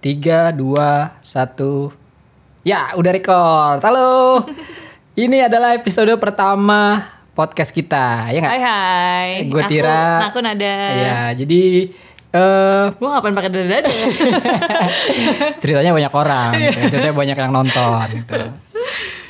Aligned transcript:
Tiga, 0.00 0.48
dua, 0.48 1.12
satu. 1.20 1.92
Ya, 2.64 2.96
udah 2.96 3.12
record. 3.12 3.84
Halo. 3.84 4.40
Ini 5.12 5.44
adalah 5.44 5.76
episode 5.76 6.08
pertama 6.16 7.04
podcast 7.36 7.68
kita, 7.68 8.32
ya 8.32 8.40
nggak? 8.40 8.52
Hai 8.56 8.62
hai. 8.64 9.28
Gue 9.52 9.60
Aku- 9.60 9.68
Tira. 9.68 10.32
Aku 10.32 10.40
nada. 10.40 10.72
Ya, 10.88 11.20
jadi 11.36 11.92
eh 12.32 12.84
Gue 12.96 13.08
ngapain 13.12 13.36
pakai 13.36 13.52
dada-dada? 13.52 13.92
ceritanya 15.60 15.92
banyak 15.92 16.14
orang, 16.16 16.52
ceritanya 16.56 17.12
banyak 17.12 17.36
yang 17.36 17.52
nonton. 17.52 18.06
Gitu. 18.16 18.40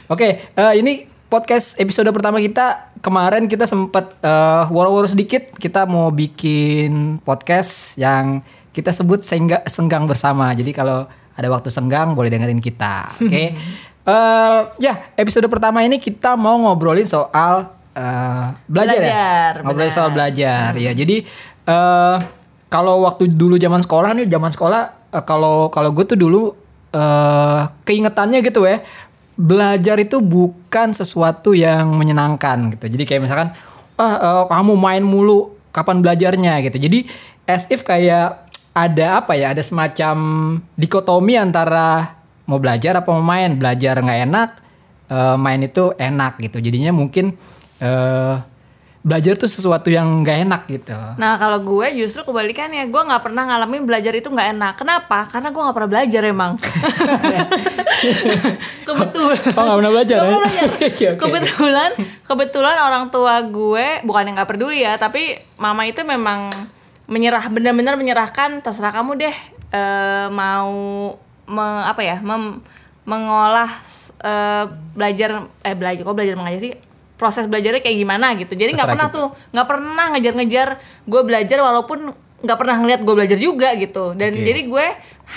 Oke, 0.07 0.47
eh, 0.47 0.73
ini 0.79 1.03
podcast 1.27 1.83
episode 1.83 2.07
pertama 2.15 2.39
kita. 2.39 2.95
Kemarin 3.03 3.51
kita 3.51 3.67
sempat 3.67 4.15
eh, 4.23 4.63
woro-woro 4.71 5.11
sedikit. 5.11 5.51
Kita 5.51 5.83
mau 5.91 6.15
bikin 6.15 7.19
podcast 7.27 7.99
yang 7.99 8.39
kita 8.71 8.91
sebut 8.95 9.23
sengga, 9.23 9.63
senggang 9.67 10.07
bersama. 10.07 10.51
Jadi 10.55 10.71
kalau 10.71 11.07
ada 11.35 11.49
waktu 11.51 11.69
senggang 11.73 12.15
boleh 12.15 12.31
dengerin 12.31 12.63
kita. 12.63 13.11
Oke. 13.23 13.45
Eh, 14.01 14.61
ya, 14.81 14.95
episode 15.15 15.47
pertama 15.47 15.85
ini 15.85 16.01
kita 16.01 16.35
mau 16.35 16.57
ngobrolin 16.57 17.07
soal 17.07 17.69
eh, 17.93 18.45
belajar, 18.67 18.97
ya. 18.97 19.03
Belajar, 19.03 19.53
Ngobrolin 19.67 19.89
benar. 19.91 19.97
soal 19.97 20.11
belajar. 20.11 20.69
Ya, 20.79 20.93
jadi 20.95 21.27
eh 21.67 22.17
kalau 22.71 23.03
waktu 23.03 23.27
dulu 23.35 23.59
zaman 23.59 23.83
sekolah 23.83 24.15
nih, 24.15 24.27
zaman 24.31 24.51
sekolah 24.55 24.83
eh, 25.15 25.25
kalau 25.27 25.69
kalau 25.69 25.91
gue 25.93 26.05
tuh 26.07 26.19
dulu 26.19 26.55
eh 26.91 27.63
keingetannya 27.87 28.43
gitu 28.43 28.67
ya, 28.67 28.83
belajar 29.39 29.97
itu 30.03 30.19
bukan 30.19 30.91
sesuatu 30.91 31.55
yang 31.55 31.91
menyenangkan 31.95 32.75
gitu. 32.75 32.87
Jadi 32.91 33.05
kayak 33.07 33.23
misalkan, 33.27 33.49
ah 34.01 34.15
eh, 34.19 34.45
kamu 34.49 34.75
main 34.75 35.05
mulu, 35.05 35.55
kapan 35.71 36.03
belajarnya 36.03 36.61
gitu. 36.67 36.79
Jadi 36.83 37.07
as 37.47 37.67
if 37.71 37.83
kayak 37.83 38.50
ada 38.71 39.25
apa 39.25 39.35
ya, 39.35 39.51
ada 39.51 39.63
semacam 39.63 40.17
dikotomi 40.79 41.35
antara 41.35 42.19
mau 42.47 42.59
belajar 42.63 43.03
apa 43.03 43.11
mau 43.11 43.25
main. 43.25 43.59
Belajar 43.59 43.99
nggak 43.99 44.21
enak, 44.31 44.49
eh, 45.11 45.37
main 45.37 45.61
itu 45.63 45.95
enak 45.99 46.39
gitu. 46.39 46.59
Jadinya 46.63 46.95
mungkin 46.95 47.35
eh 47.81 48.37
belajar 49.01 49.33
tuh 49.33 49.49
sesuatu 49.49 49.89
yang 49.89 50.21
nggak 50.21 50.39
enak 50.45 50.63
gitu. 50.69 50.93
nah 51.17 51.41
kalau 51.41 51.57
gue 51.65 52.05
justru 52.05 52.21
kebalikannya. 52.21 52.85
Gue 52.93 53.01
nggak 53.01 53.25
pernah 53.25 53.49
ngalamin 53.49 53.89
belajar 53.89 54.13
itu 54.13 54.29
nggak 54.29 54.49
enak. 54.61 54.75
Kenapa? 54.77 55.25
Karena 55.25 55.49
gue 55.49 55.63
nggak 55.65 55.77
pernah 55.77 55.91
belajar 55.91 56.23
emang. 56.29 56.53
Kebetulan. 58.87 59.41
Oh 59.57 59.63
nggak 59.65 59.79
pernah 59.81 59.93
belajar 59.93 60.17
Nggak 60.21 60.29
pernah 60.29 60.41
belajar. 60.45 60.69
Oke, 60.77 60.87
oke. 60.93 61.07
Kebetulan, 61.17 61.91
kebetulan 62.29 62.77
orang 62.77 63.05
tua 63.09 63.41
gue 63.45 64.05
bukan 64.05 64.23
yang 64.29 64.37
nggak 64.37 64.51
peduli 64.53 64.85
ya, 64.85 65.01
tapi 65.01 65.41
mama 65.57 65.89
itu 65.89 66.05
memang 66.05 66.53
menyerah, 67.11 67.51
benar-benar 67.51 67.99
menyerahkan 67.99 68.63
terserah 68.63 68.95
kamu 68.95 69.19
deh 69.19 69.37
eh, 69.75 70.27
mau 70.31 70.71
me- 71.51 71.85
apa 71.85 72.01
ya, 72.07 72.17
mem- 72.23 72.63
mengolah 73.03 73.71
eh, 74.23 74.65
belajar 74.95 75.51
eh 75.67 75.75
belajar 75.75 76.03
kok 76.07 76.15
belajar 76.15 76.39
mengajar 76.39 76.61
sih 76.63 76.75
proses 77.19 77.45
belajarnya 77.51 77.85
kayak 77.85 77.99
gimana 78.01 78.33
gitu. 78.39 78.55
Jadi 78.57 78.73
nggak 78.79 78.89
pernah 78.97 79.09
kita. 79.11 79.17
tuh 79.19 79.27
nggak 79.53 79.69
pernah 79.69 80.07
ngejar-ngejar 80.17 80.69
gue 81.05 81.23
belajar 81.27 81.59
walaupun 81.61 81.99
nggak 82.41 82.59
pernah 82.59 82.77
ngeliat 82.81 83.01
gue 83.05 83.15
belajar 83.15 83.39
juga 83.39 83.69
gitu. 83.77 84.17
Dan 84.17 84.33
Oke. 84.33 84.45
jadi 84.45 84.61
gue 84.65 84.87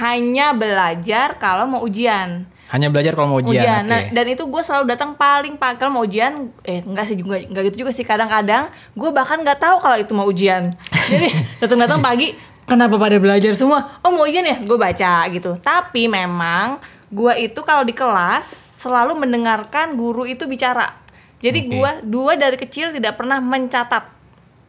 hanya 0.01 0.55
belajar 0.55 1.37
kalau 1.37 1.69
mau 1.69 1.81
ujian 1.83 2.47
Hanya 2.73 2.89
belajar 2.89 3.13
kalau 3.13 3.29
mau 3.29 3.37
ujian. 3.37 3.53
ujian. 3.53 3.83
oke. 3.85 3.91
Nah, 3.93 4.01
dan 4.09 4.25
itu 4.25 4.43
gue 4.49 4.61
selalu 4.65 4.85
datang 4.89 5.13
paling 5.13 5.61
pagi 5.61 5.77
kalau 5.77 5.93
mau 5.93 6.01
ujian. 6.01 6.49
Eh 6.65 6.81
enggak 6.81 7.05
sih 7.05 7.13
juga 7.13 7.37
enggak 7.37 7.69
gitu 7.69 7.85
juga 7.85 7.91
sih. 7.93 8.01
Kadang-kadang 8.01 8.73
gue 8.97 9.09
bahkan 9.13 9.45
nggak 9.45 9.61
tahu 9.61 9.77
kalau 9.77 9.97
itu 10.01 10.09
mau 10.17 10.25
ujian. 10.25 10.73
Jadi 11.13 11.29
datang-datang 11.61 12.01
pagi. 12.01 12.33
Kenapa 12.65 12.95
pada 12.97 13.19
belajar 13.21 13.53
semua? 13.53 14.01
Oh 14.01 14.09
mau 14.09 14.25
ujian 14.25 14.41
ya? 14.41 14.57
Gue 14.65 14.79
baca 14.81 15.27
gitu. 15.29 15.53
Tapi 15.61 16.09
memang 16.09 16.81
gue 17.13 17.33
itu 17.45 17.61
kalau 17.61 17.85
di 17.85 17.93
kelas 17.93 18.73
selalu 18.73 19.21
mendengarkan 19.21 19.93
guru 19.93 20.25
itu 20.25 20.49
bicara. 20.49 20.97
Jadi 21.43 21.67
Oke. 21.67 21.69
gue 21.75 21.91
dua 22.07 22.33
dari 22.39 22.55
kecil 22.57 22.89
tidak 22.95 23.19
pernah 23.19 23.37
mencatat. 23.37 24.12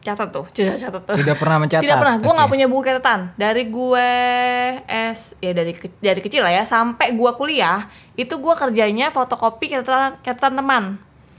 Catat 0.05 0.29
tuh, 0.29 0.45
catat 0.53 1.01
tuh. 1.01 1.17
Tidak 1.17 1.33
pernah 1.33 1.57
mencatat. 1.57 1.81
Tidak 1.81 1.97
pernah. 1.97 2.15
Gue 2.21 2.29
nggak 2.29 2.45
Oke. 2.45 2.53
punya 2.53 2.65
buku 2.69 2.81
catatan. 2.85 3.33
Dari 3.33 3.63
gue 3.65 4.09
S 4.85 5.33
ya 5.35 5.51
dari 5.51 5.73
ke- 5.73 5.97
dari 5.97 6.21
kecil 6.21 6.45
lah 6.45 6.53
ya 6.53 6.61
sampai 6.61 7.11
gue 7.11 7.31
kuliah 7.33 7.89
itu 8.13 8.31
gue 8.31 8.53
kerjanya 8.53 9.09
fotokopi 9.09 9.65
catatan 9.67 10.21
catatan 10.21 10.53
teman. 10.55 10.83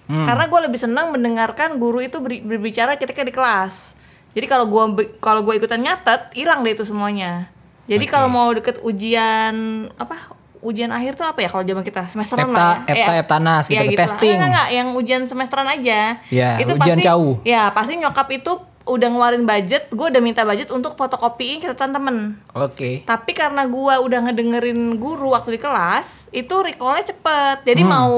Hmm. 0.07 0.27
Karena 0.27 0.45
gue 0.47 0.61
lebih 0.67 0.79
senang 0.79 1.11
mendengarkan 1.11 1.79
guru 1.79 1.99
itu 1.99 2.19
beri- 2.19 2.43
berbicara 2.43 2.95
ketika 2.95 3.23
di 3.23 3.31
kelas. 3.31 3.95
Jadi 4.35 4.45
kalau 4.45 4.67
gue 4.67 4.83
kalau 5.17 5.41
gue 5.41 5.55
ikutan 5.55 5.79
nyatet 5.79 6.35
hilang 6.35 6.61
deh 6.61 6.75
itu 6.75 6.83
semuanya. 6.83 7.47
Jadi 7.87 8.03
Oke. 8.03 8.13
kalau 8.13 8.27
mau 8.27 8.51
deket 8.51 8.83
ujian 8.83 9.55
apa 9.95 10.35
ujian 10.67 10.91
akhir 10.91 11.15
tuh 11.15 11.25
apa 11.25 11.39
ya 11.39 11.49
kalau 11.49 11.63
zaman 11.63 11.81
kita 11.81 12.03
semesteran 12.05 12.47
Epta- 12.47 12.59
lah 12.59 12.75
ya. 12.83 12.93
epta- 12.93 13.15
Eh, 13.15 13.21
eptanas 13.21 13.65
gitu, 13.65 13.77
ya 13.77 13.81
ke 13.81 13.89
lah. 13.89 14.01
testing. 14.03 14.35
Enggak, 14.35 14.49
enggak, 14.49 14.69
yang 14.73 14.89
ujian 14.93 15.23
semesteran 15.25 15.69
aja. 15.69 16.01
Ya, 16.29 16.49
ujian 16.59 16.77
pasti, 16.77 17.03
jauh. 17.03 17.35
Ya 17.43 17.63
pasti 17.71 17.93
nyokap 17.95 18.27
itu 18.33 18.53
udah 18.85 19.09
ngeluarin 19.09 19.43
budget, 19.45 19.87
gue 19.89 20.07
udah 20.09 20.21
minta 20.21 20.43
budget 20.43 20.71
untuk 20.71 20.95
fotokopiin 20.95 21.59
catatan 21.59 21.91
temen. 21.91 22.17
Oke. 22.53 23.03
Tapi 23.03 23.31
karena 23.33 23.65
gue 23.65 23.95
udah 23.97 24.21
ngedengerin 24.25 24.79
guru 24.97 25.31
waktu 25.33 25.55
di 25.55 25.61
kelas, 25.61 26.31
itu 26.31 26.55
recallnya 26.57 27.03
cepet. 27.05 27.57
Jadi 27.65 27.83
Hmm. 27.83 27.91
mau 27.91 28.17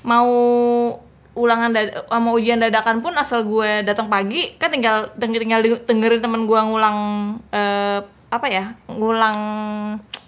mau 0.00 0.30
ulangan 1.34 1.70
dad- 1.70 1.94
mau 2.12 2.30
ujian 2.32 2.58
dadakan 2.58 2.98
pun 2.98 3.14
asal 3.14 3.42
gue 3.42 3.82
datang 3.82 4.06
pagi 4.06 4.54
kan 4.54 4.68
tinggal 4.68 5.10
tinggal, 5.14 5.58
dengerin 5.80 6.18
temen 6.18 6.44
gue 6.44 6.58
ngulang 6.58 6.98
eh, 7.50 7.98
apa 8.28 8.46
ya 8.48 8.76
ngulang 8.92 9.38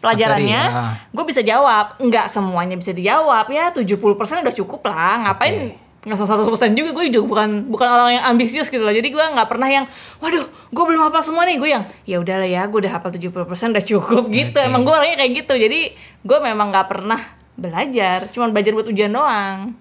pelajarannya 0.01 0.63
ah. 0.73 0.95
gue 1.13 1.25
bisa 1.29 1.45
jawab. 1.45 2.01
Nggak 2.01 2.33
semuanya 2.33 2.75
bisa 2.81 2.97
dijawab. 2.97 3.47
Ya 3.53 3.69
70% 3.71 4.01
udah 4.45 4.55
cukup 4.57 4.81
lah. 4.89 5.29
Ngapain 5.29 5.77
nggak 6.01 6.17
usah 6.17 6.33
100% 6.33 6.73
juga? 6.73 6.91
Gue 6.97 7.13
juga 7.13 7.25
bukan 7.29 7.49
bukan 7.69 7.89
orang 7.93 8.11
yang 8.17 8.25
ambisius 8.25 8.73
gitu 8.73 8.81
loh. 8.81 8.93
Jadi 8.93 9.13
gue 9.13 9.21
nggak 9.21 9.49
pernah 9.49 9.69
yang 9.69 9.85
waduh 10.19 10.49
gue 10.49 10.85
belum 10.89 11.01
hafal 11.05 11.21
semua 11.21 11.45
nih. 11.45 11.61
Gue 11.61 11.71
yang 11.77 11.85
ya 12.09 12.17
udahlah 12.19 12.49
ya 12.49 12.65
gue 12.65 12.79
udah 12.81 12.93
hafal 12.97 13.13
70% 13.13 13.77
udah 13.77 13.85
cukup. 13.85 14.23
Gitu. 14.33 14.57
Oke. 14.57 14.65
emang 14.65 14.83
gue 14.89 14.95
orangnya 14.97 15.21
kayak 15.21 15.33
gitu. 15.45 15.55
Jadi 15.61 15.81
gue 16.25 16.39
memang 16.41 16.73
nggak 16.73 16.89
pernah 16.89 17.21
belajar. 17.61 18.33
Cuman 18.33 18.57
belajar 18.57 18.73
buat 18.73 18.89
ujian 18.89 19.13
doang. 19.13 19.77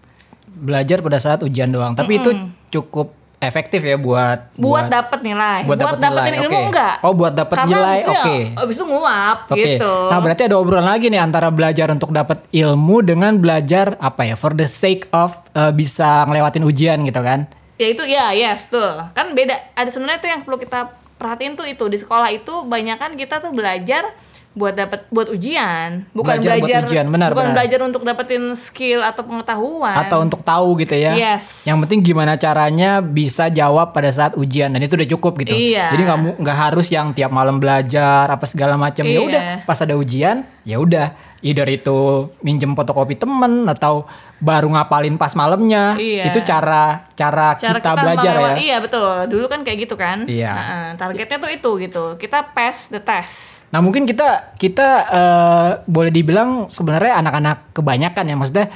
Belajar 0.50 1.00
pada 1.00 1.18
saat 1.24 1.40
ujian 1.48 1.72
doang. 1.72 1.96
Tapi 1.96 2.20
itu 2.20 2.36
cukup 2.68 3.19
efektif 3.40 3.80
ya 3.80 3.96
buat 3.96 4.52
buat, 4.54 4.88
dapet 4.88 5.20
nilai 5.22 5.64
buat 5.64 5.80
dapet 5.80 5.98
dapetin 5.98 6.34
nilai, 6.34 6.44
ilmu 6.44 6.54
oke. 6.54 6.68
enggak 6.70 6.96
Oh, 7.00 7.14
buat 7.14 7.32
dapet 7.32 7.56
Karena 7.56 7.72
nilai, 7.74 7.88
abis 7.90 8.02
itu 8.02 8.12
ya- 8.12 8.20
oke. 8.20 8.38
abis 8.60 8.76
itu 8.76 8.86
nguap 8.86 9.38
Oke. 9.48 9.60
gitu 9.66 9.94
Nah, 10.06 10.20
berarti 10.20 10.42
ada 10.44 10.56
obrolan 10.56 10.86
lagi 10.86 11.08
nih 11.08 11.18
antara 11.18 11.48
belajar 11.48 11.88
untuk 11.88 12.12
dapat 12.12 12.44
ilmu 12.50 13.00
dengan 13.02 13.34
belajar 13.34 13.96
apa 13.98 14.22
ya? 14.24 14.36
For 14.36 14.52
the 14.52 14.66
sake 14.66 15.08
of 15.10 15.34
uh, 15.54 15.72
bisa 15.72 16.24
ngelewatin 16.26 16.64
ujian 16.64 17.00
gitu 17.02 17.20
kan. 17.20 17.48
ya 17.74 17.88
itu 17.88 18.04
ya 18.04 18.30
yes 18.30 18.68
tuh 18.68 18.92
kan 19.10 19.32
beda 19.32 19.56
ada 19.74 19.88
sebenarnya 19.88 20.20
tuh 20.20 20.30
yang 20.30 20.42
perlu 20.44 20.60
kita 20.60 20.92
perhatiin 21.16 21.56
tuh 21.56 21.64
itu 21.64 21.80
di 21.86 21.96
sekolah 21.96 22.28
itu 22.28 22.64
banyak 22.64 22.96
kan 22.96 23.16
kita 23.16 23.40
tuh 23.40 23.52
belajar 23.52 24.04
buat 24.50 24.74
dapat 24.74 25.06
buat 25.14 25.30
ujian 25.30 26.10
bukan 26.10 26.42
Belajar 26.42 26.58
buat 26.58 26.66
belajar, 26.66 26.82
ujian, 26.90 27.06
benar, 27.08 27.30
bukan 27.32 27.46
benar. 27.48 27.56
belajar 27.56 27.80
untuk 27.86 28.02
dapetin 28.02 28.44
skill 28.58 29.06
atau 29.06 29.22
pengetahuan 29.22 29.94
Atau 29.94 30.26
untuk 30.26 30.42
tahu 30.42 30.74
gitu 30.82 30.98
ya. 30.98 31.14
Yes. 31.14 31.64
Yang 31.64 31.86
penting 31.86 32.00
gimana 32.02 32.34
caranya 32.36 33.00
bisa 33.00 33.48
jawab 33.48 33.94
pada 33.94 34.10
saat 34.10 34.34
ujian 34.34 34.74
dan 34.74 34.82
itu 34.82 34.98
udah 34.98 35.10
cukup 35.16 35.38
gitu. 35.46 35.54
Iya. 35.54 35.94
Jadi 35.94 36.02
nggak 36.02 36.20
nggak 36.42 36.58
harus 36.58 36.90
yang 36.90 37.14
tiap 37.14 37.30
malam 37.30 37.62
belajar 37.62 38.26
apa 38.26 38.46
segala 38.50 38.74
macam. 38.76 39.06
Ya 39.06 39.22
Iya. 39.22 39.28
udah, 39.30 39.42
pas 39.64 39.80
ada 39.80 39.94
ujian, 39.94 40.42
ya 40.66 40.82
udah. 40.82 41.14
Either 41.40 41.68
itu 41.72 42.28
minjem 42.44 42.76
fotokopi 42.76 43.16
temen 43.16 43.64
atau 43.66 44.04
baru 44.40 44.68
ngapalin 44.72 45.16
pas 45.16 45.32
malamnya. 45.36 45.96
Iya. 45.96 46.32
Itu 46.32 46.44
cara 46.44 47.08
cara, 47.16 47.56
cara 47.60 47.80
kita, 47.80 47.92
belajar 47.96 48.34
melewat- 48.40 48.56
ya. 48.56 48.64
iya 48.64 48.78
betul 48.80 49.28
dulu 49.28 49.46
kan 49.52 49.60
kayak 49.64 49.88
gitu 49.88 49.96
kan 50.00 50.24
Iya. 50.24 50.52
Heeh, 50.56 50.86
targetnya 50.96 51.38
tuh 51.38 51.52
itu 51.52 51.72
gitu 51.84 52.04
kita 52.16 52.56
pass 52.56 52.88
the 52.88 53.04
test 53.04 53.68
Nah 53.70 53.84
mungkin 53.84 54.08
kita 54.08 54.56
kita 54.56 54.88
eh, 55.12 55.70
boleh 55.84 56.10
dibilang 56.10 56.72
sebenarnya 56.72 57.20
anak-anak 57.20 57.76
kebanyakan 57.76 58.26
ya 58.26 58.36
maksudnya 58.40 58.68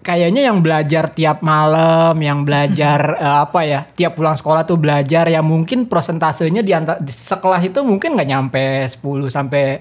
kayaknya 0.00 0.48
yang 0.48 0.64
belajar 0.64 1.12
tiap 1.12 1.44
malam, 1.44 2.16
yang 2.18 2.42
belajar 2.42 3.00
eh, 3.22 3.38
apa 3.46 3.60
ya 3.62 3.80
tiap 3.94 4.16
pulang 4.16 4.34
sekolah 4.34 4.64
tuh 4.64 4.76
belajar 4.76 5.28
ya 5.28 5.40
mungkin 5.40 5.86
prosentasenya 5.86 6.64
di, 6.64 6.72
antara, 6.74 6.98
di 6.98 7.12
sekelas 7.12 7.62
itu 7.68 7.80
mungkin 7.84 8.16
nggak 8.16 8.28
nyampe 8.28 8.64
10 8.84 9.00
sampai 9.30 9.80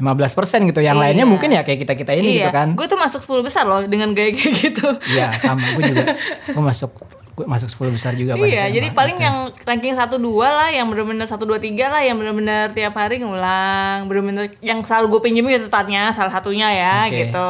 15% 0.00 0.66
gitu. 0.66 0.80
Yang 0.80 0.96
Iya. 0.96 1.02
lainnya 1.04 1.26
mungkin 1.28 1.48
ya 1.52 1.60
kayak 1.60 1.84
kita 1.84 1.92
kita 1.94 2.12
ini 2.16 2.28
iya 2.34 2.36
gitu 2.42 2.50
kan. 2.50 2.68
gue 2.72 2.86
tuh 2.88 2.96
masuk 2.96 3.20
10 3.20 3.44
besar 3.44 3.64
loh 3.64 3.84
dengan 3.84 4.10
gaya 4.10 4.32
kayak 4.32 4.54
gitu 4.56 4.88
Iya 5.06 5.30
sama 5.36 5.62
gue 5.70 5.82
juga. 5.86 6.04
Gue 6.48 6.64
masuk 6.64 6.90
gue 7.30 7.48
masuk 7.48 7.68
10 7.72 7.96
besar 7.96 8.12
juga 8.12 8.36
Iya, 8.36 8.68
SMA, 8.68 8.74
jadi 8.74 8.88
paling 8.92 9.16
gitu. 9.16 9.24
yang 9.24 9.36
ranking 9.64 9.94
1 9.94 10.12
2 10.12 10.28
lah, 10.50 10.68
yang 10.68 10.84
bener-bener 10.84 11.24
1 11.24 11.40
2 11.40 11.56
3 11.56 11.88
lah, 11.88 12.00
yang 12.00 12.16
bener-bener 12.16 12.68
tiap 12.70 12.92
hari 12.92 13.16
ngulang, 13.16 14.04
bener-bener 14.04 14.52
yang 14.60 14.84
selalu 14.84 15.16
gue 15.16 15.20
pinjemin 15.24 15.56
catatannya 15.58 16.12
salah 16.12 16.28
satunya 16.28 16.68
ya 16.68 16.96
Oke. 17.06 17.16
gitu. 17.22 17.46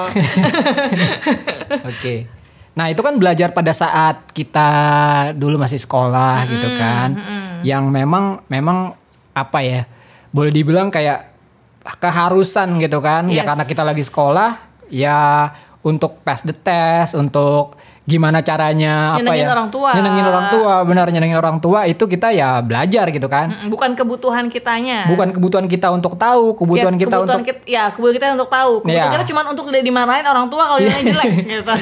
Oke. 1.90 2.14
Nah 2.70 2.86
itu 2.86 3.02
kan 3.02 3.18
belajar 3.18 3.50
pada 3.50 3.74
saat 3.74 4.30
kita 4.30 4.68
dulu 5.34 5.58
masih 5.58 5.76
sekolah 5.76 6.46
gitu 6.46 6.68
kan, 6.78 7.18
yang 7.62 7.90
memang 7.90 8.46
memang 8.46 8.94
apa 9.30 9.58
ya 9.58 9.82
boleh 10.30 10.50
dibilang 10.50 10.86
kayak 10.88 11.29
keharusan 12.00 12.76
gitu 12.78 13.00
kan 13.00 13.26
ya 13.28 13.42
Yes. 13.42 13.46
karena 13.48 13.64
kita 13.64 13.82
lagi 13.82 14.04
sekolah 14.04 14.50
ya 14.92 15.48
untuk 15.80 16.20
pass 16.20 16.44
the 16.44 16.52
test 16.52 17.16
untuk 17.16 17.76
gimana 18.02 18.40
caranya 18.40 19.14
apa 19.14 19.22
Nyenengin 19.22 19.44
ya 19.44 19.52
orang 19.52 19.68
tua. 19.68 19.90
nyenengin 19.92 20.24
orang 20.24 20.46
tua 20.48 20.74
benar 20.82 21.06
nyenengin 21.06 21.36
orang 21.36 21.58
tua 21.58 21.80
itu 21.84 22.04
kita 22.04 22.28
ya 22.30 22.58
belajar 22.58 23.06
gitu 23.06 23.26
kan. 23.26 23.52
Mm, 23.54 23.68
bukan 23.68 23.90
kebutuhan 23.92 24.44
kitanya. 24.46 25.06
Bukan 25.06 25.30
kebutuhan 25.30 25.66
kita 25.66 25.88
untuk 25.88 26.16
tahu 26.16 26.50
kebutuhan 26.52 26.90
ya, 26.90 26.98
kita 26.98 27.06
kebutuhan 27.12 27.38
untuk 27.38 27.46
kit- 27.46 27.66
ya 27.66 27.84
kebutuhan 27.88 28.16
kita 28.16 28.26
untuk 28.34 28.48
tahu. 28.48 28.72
Kebutuhan 28.80 28.98
Iya. 29.04 29.14
kita 29.14 29.26
cuma 29.26 29.40
untuk 29.46 29.64
tidak 29.68 29.84
dimarahin 29.84 30.24
orang 30.24 30.46
tua 30.46 30.62
kalau 30.64 30.78
nilainya 30.78 31.04
jelek 31.12 31.30
gitu. 31.44 31.74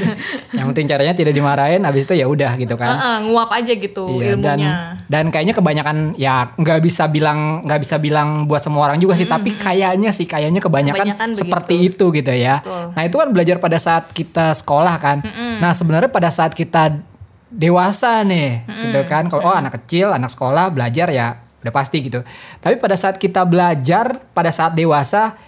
Yang 0.53 0.67
penting 0.69 0.87
caranya 0.87 1.15
tidak 1.15 1.33
dimarahin 1.33 1.81
habis 1.83 2.03
itu 2.03 2.15
ya 2.15 2.27
udah 2.27 2.53
gitu 2.57 2.75
kan. 2.75 2.89
Heeh, 2.91 3.17
nguap 3.25 3.51
aja 3.51 3.73
gitu 3.73 4.05
dan 4.19 4.37
ilmunya. 4.59 4.73
dan 5.07 5.25
kayaknya 5.29 5.55
kebanyakan 5.55 5.97
ya 6.15 6.53
nggak 6.53 6.79
bisa 6.81 7.07
bilang 7.07 7.65
nggak 7.65 7.81
bisa 7.81 7.97
bilang 7.97 8.45
buat 8.45 8.61
semua 8.61 8.85
orang 8.85 8.99
juga 8.99 9.15
sih 9.15 9.25
tapi 9.25 9.57
kayaknya 9.57 10.11
sih 10.11 10.25
kayaknya 10.25 10.59
kebanyakan, 10.59 11.15
Kebanyakan 11.15 11.29
seperti 11.33 11.75
itu 11.87 12.05
gitu 12.11 12.29
ya. 12.31 12.61
Betul. 12.61 12.93
nah 12.93 13.03
itu 13.03 13.17
kan 13.17 13.29
belajar 13.31 13.57
pada 13.57 13.79
saat 13.79 14.11
kita 14.11 14.53
sekolah 14.53 14.95
kan. 14.99 15.25
Nah 15.57 15.73
sebenarnya 15.73 16.11
pada 16.19 16.35
saat 16.35 16.51
kita 16.51 16.99
dewasa 17.47 18.27
nih 18.27 18.67
gitu 18.91 19.07
kan. 19.07 19.31
Kalau 19.31 19.47
oh 19.47 19.55
anak 19.55 19.79
kecil 19.79 20.11
anak 20.11 20.35
sekolah 20.35 20.75
belajar 20.75 21.07
ya 21.15 21.39
udah 21.63 21.71
pasti 21.71 22.03
gitu. 22.03 22.27
Tapi 22.59 22.75
pada 22.83 22.99
saat 22.99 23.23
kita 23.23 23.47
belajar 23.47 24.19
pada 24.35 24.51
saat 24.51 24.75
dewasa 24.75 25.39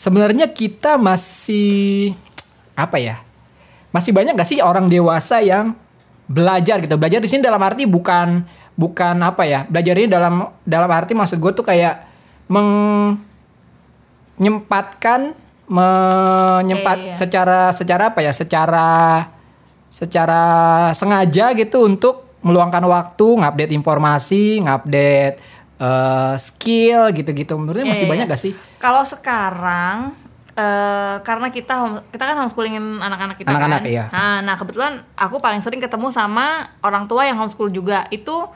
sebenarnya 0.00 0.48
kita 0.48 0.96
masih 0.96 2.16
apa 2.72 2.96
ya 2.96 3.20
masih 3.92 4.16
banyak 4.16 4.32
gak 4.32 4.48
sih 4.48 4.64
orang 4.64 4.88
dewasa 4.88 5.44
yang 5.44 5.76
belajar 6.24 6.80
gitu? 6.80 6.96
Belajar 6.96 7.20
di 7.20 7.28
sini 7.28 7.44
dalam 7.44 7.60
arti 7.60 7.84
bukan 7.84 8.40
bukan 8.74 9.14
apa 9.20 9.44
ya 9.44 9.68
belajar 9.68 9.94
ini 10.00 10.08
dalam 10.08 10.48
dalam 10.64 10.90
arti 10.90 11.12
maksud 11.12 11.36
gue 11.36 11.52
tuh 11.52 11.62
kayak 11.62 12.08
menyempatkan 12.48 15.36
menyempat 15.70 16.98
Iya, 17.00 17.04
iya, 17.04 17.12
iya. 17.12 17.16
secara 17.16 17.60
secara 17.72 18.02
apa 18.12 18.20
ya 18.20 18.32
secara 18.34 18.88
secara 19.94 20.42
sengaja 20.90 21.54
gitu 21.54 21.86
untuk 21.86 22.26
meluangkan 22.42 22.82
waktu 22.84 23.38
ngupdate 23.38 23.70
informasi 23.72 24.58
ngupdate 24.60 25.38
eh, 25.76 26.34
skill 26.36 27.08
gitu-gitu 27.10 27.54
menurutnya 27.54 27.88
masih 27.88 28.04
Iya, 28.04 28.10
banyak 28.10 28.26
iya. 28.26 28.32
gak 28.32 28.42
sih 28.42 28.52
Kalau 28.76 29.02
sekarang 29.02 30.18
eh 30.52 31.16
karena 31.20 31.48
kita 31.48 31.74
home- 31.74 32.02
kita 32.08 32.24
kan 32.24 32.36
homeschoolingin 32.36 32.98
anak-anak 33.00 33.36
kita 33.36 33.50
Anak-anak, 33.50 33.80
kan. 33.80 33.90
iya. 33.90 34.04
Nah, 34.08 34.38
nah 34.40 34.54
kebetulan 34.54 35.02
aku 35.14 35.38
paling 35.38 35.58
sering 35.58 35.78
ketemu 35.78 36.10
sama 36.10 36.46
orang 36.78 37.06
tua 37.06 37.26
yang 37.26 37.34
homeschool 37.36 37.66
juga. 37.68 38.06
Itu 38.08 38.46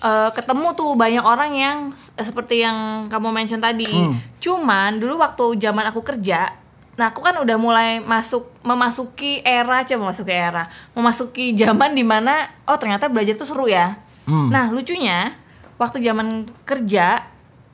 eh, 0.00 0.30
ketemu 0.32 0.72
tuh 0.72 0.96
banyak 0.96 1.20
orang 1.20 1.52
yang 1.52 1.78
seperti 2.16 2.64
yang 2.64 2.76
kamu 3.06 3.28
mention 3.30 3.60
tadi. 3.60 3.84
Hmm. 3.84 4.16
Cuman 4.38 4.96
dulu 4.96 5.20
waktu 5.20 5.60
zaman 5.60 5.84
aku 5.86 6.00
kerja, 6.00 6.56
nah 6.92 7.08
aku 7.08 7.24
kan 7.24 7.32
udah 7.40 7.56
mulai 7.56 8.04
masuk 8.04 8.52
memasuki 8.60 9.40
era, 9.40 9.80
coba 9.80 10.12
memasuki 10.12 10.32
era, 10.32 10.68
memasuki 10.92 11.44
zaman 11.56 11.96
di 11.96 12.04
mana 12.04 12.44
oh 12.68 12.76
ternyata 12.76 13.08
belajar 13.08 13.32
tuh 13.32 13.48
seru 13.48 13.64
ya. 13.64 13.96
Hmm. 14.28 14.52
Nah 14.52 14.68
lucunya 14.68 15.32
waktu 15.80 16.04
zaman 16.04 16.46
kerja 16.62 17.24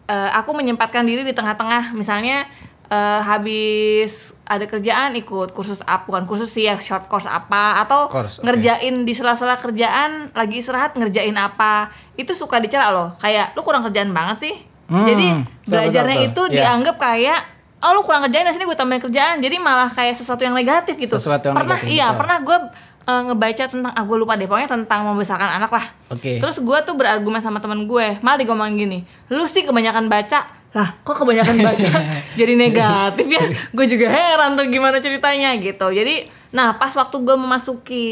eh, 0.06 0.30
aku 0.32 0.54
menyempatkan 0.54 1.02
diri 1.02 1.26
di 1.26 1.34
tengah-tengah 1.34 1.92
misalnya 1.92 2.46
eh, 2.88 3.20
habis 3.20 4.32
ada 4.48 4.64
kerjaan 4.64 5.12
ikut 5.18 5.52
kursus 5.52 5.84
apa 5.84 6.08
bukan 6.08 6.24
kursus 6.24 6.48
sih 6.48 6.64
ya 6.64 6.80
short 6.80 7.04
course 7.04 7.28
apa 7.28 7.84
atau 7.84 8.08
Course, 8.08 8.40
ngerjain 8.40 9.04
di 9.04 9.12
sela-sela 9.12 9.60
kerjaan 9.60 10.32
lagi 10.32 10.62
istirahat 10.64 10.96
ngerjain 10.96 11.36
apa 11.36 11.92
itu 12.16 12.32
suka 12.32 12.56
dicela 12.56 12.88
loh 12.88 13.12
kayak 13.20 13.52
lu 13.52 13.60
kurang 13.60 13.84
kerjaan 13.84 14.08
banget 14.14 14.38
sih 14.48 14.56
Hmm, 14.88 15.04
jadi 15.04 15.28
betul, 15.44 15.68
belajarnya 15.68 16.16
betul, 16.16 16.24
itu 16.24 16.32
betul. 16.32 16.48
Iya. 16.48 16.56
dianggap 16.64 16.96
kayak 16.96 17.40
oh 17.78 17.90
lu 17.92 18.02
kurang 18.02 18.22
kerjain 18.22 18.42
di 18.42 18.52
sini 18.52 18.64
gue 18.64 18.74
tambahin 18.74 18.98
kerjaan 19.00 19.38
jadi 19.38 19.56
malah 19.56 19.88
kayak 19.88 20.14
sesuatu 20.14 20.40
yang 20.40 20.52
negatif 20.52 20.94
gitu 20.94 21.14
Sesuatu 21.14 21.46
yang 21.46 21.54
pernah 21.54 21.76
negatif, 21.76 21.90
iya 21.90 22.06
betul. 22.08 22.18
pernah 22.18 22.36
gue 22.40 22.56
eh, 23.04 23.22
ngebaca 23.24 23.64
tentang 23.64 23.92
ah 23.92 24.02
gue 24.02 24.16
lupa 24.16 24.34
deh 24.34 24.44
pokoknya 24.44 24.68
tentang 24.68 25.00
membesarkan 25.04 25.50
anak 25.54 25.70
lah 25.70 25.84
Oke. 26.08 26.36
Terus 26.36 26.58
gue 26.58 26.78
tuh 26.82 26.94
berargumen 26.94 27.38
sama 27.38 27.58
temen 27.58 27.84
gue, 27.84 28.16
malah 28.18 28.36
digomongin 28.36 28.74
gini, 28.78 28.98
lu 29.28 29.44
sih 29.44 29.60
kebanyakan 29.60 30.08
baca, 30.08 30.40
lah 30.68 30.96
kok 30.98 31.16
kebanyakan 31.16 31.56
baca 31.68 31.88
jadi 32.32 32.52
negatif 32.54 33.26
ya? 33.26 33.44
Gue 33.70 33.84
juga 33.84 34.08
heran 34.08 34.56
tuh 34.56 34.64
gimana 34.66 34.96
ceritanya 34.98 35.52
gitu. 35.54 35.84
Jadi, 35.86 36.24
nah 36.48 36.74
pas 36.74 36.88
waktu 36.90 37.16
gue 37.18 37.36
memasuki 37.36 38.06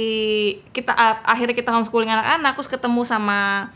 kita 0.71 0.93
a- 0.93 1.25
akhirnya 1.27 1.53
kita 1.53 1.73
homeschooling 1.73 2.09
anak-anak, 2.09 2.53
terus 2.53 2.69
ketemu 2.69 3.01
sama 3.03 3.73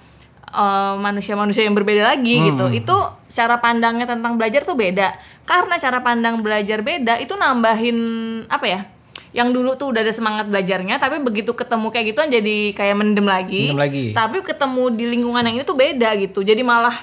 eh, 0.51 0.95
manusia-manusia 0.99 1.65
yang 1.65 1.75
berbeda 1.75 2.03
lagi 2.03 2.43
gitu, 2.51 2.67
itu 2.71 2.97
cara 3.31 3.63
pandangnya 3.63 4.05
tentang 4.05 4.35
belajar 4.35 4.67
tuh 4.67 4.75
beda. 4.75 5.15
Karena 5.47 5.79
cara 5.79 5.99
pandang 6.03 6.43
belajar 6.43 6.83
beda 6.83 7.19
itu 7.19 7.35
nambahin 7.35 7.99
apa 8.47 8.67
ya? 8.67 8.83
yang 9.31 9.55
dulu 9.55 9.79
tuh 9.79 9.95
udah 9.95 10.03
ada 10.03 10.11
semangat 10.11 10.51
belajarnya 10.51 10.99
tapi 10.99 11.23
begitu 11.23 11.55
ketemu 11.55 11.87
kayak 11.95 12.07
gituan 12.11 12.29
jadi 12.35 12.75
kayak 12.75 12.99
mendem 12.99 13.27
lagi 13.31 13.71
Mendem 13.71 13.79
lagi. 13.79 14.05
tapi 14.11 14.43
ketemu 14.43 14.91
di 14.91 15.05
lingkungan 15.07 15.47
yang 15.47 15.55
ini 15.55 15.63
tuh 15.63 15.79
beda 15.79 16.19
gitu 16.19 16.43
jadi 16.43 16.59
malah 16.67 16.95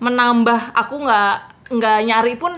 menambah 0.00 0.72
aku 0.72 0.96
nggak 1.04 1.34
nggak 1.76 1.98
nyari 2.08 2.34
pun 2.40 2.56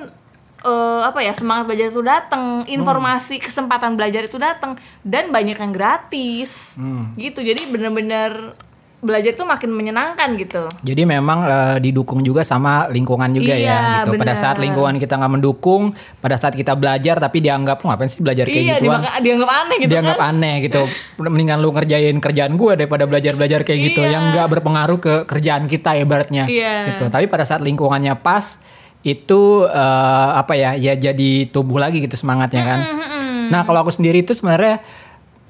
eh, 0.62 1.00
apa 1.03 1.27
ya 1.27 1.35
semangat 1.35 1.67
belajar 1.67 1.91
itu 1.91 2.03
datang 2.06 2.62
informasi 2.71 3.43
kesempatan 3.43 3.99
belajar 3.99 4.31
itu 4.31 4.38
datang 4.38 4.79
dan 5.03 5.35
banyak 5.35 5.59
yang 5.59 5.75
gratis 5.75 6.79
gitu 7.19 7.43
jadi 7.43 7.67
bener-bener 7.67 8.55
belajar 9.00 9.32
itu 9.32 9.43
makin 9.43 9.70
menyenangkan 9.70 10.37
gitu 10.37 10.69
Jadi 10.82 11.02
memang 11.02 11.38
eh, 11.43 11.76
didukung 11.81 12.20
juga 12.20 12.41
sama 12.43 12.85
lingkungan 12.87 13.29
juga 13.31 13.52
ya 13.52 13.56
Iya, 13.56 13.79
gitu. 13.99 14.11
Pada 14.14 14.23
benar. 14.26 14.37
saat 14.38 14.56
lingkungan 14.56 14.94
kita 14.94 15.17
nggak 15.17 15.32
mendukung, 15.35 15.82
pada 16.19 16.37
saat 16.37 16.52
kita 16.52 16.73
belajar 16.75 17.17
tapi 17.17 17.41
dianggap 17.41 17.81
"Oh, 17.81 17.88
ngapain 17.88 18.06
sih 18.06 18.20
belajar 18.20 18.44
kayak 18.44 18.56
iya 18.58 18.76
gituan? 18.76 19.00
dimaka- 19.00 19.19
dianggap 19.19 19.50
aneh 19.50 19.76
gitu 19.79 19.91
dianggap 19.91 20.19
kan 20.19 20.29
aneh 20.31 20.55
gitu. 20.62 20.81
Mendingan 21.19 21.58
lu 21.58 21.69
ngerjain 21.70 22.17
kerjaan 22.17 22.52
gue 22.55 22.73
daripada 22.75 23.05
belajar-belajar 23.05 23.61
kayak 23.62 23.81
gitu 23.87 24.00
Iya. 24.00 24.11
yang 24.11 24.23
nggak 24.31 24.47
berpengaruh 24.50 24.99
ke 24.99 25.14
kerjaan 25.26 25.64
kita 25.64 25.96
ibaratnya. 25.96 26.44
Iya. 26.44 26.93
Gitu. 26.93 27.05
Tapi 27.06 27.25
pada 27.26 27.43
saat 27.43 27.61
lingkungannya 27.61 28.12
pas 28.14 28.61
itu 29.00 29.41
eh, 29.64 30.31
apa 30.35 30.53
ya? 30.53 30.76
Ya 30.76 30.93
jadi 30.93 31.31
tumbuh 31.46 31.76
lagi 31.76 32.00
gitu 32.00 32.14
semangatnya 32.14 32.62
kan. 32.62 32.81
Nah, 33.49 33.64
kalau 33.64 33.81
aku 33.81 33.91
sendiri 33.91 34.20
itu 34.20 34.31
sebenarnya 34.31 34.85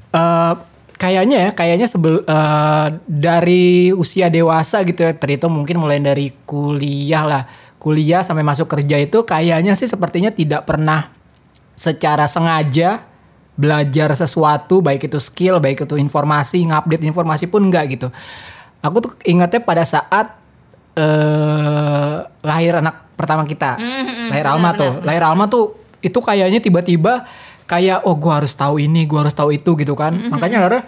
eh 0.08 0.54
kayaknya 1.00 1.48
ya, 1.48 1.50
kayaknya 1.56 1.88
sebel 1.88 2.20
eh, 2.20 2.88
dari 3.08 3.88
usia 3.96 4.28
dewasa 4.28 4.84
gitu 4.84 5.00
ya, 5.00 5.16
terhitung 5.16 5.56
mungkin 5.56 5.80
mulai 5.80 5.96
dari 5.96 6.28
kuliah 6.44 7.24
lah, 7.24 7.42
kuliah 7.80 8.20
sampai 8.20 8.44
masuk 8.44 8.68
kerja 8.68 9.00
itu 9.00 9.24
kayaknya 9.24 9.72
sih 9.72 9.88
sepertinya 9.88 10.28
tidak 10.28 10.68
pernah 10.68 11.08
secara 11.72 12.28
sengaja 12.28 13.08
belajar 13.56 14.12
sesuatu 14.12 14.84
baik 14.84 15.08
itu 15.08 15.16
skill, 15.16 15.56
baik 15.60 15.88
itu 15.88 15.96
informasi, 15.96 16.60
ngupdate 16.68 17.08
informasi 17.08 17.48
pun 17.48 17.64
enggak 17.64 17.96
gitu. 17.96 18.08
Aku 18.84 19.00
tuh 19.00 19.12
ingatnya 19.24 19.64
pada 19.64 19.84
saat 19.88 20.36
eh 21.00 22.16
lahir 22.44 22.76
anak 22.80 23.16
pertama 23.16 23.48
kita, 23.48 23.80
lahir 24.32 24.46
Alma 24.48 24.76
tuh, 24.76 25.00
lahir 25.04 25.24
Alma 25.24 25.48
tuh 25.48 25.76
itu 26.00 26.16
kayaknya 26.20 26.60
tiba-tiba 26.64 27.28
kayak 27.70 28.02
oh 28.02 28.18
gua 28.18 28.42
harus 28.42 28.58
tahu 28.58 28.82
ini, 28.82 29.06
gua 29.06 29.22
harus 29.22 29.36
tahu 29.38 29.54
itu 29.54 29.78
gitu 29.78 29.94
kan. 29.94 30.10
Makanya 30.10 30.66
karena 30.66 30.80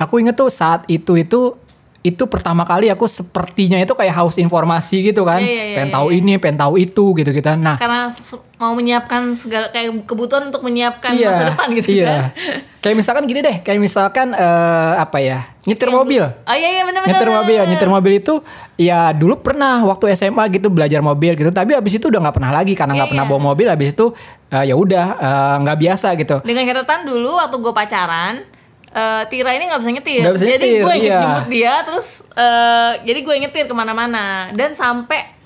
aku 0.00 0.24
inget 0.24 0.32
tuh 0.32 0.48
saat 0.48 0.88
itu 0.88 1.20
itu 1.20 1.60
itu 2.02 2.26
pertama 2.26 2.66
kali 2.66 2.90
aku 2.90 3.06
sepertinya 3.06 3.78
itu 3.78 3.94
kayak 3.94 4.10
haus 4.18 4.34
informasi 4.34 5.14
gitu 5.14 5.22
kan, 5.22 5.38
Iya, 5.38 5.46
iya, 5.46 5.62
iya, 5.62 5.74
pengen 5.78 5.90
iya, 5.90 5.94
tahu 5.94 6.06
ini, 6.10 6.32
pengen 6.34 6.58
tahu 6.58 6.74
itu 6.74 7.04
gitu 7.14 7.30
gitu. 7.30 7.46
Nah, 7.54 7.78
karena 7.78 8.10
mau 8.58 8.74
menyiapkan 8.74 9.38
segala 9.38 9.70
kayak 9.70 10.02
kebutuhan 10.02 10.50
untuk 10.50 10.66
menyiapkan 10.66 11.14
masa 11.14 11.54
depan 11.54 11.66
gitu 11.78 11.94
iya. 11.94 12.06
kan 12.06 12.22
Kayak 12.82 12.96
misalkan 12.98 13.22
gini 13.30 13.40
deh, 13.46 13.56
kayak 13.62 13.78
misalkan 13.78 14.34
eh, 14.34 14.92
apa 14.98 15.22
ya, 15.22 15.46
nyetir 15.62 15.86
mobil. 15.86 16.26
oh 16.26 16.56
iya 16.58 16.68
iya 16.74 16.82
benar-benar 16.82 17.14
Nyetir 17.14 17.30
mobil, 17.30 17.60
nyetir 17.70 17.90
mobil 17.94 18.12
itu 18.18 18.34
ya 18.74 19.14
dulu 19.14 19.38
pernah 19.38 19.78
waktu 19.86 20.10
SMA 20.18 20.50
gitu 20.50 20.74
belajar 20.74 20.98
mobil 20.98 21.38
gitu, 21.38 21.54
tapi 21.54 21.78
abis 21.78 22.02
itu 22.02 22.10
udah 22.10 22.18
nggak 22.18 22.34
pernah 22.34 22.50
lagi 22.50 22.74
karena 22.74 22.98
nggak 22.98 23.06
Iya, 23.06 23.12
pernah 23.14 23.26
iya. 23.26 23.30
bawa 23.30 23.40
mobil. 23.54 23.66
Abis 23.70 23.94
itu 23.94 24.10
eh, 24.50 24.64
ya 24.66 24.74
udah 24.74 25.06
eh, 25.22 25.54
nggak 25.62 25.78
biasa 25.78 26.08
gitu. 26.18 26.36
dengan 26.42 26.66
catatan 26.66 27.06
dulu 27.06 27.38
waktu 27.38 27.56
gue 27.56 27.70
pacaran 27.72 28.34
eh, 28.92 29.22
Tira 29.28 29.50
ini 29.56 29.64
nggak 29.68 29.80
bisa 29.80 29.90
nyetir, 29.92 30.22
Nggak 30.22 30.34
bisa 30.36 30.46
jadi 30.46 30.68
gue 30.84 30.94
iya. 31.00 31.18
jemput 31.20 31.46
dia 31.48 31.74
terus 31.84 32.06
eh, 32.36 32.92
jadi 33.04 33.20
gue 33.24 33.34
nyetir 33.48 33.64
ke 33.66 33.74
mana-mana 33.74 34.52
dan 34.52 34.76
sampai 34.76 35.42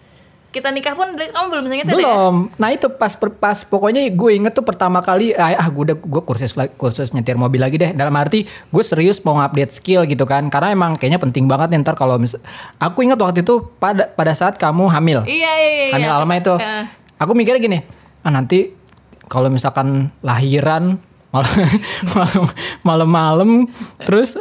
kita 0.57 0.73
nikah 0.73 0.97
pun 0.97 1.13
kamu 1.13 1.47
belum 1.53 1.63
bisa 1.69 1.75
nyetir 1.77 2.01
ya? 2.01 2.01
Belum. 2.01 2.49
Nah 2.57 2.73
itu 2.73 2.89
pas 2.89 3.13
pas 3.13 3.59
pokoknya 3.61 4.09
gue 4.09 4.31
inget 4.33 4.57
tuh 4.57 4.65
pertama 4.65 5.05
kali 5.05 5.37
ah, 5.37 5.53
ah 5.53 5.69
gue 5.69 5.93
udah 5.93 5.97
gue 6.01 6.23
kursus 6.25 6.57
kursus 6.81 7.13
nyetir 7.13 7.37
mobil 7.37 7.61
lagi 7.61 7.77
deh. 7.77 7.93
Dalam 7.93 8.17
arti 8.17 8.49
gue 8.49 8.85
serius 8.85 9.21
mau 9.21 9.37
update 9.37 9.77
skill 9.77 10.09
gitu 10.09 10.25
kan. 10.25 10.49
Karena 10.49 10.73
emang 10.73 10.97
kayaknya 10.97 11.21
penting 11.21 11.45
banget 11.45 11.77
nih 11.77 11.85
ntar 11.85 11.93
kalau 11.93 12.17
mis 12.17 12.41
aku 12.81 13.05
ingat 13.05 13.21
waktu 13.21 13.45
itu 13.45 13.69
pada 13.77 14.09
pada 14.09 14.33
saat 14.33 14.57
kamu 14.57 14.89
hamil. 14.89 15.29
Iya 15.29 15.53
iya 15.61 15.71
iya. 15.77 15.87
hamil 15.93 16.09
iya. 16.09 16.17
Alma 16.17 16.35
itu. 16.41 16.57
Eh, 16.57 16.85
Aku 17.17 17.33
mikirnya 17.33 17.61
gini, 17.65 17.79
ah 18.21 18.29
nanti 18.29 18.77
kalau 19.25 19.49
misalkan 19.49 20.13
lahiran 20.21 21.01
malam 21.37 21.69
malam 22.09 22.45
malam-malam 22.89 23.51
terus 24.03 24.35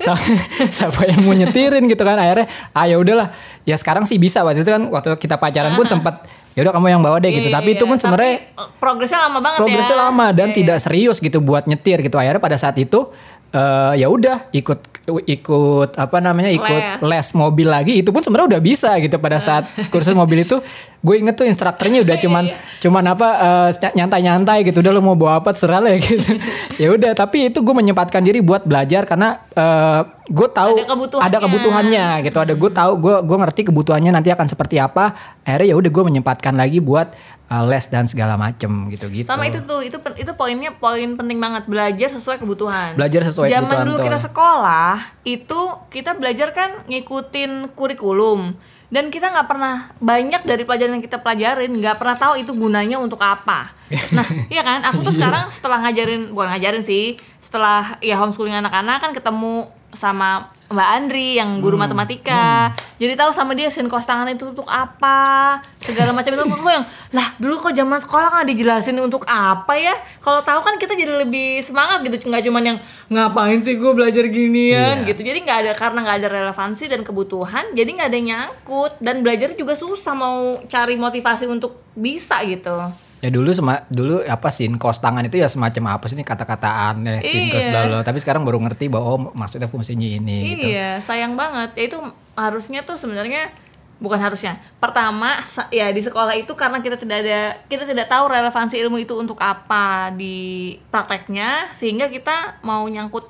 sa- 0.00 0.24
siapa 0.72 1.04
yang 1.04 1.20
mau 1.22 1.36
nyetirin 1.36 1.84
gitu 1.84 2.00
kan 2.00 2.16
akhirnya 2.16 2.48
ah 2.72 2.88
ya 2.88 2.96
udahlah. 2.96 3.28
Ya 3.68 3.76
sekarang 3.76 4.08
sih 4.08 4.16
bisa 4.16 4.40
waktu 4.40 4.64
itu 4.64 4.70
kan 4.72 4.88
waktu 4.88 5.12
kita 5.20 5.36
pacaran 5.36 5.76
pun 5.76 5.84
sempat 5.84 6.24
ya 6.56 6.64
udah 6.64 6.72
kamu 6.72 6.86
yang 6.88 7.02
bawa 7.04 7.20
deh 7.20 7.28
gitu. 7.28 7.52
Iya, 7.52 7.56
tapi 7.60 7.76
itu 7.76 7.84
iya. 7.84 7.90
pun 7.92 7.96
sebenarnya 8.00 8.34
Tapi, 8.40 8.60
eh, 8.64 8.68
progresnya 8.80 9.18
lama 9.28 9.38
banget 9.44 9.58
progresnya 9.60 9.96
ya. 9.98 10.04
lama 10.08 10.26
dan 10.32 10.48
Iya, 10.48 10.56
tidak 10.56 10.78
serius 10.80 11.16
gitu 11.20 11.38
buat 11.44 11.68
nyetir 11.68 12.00
gitu. 12.00 12.16
Akhirnya 12.16 12.40
pada 12.40 12.56
saat 12.56 12.80
itu 12.80 13.12
eh 13.52 13.92
ya 14.00 14.08
udah 14.08 14.48
ikut 14.50 14.95
ikut 15.06 15.94
apa 15.94 16.18
namanya 16.18 16.50
ikut 16.50 17.02
les. 17.02 17.28
mobil 17.32 17.66
lagi 17.66 18.02
itu 18.02 18.10
pun 18.10 18.20
sebenarnya 18.20 18.58
udah 18.58 18.62
bisa 18.62 18.90
gitu 18.98 19.16
pada 19.16 19.38
saat 19.38 19.70
kursus 19.92 20.12
mobil 20.12 20.42
itu 20.42 20.58
gue 20.98 21.14
inget 21.14 21.38
tuh 21.38 21.46
instrukturnya 21.46 22.02
udah 22.02 22.16
cuman 22.24 22.44
Iya. 22.46 22.58
cuman 22.82 23.04
apa 23.06 23.28
eh, 23.70 23.90
nyantai-nyantai 23.94 24.66
gitu 24.66 24.82
udah 24.82 24.90
lo 24.90 25.00
mau 25.00 25.14
bawa 25.14 25.38
apa 25.38 25.54
serah 25.54 25.78
lah 25.78 25.94
ya 25.94 25.98
gitu 25.98 26.34
ya 26.82 26.88
udah 26.90 27.14
tapi 27.14 27.48
itu 27.48 27.62
gue 27.62 27.74
menyempatkan 27.74 28.22
diri 28.22 28.42
buat 28.42 28.66
belajar 28.66 29.06
karena 29.06 29.38
eh, 29.54 30.00
gue 30.26 30.48
tahu 30.50 30.74
Ada 30.74 30.86
kebutuhannya. 30.90 31.26
ada 31.30 31.36
kebutuhannya 31.38 32.06
gitu 32.26 32.38
ada 32.42 32.54
gue 32.58 32.70
tahu 32.70 32.92
gue 32.98 33.16
gue 33.22 33.36
ngerti 33.38 33.60
kebutuhannya 33.70 34.10
nanti 34.10 34.34
akan 34.34 34.46
seperti 34.46 34.82
apa 34.82 35.14
akhirnya 35.46 35.70
ya 35.70 35.76
udah 35.78 35.90
gue 35.90 36.04
menyempatkan 36.04 36.58
lagi 36.58 36.82
buat 36.82 37.14
eh, 37.46 37.64
les 37.66 37.84
dan 37.90 38.04
segala 38.10 38.34
macem 38.34 38.68
gitu 38.90 39.06
gitu 39.10 39.28
Sama 39.28 39.46
itu 39.46 39.62
tuh, 39.62 39.80
itu 39.82 39.98
itu 40.18 40.32
poinnya 40.34 40.74
poin 40.74 41.14
penting 41.14 41.38
banget 41.38 41.64
belajar 41.70 42.08
sesuai 42.10 42.42
kebutuhan. 42.42 42.98
Belajar 42.98 43.22
sesuai 43.26 43.46
Zaman 43.48 43.66
kebutuhan, 43.70 43.84
dulu 43.86 43.96
betul. 43.98 44.06
kita 44.10 44.18
sekolah 44.30 44.94
itu 45.26 45.60
kita 45.90 46.10
belajar 46.18 46.48
kan 46.54 46.70
ngikutin 46.86 47.74
kurikulum 47.74 48.54
dan 48.86 49.10
kita 49.10 49.34
nggak 49.34 49.48
pernah 49.50 49.90
banyak 49.98 50.46
dari 50.46 50.62
pelajaran 50.62 50.98
yang 50.98 51.04
kita 51.04 51.18
pelajarin 51.18 51.74
nggak 51.74 51.98
pernah 51.98 52.14
tahu 52.14 52.38
itu 52.38 52.54
gunanya 52.54 53.02
untuk 53.02 53.18
apa. 53.18 53.74
Nah, 54.14 54.26
iya 54.54 54.62
kan? 54.62 54.82
Aku 54.86 55.02
tuh 55.02 55.10
sekarang 55.10 55.50
setelah 55.50 55.82
ngajarin, 55.82 56.30
bukan 56.30 56.54
ngajarin 56.54 56.86
sih, 56.86 57.18
setelah 57.42 57.98
ya 57.98 58.14
homeschooling 58.18 58.54
anak-anak 58.54 59.02
kan 59.02 59.10
ketemu 59.10 59.66
sama 59.96 60.52
Mbak 60.66 60.88
Andri 60.92 61.38
yang 61.38 61.58
guru 61.58 61.74
Hmm. 61.74 61.86
matematika. 61.86 62.74
Jadi 62.98 63.14
tahu 63.14 63.30
sama 63.30 63.54
dia 63.54 63.70
sin 63.70 63.86
kos 63.86 64.02
tangan 64.02 64.26
itu 64.26 64.44
untuk 64.44 64.66
apa, 64.66 65.56
segala 65.78 66.10
macam 66.10 66.28
itu 66.28 66.42
aku 66.42 66.66
yang 66.66 66.82
lah 67.10 67.28
dulu 67.38 67.56
kok 67.60 67.70
zaman 67.70 67.96
sekolah 67.96 68.28
kan 68.28 68.42
dijelasin 68.42 68.98
untuk 68.98 69.22
apa 69.24 69.72
ya? 69.72 69.94
Kalau 70.18 70.42
tahu 70.42 70.60
kan 70.60 70.74
kita 70.74 70.92
jadi 70.92 71.22
lebih 71.22 71.62
semangat 71.62 72.02
gitu, 72.02 72.18
nggak 72.20 72.42
cuman 72.44 72.62
yang 72.66 72.78
ngapain 73.06 73.62
sih 73.62 73.74
gue 73.74 73.92
belajar 73.94 74.26
ginian 74.26 75.00
Iya. 75.00 75.06
gitu. 75.06 75.22
Jadi 75.22 75.38
nggak 75.40 75.58
ada 75.62 75.72
karena 75.72 75.98
nggak 76.02 76.18
ada 76.20 76.28
relevansi 76.34 76.84
dan 76.86 77.00
kebutuhan, 77.00 77.70
jadi 77.70 77.86
nggak 77.86 78.08
ada 78.10 78.16
yang 78.16 78.28
nyangkut 78.28 78.98
dan 78.98 79.22
belajar 79.22 79.54
juga 79.54 79.72
susah 79.72 80.12
mau 80.12 80.58
cari 80.66 80.98
motivasi 80.98 81.46
untuk 81.46 81.78
bisa 81.94 82.42
gitu. 82.42 83.05
Ya 83.26 83.34
dulu 83.34 83.50
sema, 83.50 83.82
dulu 83.90 84.22
apa 84.22 84.54
sih 84.54 84.70
kos 84.78 85.02
tangan 85.02 85.26
itu 85.26 85.42
ya 85.42 85.50
semacam 85.50 85.98
apa 85.98 86.06
sih 86.06 86.14
ini 86.14 86.22
kata-kata 86.22 86.94
aneh 86.94 87.18
sin 87.18 87.50
kos 87.50 87.58
Iya. 87.58 87.90
bla. 87.90 88.06
Tapi 88.06 88.22
sekarang 88.22 88.46
baru 88.46 88.62
ngerti 88.62 88.86
bahwa 88.86 89.06
oh 89.10 89.20
maksudnya 89.34 89.66
fungsinya 89.66 90.06
ini 90.06 90.54
gitu. 90.54 90.70
Iya, 90.70 91.02
sayang 91.02 91.34
banget. 91.34 91.74
Ya 91.74 91.90
itu 91.90 91.98
harusnya 92.38 92.86
tuh 92.86 92.94
sebenarnya 92.94 93.50
bukan 93.98 94.22
harusnya. 94.22 94.62
Pertama, 94.78 95.42
ya 95.74 95.90
di 95.90 95.98
sekolah 95.98 96.38
itu 96.38 96.54
karena 96.54 96.78
kita 96.78 96.94
tidak 96.94 97.26
ada 97.26 97.58
kita 97.66 97.82
tidak 97.82 98.06
tahu 98.06 98.30
relevansi 98.30 98.78
ilmu 98.78 99.02
itu 99.02 99.18
untuk 99.18 99.42
apa 99.42 100.14
di 100.14 100.76
prakteknya 100.86 101.74
sehingga 101.74 102.06
kita 102.06 102.62
mau 102.62 102.86
nyangkut 102.86 103.26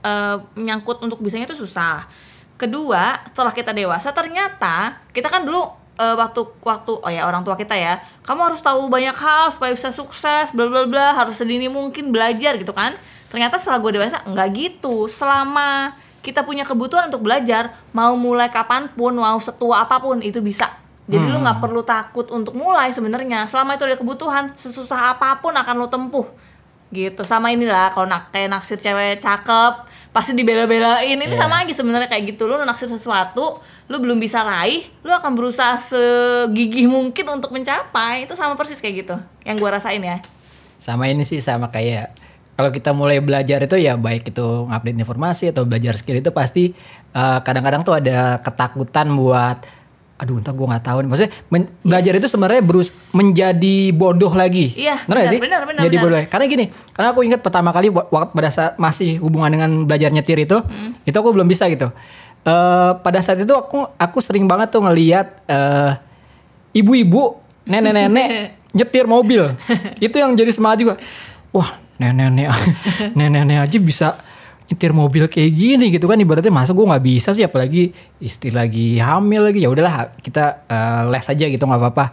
eh, 0.00 0.36
nyangkut 0.56 1.04
untuk 1.04 1.20
bisanya 1.20 1.44
itu 1.44 1.58
susah. 1.58 2.08
Kedua, 2.54 3.20
setelah 3.28 3.52
kita 3.52 3.76
dewasa 3.76 4.14
ternyata 4.14 5.02
kita 5.10 5.28
kan 5.28 5.44
dulu 5.44 5.66
eh, 5.98 6.16
waktu 6.16 6.40
waktu 6.62 6.92
oh 6.98 7.10
ya 7.10 7.26
orang 7.26 7.42
tua 7.46 7.54
kita 7.54 7.74
ya, 7.74 8.02
kamu 8.26 8.52
harus 8.52 8.60
tahu 8.60 8.90
banyak 8.90 9.14
hal 9.14 9.50
supaya 9.50 9.74
bisa 9.74 9.94
sukses, 9.94 10.50
bla 10.50 10.66
bla 10.66 10.86
bla, 10.86 11.14
harus 11.14 11.38
sedini 11.38 11.70
mungkin 11.70 12.10
belajar 12.10 12.58
gitu 12.58 12.74
kan. 12.74 12.94
Ternyata 13.30 13.58
setelah 13.58 13.82
gue 13.82 13.98
dewasa 13.98 14.22
nggak 14.26 14.48
gitu. 14.54 15.10
Selama 15.10 15.94
kita 16.24 16.46
punya 16.46 16.64
kebutuhan 16.64 17.10
untuk 17.12 17.26
belajar, 17.26 17.74
mau 17.92 18.14
mulai 18.14 18.48
kapan 18.48 18.88
pun, 18.90 19.12
mau 19.14 19.38
setua 19.38 19.84
apa 19.84 20.00
pun 20.00 20.22
itu 20.22 20.40
bisa. 20.40 20.70
Jadi 21.04 21.28
lu 21.28 21.36
nggak 21.36 21.60
perlu 21.60 21.84
takut 21.84 22.24
untuk 22.32 22.56
mulai 22.56 22.88
sebenarnya. 22.88 23.44
Selama 23.44 23.76
itu 23.76 23.84
ada 23.84 24.00
kebutuhan, 24.00 24.56
sesusah 24.56 25.12
apa 25.12 25.36
pun 25.44 25.52
akan 25.52 25.74
lu 25.76 25.88
tempuh 25.92 26.24
gitu 26.94 27.26
sama 27.26 27.50
inilah 27.50 27.90
kalau 27.90 28.06
nak 28.06 28.30
kayak 28.30 28.54
naksir 28.54 28.78
cewek 28.78 29.18
cakep 29.18 29.90
pasti 30.14 30.30
dibela-belain. 30.32 31.18
Ini 31.18 31.26
Iya. 31.26 31.36
sama 31.42 31.66
aja 31.66 31.74
sebenarnya 31.74 32.06
kayak 32.06 32.38
gitu. 32.38 32.46
Lu 32.46 32.54
naksir 32.62 32.86
sesuatu 32.86 33.58
lu 33.84 34.00
belum 34.00 34.16
bisa 34.16 34.40
raih 34.40 34.88
lu 35.04 35.12
akan 35.12 35.36
berusaha 35.36 35.76
segigih 35.76 36.86
mungkin 36.86 37.26
untuk 37.34 37.50
mencapai. 37.50 38.24
Itu 38.24 38.38
sama 38.38 38.54
persis 38.54 38.78
kayak 38.78 38.94
gitu 39.04 39.16
yang 39.42 39.58
gua 39.58 39.76
rasain 39.76 40.00
ya. 40.00 40.22
Sama 40.78 41.10
ini 41.10 41.26
sih 41.26 41.42
sama 41.42 41.68
kayak 41.68 42.14
kalau 42.54 42.70
kita 42.70 42.94
mulai 42.94 43.18
belajar 43.18 43.66
itu 43.66 43.74
ya 43.74 43.98
baik 43.98 44.30
itu 44.30 44.46
ngupdate 44.70 44.98
informasi 45.02 45.44
atau 45.50 45.66
belajar 45.66 45.98
skill 45.98 46.22
itu 46.22 46.30
pasti 46.30 46.70
eh, 47.10 47.38
kadang-kadang 47.42 47.82
tuh 47.82 47.98
ada 47.98 48.38
ketakutan 48.40 49.10
buat 49.18 49.58
aduh 50.14 50.38
entah 50.38 50.50
gue 50.50 50.62
nggak 50.62 50.84
tahu 50.84 50.98
nih. 51.00 51.08
Maksudnya 51.08 51.32
men- 51.48 51.72
belajar 51.80 52.12
itu 52.14 52.26
sebenarnya 52.26 52.62
berus 52.62 52.88
menjadi 53.10 53.76
bodoh 53.90 54.30
lagi. 54.30 54.70
Iya, 54.72 55.02
benar, 55.04 55.26
sih? 55.26 55.38
benar, 55.38 55.62
benar, 55.64 55.82
jadi 55.82 55.96
benar. 55.96 56.04
bodoh. 56.04 56.20
Karena 56.28 56.44
gini 56.46 56.64
karena 56.90 57.08
aku 57.10 57.20
ingat 57.22 57.40
pertama 57.40 57.70
kali 57.70 57.88
wa- 57.88 58.06
waktu 58.06 58.30
pada 58.30 58.48
saat 58.48 58.72
masih 58.76 59.18
hubungan 59.18 59.50
dengan 59.50 59.70
belajar 59.82 60.08
nyetir 60.08 60.38
itu 60.38 60.54
Hmm. 60.56 60.94
itu 61.00 61.12
aku 61.12 61.30
belum 61.30 61.44
bisa 61.44 61.66
gitu. 61.66 61.90
Eh, 62.40 62.92
pada 62.96 63.18
saat 63.18 63.38
itu 63.38 63.50
aku 63.50 63.88
aku 63.90 64.18
sering 64.18 64.44
banget 64.44 64.68
tuh 64.68 64.80
ngelihat 64.80 65.42
eh, 65.44 65.92
ibu-ibu 66.72 67.38
nenek-nenek 67.64 68.28
nyetir 68.76 69.06
mobil. 69.06 69.54
Itu 70.04 70.14
yang 70.14 70.34
jadi 70.34 70.50
semangat 70.50 70.78
juga. 70.78 70.94
Wah 71.50 71.70
nenek-nenek 71.96 72.50
nenek-nenek 73.16 73.58
aja 73.64 73.78
bisa 73.78 74.08
nyetir 74.64 74.96
mobil 74.96 75.28
kayak 75.28 75.50
gini 75.52 75.92
gitu 75.92 76.08
kan 76.08 76.16
ibaratnya 76.16 76.48
masa 76.48 76.72
gue 76.72 76.84
nggak 76.84 77.04
bisa 77.04 77.36
sih 77.36 77.44
apalagi 77.44 77.92
istri 78.20 78.48
lagi 78.48 78.96
hamil 78.96 79.52
lagi. 79.52 79.60
Ya 79.60 79.68
udahlah 79.68 80.14
kita 80.24 80.64
eh, 80.68 81.02
les 81.12 81.26
aja 81.28 81.44
gitu 81.48 81.64
nggak 81.64 81.80
apa-apa. 81.80 82.06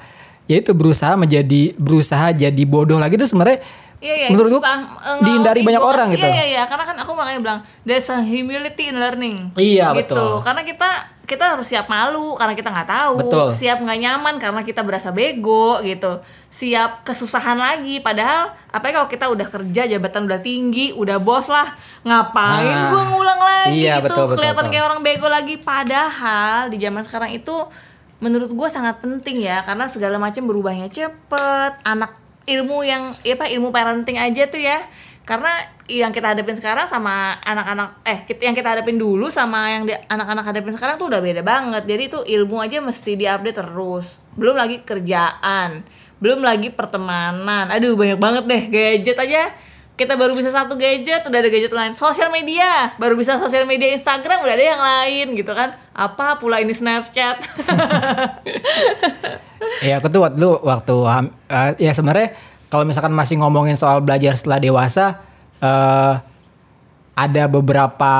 Ya 0.51 0.59
itu 0.59 0.75
berusaha 0.75 1.15
menjadi 1.15 1.71
berusaha 1.79 2.35
jadi 2.35 2.63
bodoh 2.67 2.99
lagi. 2.99 3.15
Itu 3.15 3.23
sebenarnya 3.23 3.63
Iya, 4.01 4.13
iya, 4.17 4.27
menurut 4.33 4.57
gue 4.57 4.61
susah, 4.65 4.81
eh, 4.97 5.17
dihindari 5.21 5.61
banyak 5.61 5.83
orang 5.85 6.07
gitu 6.09 6.25
Iya, 6.25 6.33
iya, 6.33 6.45
iya, 6.57 6.63
karena 6.65 6.89
kan 6.89 6.97
aku 7.05 7.13
makanya 7.13 7.39
bilang 7.39 7.59
there's 7.85 8.09
a 8.09 8.17
humility 8.17 8.89
in 8.89 8.97
learning. 8.97 9.53
Iya, 9.53 9.93
gitu. 9.93 10.17
betul. 10.17 10.33
Karena 10.41 10.65
kita 10.65 10.89
kita 11.29 11.55
harus 11.55 11.63
siap 11.69 11.87
malu 11.87 12.35
karena 12.35 12.57
kita 12.57 12.73
nggak 12.75 12.89
tahu, 12.91 13.15
Betul. 13.23 13.47
siap 13.55 13.79
nggak 13.79 13.99
nyaman 14.03 14.35
karena 14.35 14.67
kita 14.67 14.83
berasa 14.83 15.15
bego 15.15 15.79
gitu, 15.79 16.19
siap 16.51 17.07
kesusahan 17.07 17.55
lagi. 17.55 18.03
Padahal 18.03 18.51
apa 18.67 18.91
kalau 18.91 19.07
kita 19.07 19.31
udah 19.31 19.47
kerja 19.47 19.87
jabatan 19.87 20.27
udah 20.27 20.43
tinggi, 20.43 20.91
udah 20.91 21.21
bos 21.23 21.47
lah, 21.47 21.71
ngapain 22.03 22.67
Nah, 22.67 22.89
gua 22.91 23.03
ngulang 23.15 23.39
lagi 23.39 23.85
iya, 23.85 24.03
gitu, 24.03 24.11
betul, 24.11 24.23
betul, 24.27 24.37
kelihatan 24.43 24.57
betul. 24.59 24.71
kayak 24.75 24.85
orang 24.91 25.01
bego 25.05 25.27
lagi. 25.31 25.55
Padahal 25.61 26.67
di 26.67 26.77
zaman 26.81 27.05
sekarang 27.07 27.31
itu 27.31 27.55
menurut 28.21 28.53
gue 28.53 28.69
sangat 28.69 29.01
penting 29.01 29.41
ya 29.41 29.65
karena 29.65 29.89
segala 29.89 30.21
macam 30.21 30.45
berubahnya 30.45 30.93
cepet 30.93 31.73
anak 31.81 32.20
ilmu 32.47 32.81
yang 32.85 33.13
ya 33.21 33.37
apa 33.37 33.49
ilmu 33.49 33.69
parenting 33.69 34.17
aja 34.17 34.47
tuh 34.47 34.61
ya. 34.61 34.85
Karena 35.21 35.53
yang 35.85 36.09
kita 36.09 36.33
hadapin 36.33 36.57
sekarang 36.57 36.89
sama 36.89 37.37
anak-anak 37.45 38.01
eh 38.03 38.25
yang 38.41 38.57
kita 38.57 38.73
hadapin 38.73 38.97
dulu 38.97 39.29
sama 39.29 39.69
yang 39.69 39.85
anak-anak 40.09 40.49
hadapin 40.49 40.73
sekarang 40.73 40.97
tuh 40.97 41.07
udah 41.07 41.21
beda 41.21 41.45
banget. 41.45 41.83
Jadi 41.85 42.03
itu 42.09 42.19
ilmu 42.25 42.57
aja 42.57 42.81
mesti 42.81 43.15
diupdate 43.15 43.61
terus. 43.61 44.17
Belum 44.33 44.57
lagi 44.57 44.81
kerjaan 44.81 45.85
belum 46.21 46.45
lagi 46.45 46.69
pertemanan. 46.69 47.73
Aduh 47.73 47.97
banyak 47.97 48.21
banget 48.21 48.43
deh 48.45 48.63
gadget 48.69 49.17
aja 49.17 49.49
kita 50.01 50.17
baru 50.17 50.33
bisa 50.33 50.49
satu 50.49 50.73
gadget 50.73 51.21
udah 51.29 51.37
ada 51.37 51.49
gadget 51.53 51.69
lain. 51.69 51.93
Sosial 51.93 52.33
media. 52.33 52.97
Baru 52.97 53.13
bisa 53.13 53.37
sosial 53.37 53.69
media 53.69 53.93
Instagram 53.93 54.41
udah 54.41 54.53
ada 54.57 54.65
yang 54.65 54.81
lain 54.81 55.37
gitu 55.37 55.53
kan. 55.53 55.77
Apa 55.93 56.41
pula 56.41 56.57
ini 56.57 56.73
Snapchat? 56.73 57.37
Ya 59.85 60.01
aku 60.01 60.09
tuh 60.09 60.25
waktu 60.25 60.41
waktu 60.65 60.95
eh, 61.53 61.85
ya 61.85 61.93
sebenarnya 61.93 62.33
kalau 62.73 62.81
misalkan 62.81 63.13
masih 63.13 63.37
ngomongin 63.37 63.77
soal 63.77 64.01
belajar 64.01 64.33
setelah 64.33 64.57
dewasa 64.57 65.21
eh 65.61 66.13
ada 67.13 67.43
beberapa 67.45 68.13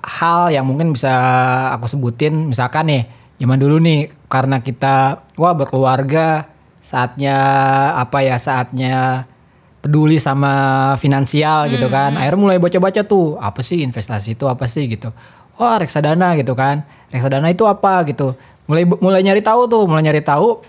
hal 0.00 0.48
yang 0.48 0.64
mungkin 0.64 0.96
bisa 0.96 1.12
aku 1.76 1.84
sebutin. 1.84 2.48
Misalkan 2.48 2.88
nih 2.88 3.02
zaman 3.36 3.60
dulu 3.60 3.76
nih 3.76 4.08
karena 4.32 4.64
kita 4.64 5.20
wah 5.36 5.52
berkeluarga 5.52 6.48
saatnya 6.80 7.36
apa 8.00 8.24
ya 8.24 8.40
saatnya 8.40 9.28
peduli 9.80 10.20
sama 10.20 10.52
finansial 11.00 11.68
gitu 11.72 11.88
kan 11.88 12.12
akhirnya 12.16 12.40
mulai 12.40 12.58
baca-baca 12.60 13.00
tuh 13.04 13.40
apa 13.40 13.64
sih 13.64 13.80
investasi 13.80 14.36
itu 14.36 14.44
apa 14.44 14.68
sih 14.68 14.84
gitu 14.84 15.08
wah 15.56 15.76
reksadana 15.80 16.36
gitu 16.36 16.52
kan 16.52 16.84
reksadana 17.08 17.48
itu 17.48 17.64
apa 17.64 18.04
gitu 18.04 18.36
mulai 18.68 18.84
mulai 18.86 19.20
nyari 19.24 19.40
tahu 19.40 19.66
tuh 19.66 19.82
mulai 19.88 20.04
nyari 20.04 20.20
tahu 20.20 20.60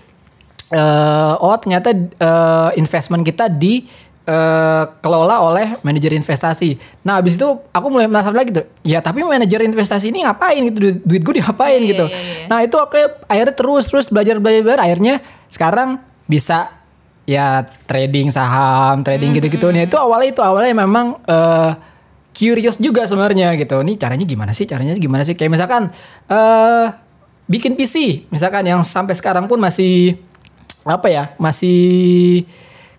eh 0.72 1.34
oh 1.36 1.52
ternyata 1.60 1.92
eh, 1.92 2.70
investment 2.80 3.20
kita 3.22 3.52
di 3.52 3.84
eh, 4.24 4.84
kelola 5.04 5.44
oleh 5.44 5.76
manajer 5.84 6.16
investasi. 6.16 6.80
Nah 7.04 7.20
abis 7.20 7.36
itu 7.36 7.44
aku 7.44 7.86
mulai 7.92 8.08
penasaran 8.08 8.40
lagi 8.40 8.56
tuh. 8.56 8.64
Ya 8.80 9.04
tapi 9.04 9.20
manajer 9.20 9.60
investasi 9.68 10.08
ini 10.08 10.24
ngapain 10.24 10.64
gitu 10.72 10.78
duit, 10.80 10.96
duit 11.04 11.22
gue 11.22 11.34
diapain 11.44 11.76
Iya, 11.76 11.90
gitu. 11.92 12.06
iya, 12.08 12.16
iya. 12.16 12.46
Nah 12.48 12.58
itu 12.64 12.76
aku 12.80 12.96
akhirnya 13.28 13.52
terus 13.52 13.84
terus 13.92 14.06
belajar 14.08 14.40
belajar 14.40 14.62
belajar 14.64 14.80
akhirnya 14.88 15.14
sekarang 15.52 16.00
bisa 16.24 16.72
ya 17.22 17.62
trading 17.86 18.28
saham, 18.28 19.00
trading 19.00 19.30
gitu-gitu 19.32 19.70
nih 19.70 19.86
itu 19.86 19.94
awalnya 19.94 20.28
itu 20.34 20.42
awalnya 20.42 20.74
memang 20.74 21.22
eh, 21.22 21.70
curious 22.32 22.80
juga 22.80 23.04
sebenarnya 23.04 23.54
gitu. 23.54 23.78
Nih 23.84 23.94
caranya 23.94 24.24
gimana 24.24 24.50
sih? 24.50 24.64
Caranya 24.64 24.96
gimana 24.96 25.22
sih? 25.22 25.36
Kayak 25.36 25.52
misalkan 25.54 25.82
eh 26.26 26.86
bikin 27.46 27.76
PC, 27.76 28.26
misalkan 28.32 28.64
yang 28.64 28.80
sampai 28.82 29.12
sekarang 29.12 29.46
pun 29.46 29.60
masih 29.60 30.16
apa 30.82 31.06
ya? 31.06 31.24
Masih 31.36 32.42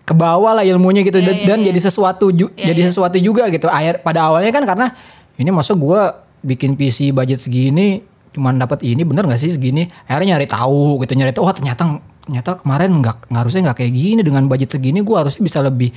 ke 0.04 0.12
bawah 0.12 0.52
lah 0.52 0.64
ilmunya 0.64 1.00
gitu 1.00 1.16
dan, 1.18 1.36
dan 1.44 1.58
jadi 1.64 1.80
sesuatu 1.80 2.28
ju- 2.28 2.52
jadi 2.54 2.80
sesuatu 2.88 3.16
juga 3.18 3.48
gitu. 3.48 3.68
Akhir 3.68 4.04
pada 4.04 4.28
awalnya 4.28 4.52
kan 4.52 4.64
karena 4.64 4.92
ini 5.36 5.48
masuk 5.48 5.80
gua 5.80 6.24
bikin 6.44 6.76
PC 6.76 7.10
budget 7.10 7.40
segini 7.40 8.04
cuman 8.34 8.58
dapat 8.58 8.82
ini 8.82 9.06
bener 9.06 9.24
nggak 9.24 9.38
sih 9.38 9.48
segini 9.48 9.86
akhirnya 10.04 10.34
nyari 10.34 10.50
tahu 10.50 10.98
gitu 11.06 11.14
nyari 11.14 11.30
tahu 11.30 11.46
wah 11.46 11.54
ternyata 11.54 12.02
ternyata 12.24 12.56
kemarin 12.56 12.90
nggak 12.98 13.28
harusnya 13.30 13.70
nggak 13.70 13.78
kayak 13.84 13.92
gini. 13.92 14.20
Dengan 14.24 14.48
budget 14.48 14.72
segini 14.72 15.04
gua 15.04 15.22
harusnya 15.22 15.44
bisa 15.44 15.60
lebih 15.60 15.92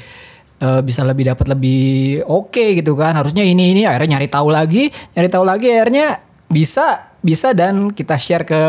eh, 0.59 0.81
bisa 0.83 1.01
lebih 1.07 1.31
dapat 1.31 1.47
lebih 1.49 2.21
oke 2.27 2.75
gitu 2.77 2.93
kan. 2.93 3.15
Harusnya 3.15 3.41
ini 3.41 3.71
ini 3.71 3.87
akhirnya 3.87 4.19
nyari 4.19 4.27
tahu 4.27 4.51
lagi 4.51 4.91
nyari 5.15 5.29
tahu 5.31 5.43
lagi 5.47 5.67
akhirnya 5.71 6.19
bisa 6.47 7.15
bisa 7.23 7.51
dan 7.51 7.91
kita 7.91 8.15
share 8.15 8.43
ke 8.43 8.61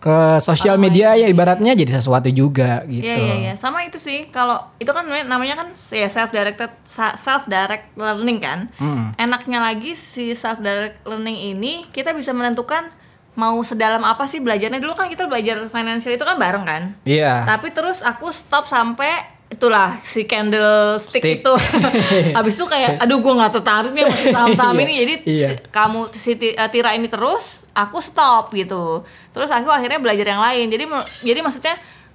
ke 0.00 0.40
sosial 0.40 0.80
media 0.80 1.12
ya 1.12 1.28
ibaratnya 1.28 1.76
jadi 1.76 2.00
sesuatu 2.00 2.32
juga 2.32 2.80
gitu. 2.88 3.04
Iya 3.04 3.16
iya. 3.20 3.34
Iya 3.36 3.54
sama 3.60 3.84
itu 3.84 4.00
sih 4.00 4.32
kalau 4.32 4.56
itu 4.80 4.88
kan 4.96 5.04
namanya- 5.04 5.60
kan 5.60 5.68
ya 5.92 6.08
self 6.08 6.32
directed 6.32 6.72
self 7.20 7.44
direct 7.44 7.92
learning 8.00 8.40
kan. 8.40 8.72
Enaknya 9.20 9.60
lagi 9.60 9.92
si 9.92 10.32
self 10.32 10.56
direct 10.64 11.04
learning 11.04 11.52
ini 11.52 11.84
kita 11.92 12.16
bisa 12.16 12.32
menentukan 12.32 12.88
mau 13.32 13.56
sedalam 13.60 14.02
apa 14.02 14.24
sih 14.24 14.38
belajarnya? 14.38 14.78
Dulu 14.78 14.92
kan 14.92 15.06
kita 15.06 15.24
belajar 15.24 15.62
financial 15.66 16.10
itu 16.10 16.22
kan 16.22 16.36
bareng 16.36 16.64
kan? 16.64 16.82
Iya. 17.02 17.46
Tapi 17.46 17.70
terus 17.70 18.00
aku 18.00 18.28
stop 18.28 18.66
sampai 18.66 19.10
itulah 19.48 19.98
si 20.00 20.24
candlestick 20.24 21.18
Stick. 21.18 21.40
itu. 21.40 21.52
Habis 22.36 22.54
itu 22.54 22.64
kayak 22.64 23.02
aduh 23.02 23.18
gue 23.18 23.34
nggak 23.34 23.52
tertarik 23.52 23.90
nih 23.90 24.06
sama 24.06 24.30
saham-saham 24.30 24.74
Iya, 24.76 24.82
ini. 24.82 24.94
Jadi 24.96 25.14
iya. 25.26 25.48
si- 25.48 25.62
kamu 25.68 26.00
si 26.10 26.30
eh, 26.36 26.68
tira 26.68 26.90
ini 26.92 27.06
terus 27.06 27.62
aku 27.72 27.98
stop 27.98 28.50
gitu. 28.52 29.02
Terus 29.30 29.50
aku 29.50 29.68
akhirnya 29.68 29.98
belajar 29.98 30.26
yang 30.26 30.38
lain. 30.38 30.66
Jadi 30.68 30.84
jadi 31.22 31.40
maksudnya 31.40 31.74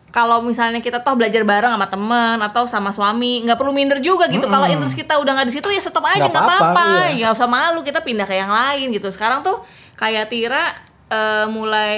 kalau 0.10 0.40
misalnya 0.40 0.80
kita 0.80 1.04
toh 1.04 1.12
belajar 1.12 1.44
bareng 1.44 1.76
sama 1.76 1.88
temen 1.92 2.38
atau 2.40 2.64
sama 2.64 2.88
suami 2.88 3.44
nggak 3.44 3.60
perlu 3.60 3.76
minder 3.76 4.00
juga 4.00 4.32
gitu. 4.32 4.48
Kalau 4.48 4.64
interest 4.64 4.96
kita 4.96 5.20
udah 5.20 5.36
nggak 5.36 5.48
di 5.48 5.56
situ 5.56 5.68
ya 5.68 5.82
stop 5.82 6.08
aja 6.08 6.24
Nggak 6.24 6.40
apa-apa, 6.40 6.88
iya. 7.12 7.28
nggak 7.28 7.32
usah 7.36 7.50
malu 7.50 7.84
kita 7.84 8.00
pindah 8.00 8.24
ke 8.24 8.32
yang 8.32 8.48
lain 8.48 8.96
gitu. 8.96 9.12
Sekarang 9.12 9.44
tuh 9.44 9.60
kayak 9.96 10.32
Tira 10.32 10.72
eh, 11.16 11.46
mulai 11.48 11.96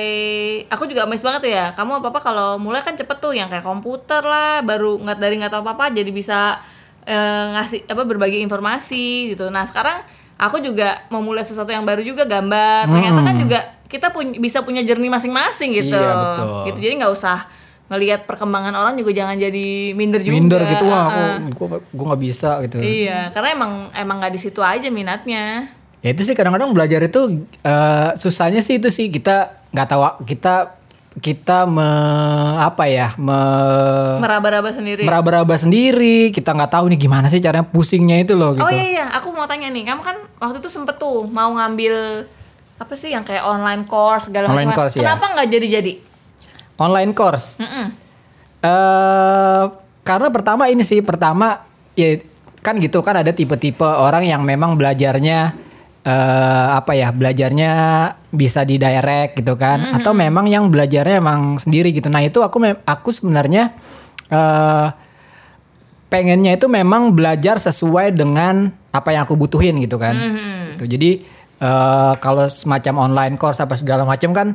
aku 0.69 0.85
juga 0.85 1.09
amazed 1.09 1.25
banget 1.25 1.41
tuh 1.49 1.51
ya. 1.51 1.65
Kamu 1.73 1.97
apa 1.97 2.13
apa 2.13 2.19
kalau 2.21 2.49
mulai 2.61 2.85
kan 2.85 2.93
cepet 2.93 3.17
tuh 3.17 3.33
yang 3.33 3.49
kayak 3.49 3.65
komputer 3.65 4.21
lah 4.21 4.61
baru 4.61 5.01
nggak 5.01 5.17
dari 5.17 5.41
nggak 5.41 5.51
tahu 5.51 5.61
apa 5.65 5.73
apa 5.73 5.85
jadi 5.97 6.11
bisa 6.13 6.61
eh, 7.09 7.45
ngasih 7.57 7.89
apa 7.89 8.03
berbagi 8.05 8.39
informasi 8.45 9.33
gitu. 9.33 9.49
Nah 9.49 9.65
sekarang 9.65 10.05
aku 10.37 10.61
juga 10.61 11.01
mau 11.09 11.25
mulai 11.25 11.41
sesuatu 11.41 11.73
yang 11.73 11.83
baru 11.83 12.05
juga 12.05 12.29
gambar. 12.29 12.85
Ternyata 12.85 13.19
kan 13.25 13.35
juga 13.41 13.59
kita 13.87 14.13
pun 14.13 14.35
bisa 14.37 14.61
punya 14.61 14.83
journey 14.83 15.09
masing-masing 15.09 15.73
gitu. 15.73 15.97
Iya, 15.97 16.13
betul. 16.13 16.47
gitu 16.71 16.79
jadi 16.85 16.93
nggak 17.01 17.13
usah 17.15 17.47
ngelihat 17.87 18.27
perkembangan 18.27 18.75
orang 18.75 18.99
juga 18.99 19.15
jangan 19.15 19.39
jadi 19.39 19.95
minder 19.95 20.19
juga. 20.19 20.35
Minder 20.35 20.61
gitu 20.67 20.85
wah 20.91 21.07
Heeh. 21.07 21.35
aku 21.47 21.63
gua 21.65 21.79
gua 21.95 22.05
nggak 22.13 22.21
bisa 22.21 22.49
gitu. 22.67 22.77
Iya 22.83 23.31
karena 23.31 23.49
emang 23.55 23.71
emang 23.95 24.15
nggak 24.19 24.33
di 24.35 24.39
situ 24.43 24.59
aja 24.59 24.91
minatnya 24.91 25.71
ya 25.99 26.09
itu 26.09 26.21
sih 26.21 26.33
kadang-kadang 26.33 26.69
belajar 26.71 27.01
itu 27.01 27.21
eh, 27.59 28.09
susahnya 28.13 28.59
sih 28.59 28.77
itu 28.77 28.87
sih 28.87 29.07
kita 29.07 29.49
nggak 29.69 29.87
tahu 29.87 30.01
kita 30.23 30.77
kita 31.17 31.65
me 31.65 31.89
apa 32.55 32.85
ya 32.85 33.17
me 33.17 33.33
meraba-raba 34.17 34.69
sendiri 34.69 35.01
meraba-raba 35.01 35.57
sendiri 35.57 36.29
kita 36.29 36.53
nggak 36.53 36.71
tahu 36.71 36.85
nih 36.87 36.99
gimana 36.99 37.25
sih 37.25 37.41
caranya 37.41 37.65
pusingnya 37.65 38.21
itu 38.21 38.33
loh 38.33 38.53
gitu 38.53 38.61
Oh 38.61 38.69
iya 38.69 38.85
iya, 38.93 39.05
aku 39.11 39.33
mau 39.33 39.43
tanya 39.43 39.65
nih, 39.67 39.81
kamu 39.83 40.01
kan 40.01 40.13
waktu 40.37 40.57
itu 40.57 40.69
sempet 40.69 40.95
tuh 40.95 41.25
mau 41.27 41.49
ngambil 41.51 42.21
apa 42.77 42.93
sih 42.93 43.09
yang 43.09 43.25
kayak 43.25 43.41
online 43.41 43.81
course 43.83 44.29
segala 44.29 44.47
Online 44.47 44.69
macam. 44.69 44.77
course, 44.79 44.93
ya. 44.93 45.01
Kenapa 45.01 45.25
nggak 45.33 45.47
jadi-jadi? 45.49 45.93
online 46.77 47.09
course 47.11 47.57
Mm-mm. 47.57 47.89
eh 48.61 49.63
karena 50.03 50.29
pertama 50.29 50.69
ini 50.69 50.81
sih 50.81 51.01
pertama 51.01 51.65
ya 51.93 52.21
kan 52.61 52.77
gitu 52.77 53.01
kan 53.01 53.17
ada 53.17 53.33
tipe-tipe 53.33 53.81
orang 53.81 54.21
yang 54.21 54.45
memang 54.45 54.77
belajarnya 54.77 55.57
eh 56.07 56.67
apa 56.71 56.95
ya 56.95 57.11
belajarnya 57.11 57.71
bisa 58.31 58.63
di 58.63 58.79
direct 58.79 59.43
gitu 59.43 59.59
kan. 59.59 59.91
Atau 59.91 60.15
memang 60.15 60.47
yang 60.47 60.71
belajarnya 60.71 61.19
emang 61.19 61.59
sendiri 61.59 61.91
gitu. 61.91 62.07
Nah 62.07 62.23
itu 62.23 62.39
aku 62.39 62.63
aku 62.87 63.09
sebenarnya 63.11 63.75
eh 64.31 64.87
pengennya 66.07 66.55
itu 66.55 66.71
memang 66.71 67.11
belajar 67.11 67.59
sesuai 67.59 68.15
dengan 68.15 68.71
apa 68.95 69.11
yang 69.11 69.27
aku 69.27 69.35
butuhin 69.35 69.75
gitu 69.83 69.99
kan. 69.99 70.15
Gitu. 70.77 70.85
jadi 70.95 71.11
eh, 71.59 72.13
kalau 72.23 72.47
semacam 72.47 73.11
online 73.11 73.35
course 73.35 73.59
apa 73.59 73.75
segala 73.75 74.07
macam 74.07 74.31
kan 74.31 74.47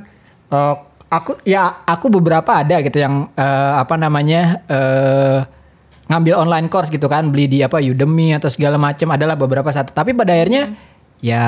eh, 0.49 0.75
aku 1.13 1.37
ya 1.45 1.85
aku 1.85 2.09
beberapa 2.09 2.65
ada 2.65 2.81
gitu 2.81 2.97
yang 2.97 3.29
eh, 3.37 3.73
apa 3.77 4.01
namanya 4.01 4.65
eh, 4.65 5.41
ngambil 6.09 6.35
online 6.49 6.69
course 6.73 6.89
gitu 6.89 7.09
kan. 7.09 7.29
Beli 7.29 7.49
di 7.49 7.59
apa 7.61 7.81
Udemy 7.81 8.37
atau 8.37 8.49
segala 8.53 8.77
macam. 8.77 9.13
Adalah 9.13 9.37
beberapa 9.37 9.69
satu. 9.69 9.93
Tapi 9.97 10.13
pada 10.13 10.37
akhirnya 10.37 10.73
ya 11.23 11.45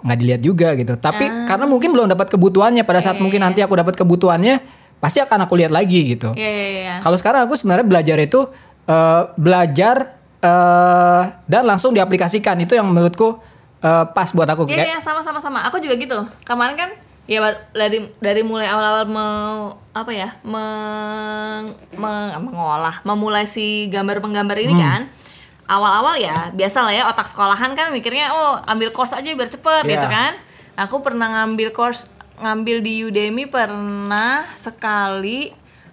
nggak 0.00 0.18
dilihat 0.18 0.40
juga 0.40 0.72
gitu 0.72 0.96
tapi 0.96 1.22
karena 1.44 1.64
mungkin 1.64 1.92
belum 1.92 2.08
dapat 2.08 2.32
kebutuhannya 2.32 2.80
pada 2.82 2.98
saat 2.98 3.20
mungkin 3.20 3.38
nanti 3.38 3.60
aku 3.60 3.76
dapat 3.76 3.92
kebutuhannya 3.94 4.56
pasti 4.98 5.20
akan 5.20 5.44
aku 5.44 5.54
lihat 5.54 5.68
lagi 5.68 6.00
gitu 6.08 6.32
Iya 6.32 6.48
iya 6.48 6.68
iya. 6.72 6.94
kalau 6.98 7.14
sekarang 7.14 7.44
aku 7.44 7.52
sebenarnya 7.52 7.84
belajar 7.84 8.16
itu 8.16 8.48
eh, 8.84 9.22
belajar 9.36 9.96
eh, 10.38 11.22
dan 11.44 11.62
langsung 11.62 11.92
diaplikasikan 11.92 12.56
itu 12.58 12.72
yang 12.72 12.88
menurutku 12.88 13.36
eh, 13.78 14.04
pas 14.08 14.28
buat 14.28 14.48
aku 14.48 14.64
Iya 14.64 14.74
kayak 14.74 14.88
iya 14.88 14.98
sama 14.98 15.20
sama 15.20 15.38
sama. 15.38 15.62
Aku 15.62 15.76
juga 15.76 15.94
gitu. 15.94 16.18
Kemarin 16.42 16.74
kan 16.74 16.90
ya 17.28 17.44
dari 17.70 18.08
dari 18.16 18.40
mulai 18.40 18.66
awal-awal 18.66 19.04
me- 19.04 19.70
apa 19.92 20.10
ya 20.10 20.32
meng, 20.42 21.64
meng- 21.92 22.34
mengolah 22.40 23.04
memulai 23.04 23.44
si 23.44 23.86
gambar 23.86 24.18
penggambar 24.18 24.56
ini 24.56 24.72
Hmm. 24.72 24.82
kan 24.82 25.00
awal-awal 25.68 26.16
ya 26.16 26.48
biasa 26.50 26.80
lah 26.80 26.90
ya 26.90 27.04
otak 27.06 27.24
sekolahan 27.24 27.72
kan 27.72 27.88
mikirnya 27.88 28.32
oh 28.32 28.56
ambil 28.64 28.88
course 28.88 29.12
aja 29.12 29.28
biar 29.28 29.46
cepet 29.46 29.84
Iya. 29.84 29.92
gitu 29.94 30.06
kan 30.06 30.32
aku 30.74 31.00
pernah 31.00 31.28
ngambil 31.30 31.70
course 31.70 32.08
ngambil 32.38 32.80
di 32.80 33.04
Udemy 33.04 33.44
pernah 33.46 34.46
sekali 34.54 35.52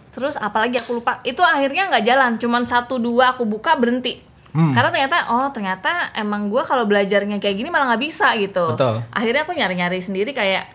terus 0.10 0.36
apalagi 0.36 0.78
aku 0.78 0.96
lupa 0.96 1.20
itu 1.22 1.42
akhirnya 1.42 1.90
nggak 1.90 2.04
jalan 2.04 2.32
cuman 2.36 2.64
satu 2.64 2.96
dua 2.98 3.34
aku 3.34 3.44
buka 3.44 3.76
berhenti 3.76 4.24
Hmm. 4.56 4.72
karena 4.72 4.88
ternyata 4.88 5.18
oh 5.28 5.52
ternyata 5.52 5.92
emang 6.16 6.48
gua 6.48 6.64
kalau 6.64 6.88
belajarnya 6.88 7.44
kayak 7.44 7.60
gini 7.60 7.68
malah 7.68 7.92
nggak 7.92 8.00
bisa 8.02 8.32
gitu 8.40 8.72
Betul. 8.72 9.04
akhirnya 9.12 9.44
aku 9.44 9.52
nyari-nyari 9.52 10.00
sendiri 10.00 10.32
kayak 10.32 10.72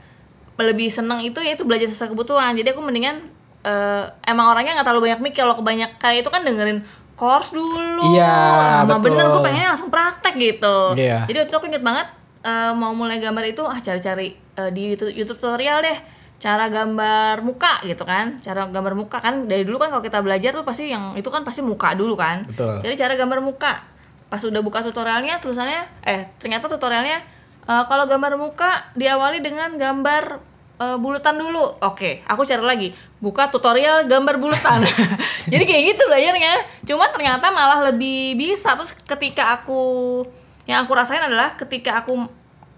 lebih 0.61 0.93
seneng 0.93 1.25
itu 1.25 1.41
ya 1.41 1.57
itu 1.57 1.65
belajar 1.65 1.89
sesuai 1.89 2.13
kebutuhan 2.13 2.53
jadi 2.53 2.77
aku 2.77 2.85
mendingan 2.85 3.25
eh, 3.65 4.05
emang 4.23 4.53
orangnya 4.53 4.77
nggak 4.77 4.85
terlalu 4.85 5.09
banyak 5.09 5.21
mikir 5.25 5.41
kalau 5.41 5.57
kebanyak 5.57 5.97
kayak 5.97 6.21
itu 6.21 6.29
kan 6.29 6.45
dengerin 6.45 6.85
course 7.21 7.53
dulu 7.53 8.17
Iya, 8.17 8.33
lama 8.81 8.97
betul. 8.97 9.13
bener 9.13 9.25
gue 9.29 9.43
pengennya 9.43 9.69
langsung 9.71 9.93
praktek 9.93 10.35
gitu 10.35 10.97
Iya. 10.97 11.29
jadi 11.29 11.37
waktu 11.39 11.51
itu 11.51 11.59
aku 11.59 11.69
inget 11.69 11.85
banget 11.85 12.09
eh, 12.41 12.73
mau 12.73 12.91
mulai 12.91 13.21
gambar 13.21 13.45
itu 13.47 13.61
ah 13.63 13.77
cari-cari 13.77 14.33
eh, 14.33 14.71
di 14.73 14.83
YouTube, 14.91 15.13
YouTube 15.13 15.37
tutorial 15.39 15.81
deh 15.81 15.99
cara 16.41 16.67
gambar 16.67 17.45
muka 17.45 17.85
gitu 17.85 18.01
kan 18.03 18.41
cara 18.41 18.65
gambar 18.67 18.97
muka 18.97 19.21
kan 19.21 19.45
dari 19.45 19.61
dulu 19.61 19.77
kan 19.77 19.93
kalau 19.93 20.01
kita 20.01 20.19
belajar 20.19 20.51
tuh 20.51 20.65
pasti 20.65 20.89
yang 20.89 21.13
itu 21.13 21.29
kan 21.29 21.45
pasti 21.45 21.61
muka 21.61 21.93
dulu 21.93 22.17
kan 22.17 22.49
Betul. 22.49 22.81
jadi 22.81 22.97
cara 22.99 23.13
gambar 23.15 23.45
muka 23.45 23.85
pas 24.27 24.41
udah 24.41 24.59
buka 24.59 24.81
tutorialnya 24.81 25.37
tulisannya 25.37 25.85
eh 26.01 26.33
ternyata 26.41 26.65
tutorialnya 26.67 27.21
eh, 27.63 27.85
kalau 27.85 28.09
gambar 28.09 28.41
muka 28.41 28.89
diawali 28.95 29.45
dengan 29.45 29.77
gambar 29.77 30.41
eh, 30.81 30.97
bulutan 30.97 31.37
dulu. 31.37 31.77
Oke 31.85 32.25
aku 32.25 32.43
cari 32.49 32.65
lagi. 32.65 32.89
Buka 33.21 33.53
tutorial 33.53 34.09
gambar 34.09 34.41
bulutan. 34.41 34.81
Jadi 35.53 35.65
kayak 35.69 35.83
gitu 35.95 36.03
belajarnya. 36.09 36.55
Cuma 36.89 37.13
ternyata 37.13 37.53
malah 37.53 37.93
lebih 37.93 38.41
bisa. 38.41 38.73
Terus 38.75 38.97
ketika 38.97 39.61
aku 39.61 40.25
yang 40.65 40.89
aku 40.89 40.93
rasain 40.97 41.21
adalah 41.21 41.55
ketika 41.61 42.01
aku 42.01 42.27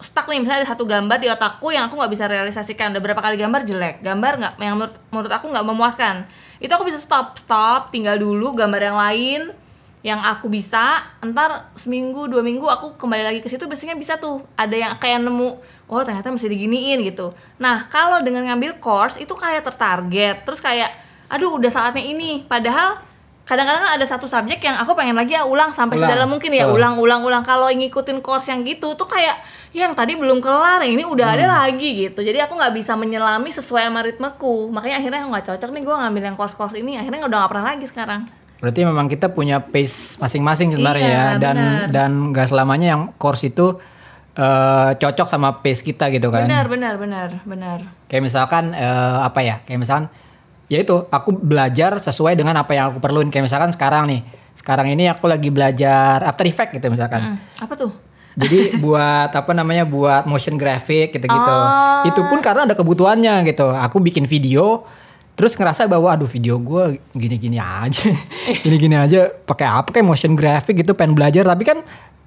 stuck 0.02 0.26
nih 0.26 0.42
misalnya 0.42 0.66
ada 0.66 0.70
satu 0.74 0.82
gambar 0.82 1.22
di 1.22 1.30
otakku 1.30 1.70
yang 1.70 1.86
aku 1.86 1.94
nggak 1.94 2.12
bisa 2.12 2.26
realisasikan. 2.26 2.90
Udah 2.90 3.02
berapa 3.02 3.22
kali 3.22 3.38
gambar? 3.38 3.62
Jelek. 3.62 3.96
Gambar 4.02 4.32
nggak 4.42 4.54
yang 4.58 4.74
menurut 4.76 4.94
menurut 5.14 5.32
aku 5.32 5.46
nggak 5.48 5.64
memuaskan. 5.64 6.26
Itu 6.58 6.74
aku 6.74 6.90
bisa 6.90 6.98
stop 6.98 7.38
stop 7.38 7.94
tinggal 7.94 8.18
dulu 8.18 8.58
gambar 8.58 8.82
yang 8.82 8.98
lain 8.98 9.61
yang 10.02 10.18
aku 10.18 10.50
bisa 10.50 10.98
entar 11.22 11.70
seminggu 11.78 12.26
dua 12.26 12.42
minggu 12.42 12.66
aku 12.66 12.98
kembali 12.98 13.22
lagi 13.22 13.38
ke 13.38 13.46
situ 13.46 13.70
biasanya 13.70 13.94
bisa 13.94 14.18
tuh. 14.18 14.42
Ada 14.58 14.74
yang 14.74 14.92
kayak 14.98 15.22
nemu 15.22 15.62
oh 15.86 16.02
ternyata 16.02 16.26
masih 16.34 16.50
diginiin 16.50 17.06
gitu. 17.06 17.30
Nah 17.62 17.86
kalau 17.86 18.18
dengan 18.18 18.42
ngambil 18.50 18.82
course 18.82 19.14
itu 19.22 19.30
kayak 19.38 19.62
tertarget. 19.62 20.42
Terus 20.42 20.58
kayak 20.58 20.90
aduh 21.30 21.54
udah 21.54 21.70
saatnya 21.70 22.02
ini. 22.02 22.42
Padahal 22.50 22.98
kadang-kadang 23.46 23.94
ada 23.94 24.02
satu 24.02 24.26
subjek 24.26 24.58
yang 24.62 24.74
aku 24.74 24.94
pengen 24.98 25.14
lagi 25.14 25.38
ya 25.38 25.46
ulang 25.46 25.70
sampai 25.70 25.98
Ulang. 25.98 26.10
sedalam 26.10 26.28
mungkin 26.30 26.50
ya 26.50 26.66
Betul. 26.66 26.82
ulang 26.82 26.94
ulang 26.98 27.22
ulang. 27.22 27.42
Kalau 27.46 27.70
ngikutin 27.70 28.18
course 28.26 28.50
yang 28.50 28.66
gitu 28.66 28.98
tuh 28.98 29.06
kayak 29.06 29.38
ya 29.70 29.86
yang 29.86 29.94
tadi 29.94 30.18
belum 30.18 30.42
kelar 30.42 30.82
yang 30.82 30.98
ini 30.98 31.06
udah 31.06 31.38
ada 31.38 31.46
lagi 31.46 32.10
gitu. 32.10 32.26
Jadi 32.26 32.42
aku 32.42 32.58
nggak 32.58 32.74
bisa 32.74 32.98
menyelami 32.98 33.54
sesuai 33.54 33.86
sama 33.86 34.02
ritmeku. 34.02 34.66
Makanya 34.74 34.98
akhirnya 34.98 35.30
nggak 35.30 35.46
cocok 35.46 35.70
nih 35.70 35.82
gue 35.86 35.94
ngambil 35.94 36.22
yang 36.26 36.34
course 36.34 36.58
course 36.58 36.74
ini. 36.74 36.98
Akhirnya 36.98 37.22
udah 37.22 37.38
nggak 37.46 37.50
pernah 37.54 37.66
lagi 37.70 37.86
sekarang 37.86 38.41
Berarti 38.62 38.86
memang 38.86 39.10
kita 39.10 39.26
punya 39.34 39.58
pace 39.58 40.22
masing-masing 40.22 40.70
sebenarnya 40.78 41.02
Iya, 41.02 41.18
ya 41.18 41.26
dan 41.34 41.56
benar. 41.58 41.86
dan 41.90 42.10
nggak 42.30 42.46
selamanya 42.46 42.94
yang 42.94 43.02
course 43.18 43.42
itu 43.50 43.74
eh, 44.38 44.90
cocok 45.02 45.26
sama 45.26 45.58
pace 45.58 45.82
kita 45.82 46.06
gitu 46.14 46.30
kan. 46.30 46.46
Benar, 46.46 46.70
benar, 46.70 46.94
benar, 46.94 47.28
benar. 47.42 47.78
Kayak 48.06 48.22
misalkan 48.22 48.70
eh, 48.70 49.18
apa 49.18 49.42
ya? 49.42 49.66
Kayak 49.66 49.80
misalkan 49.82 50.06
ya 50.70 50.78
itu 50.78 50.94
aku 51.10 51.34
belajar 51.42 51.98
sesuai 51.98 52.38
dengan 52.38 52.54
apa 52.54 52.70
yang 52.70 52.94
aku 52.94 53.02
perluin. 53.02 53.34
Kayak 53.34 53.50
misalkan 53.50 53.74
sekarang 53.74 54.06
nih. 54.06 54.22
Sekarang 54.54 54.86
ini 54.86 55.10
aku 55.10 55.26
lagi 55.26 55.50
belajar 55.50 56.22
After 56.22 56.46
Effects 56.46 56.78
gitu 56.78 56.86
misalkan. 56.86 57.34
Hmm, 57.34 57.66
apa 57.66 57.74
tuh? 57.74 57.90
Jadi 58.38 58.72
buat 58.84 59.34
apa 59.34 59.52
namanya 59.58 59.82
buat 59.82 60.22
motion 60.30 60.54
graphic 60.54 61.18
gitu-gitu. 61.18 61.52
Oh. 61.58 62.06
Itu 62.06 62.30
pun 62.30 62.38
karena 62.38 62.70
ada 62.70 62.78
kebutuhannya 62.78 63.42
gitu. 63.42 63.74
Aku 63.74 63.98
bikin 63.98 64.22
video 64.30 64.86
terus 65.32 65.56
ngerasa 65.56 65.88
bahwa 65.88 66.12
aduh 66.12 66.28
video 66.28 66.60
gue 66.60 67.00
gini-gini 67.16 67.56
aja. 67.56 68.12
gini-gini 68.64 68.96
aja 68.96 69.32
pakai 69.32 69.66
apa 69.66 69.88
kayak 69.90 70.06
motion 70.06 70.36
graphic 70.36 70.84
gitu 70.84 70.92
pengen 70.92 71.16
belajar 71.16 71.48
tapi 71.48 71.64
kan 71.64 71.78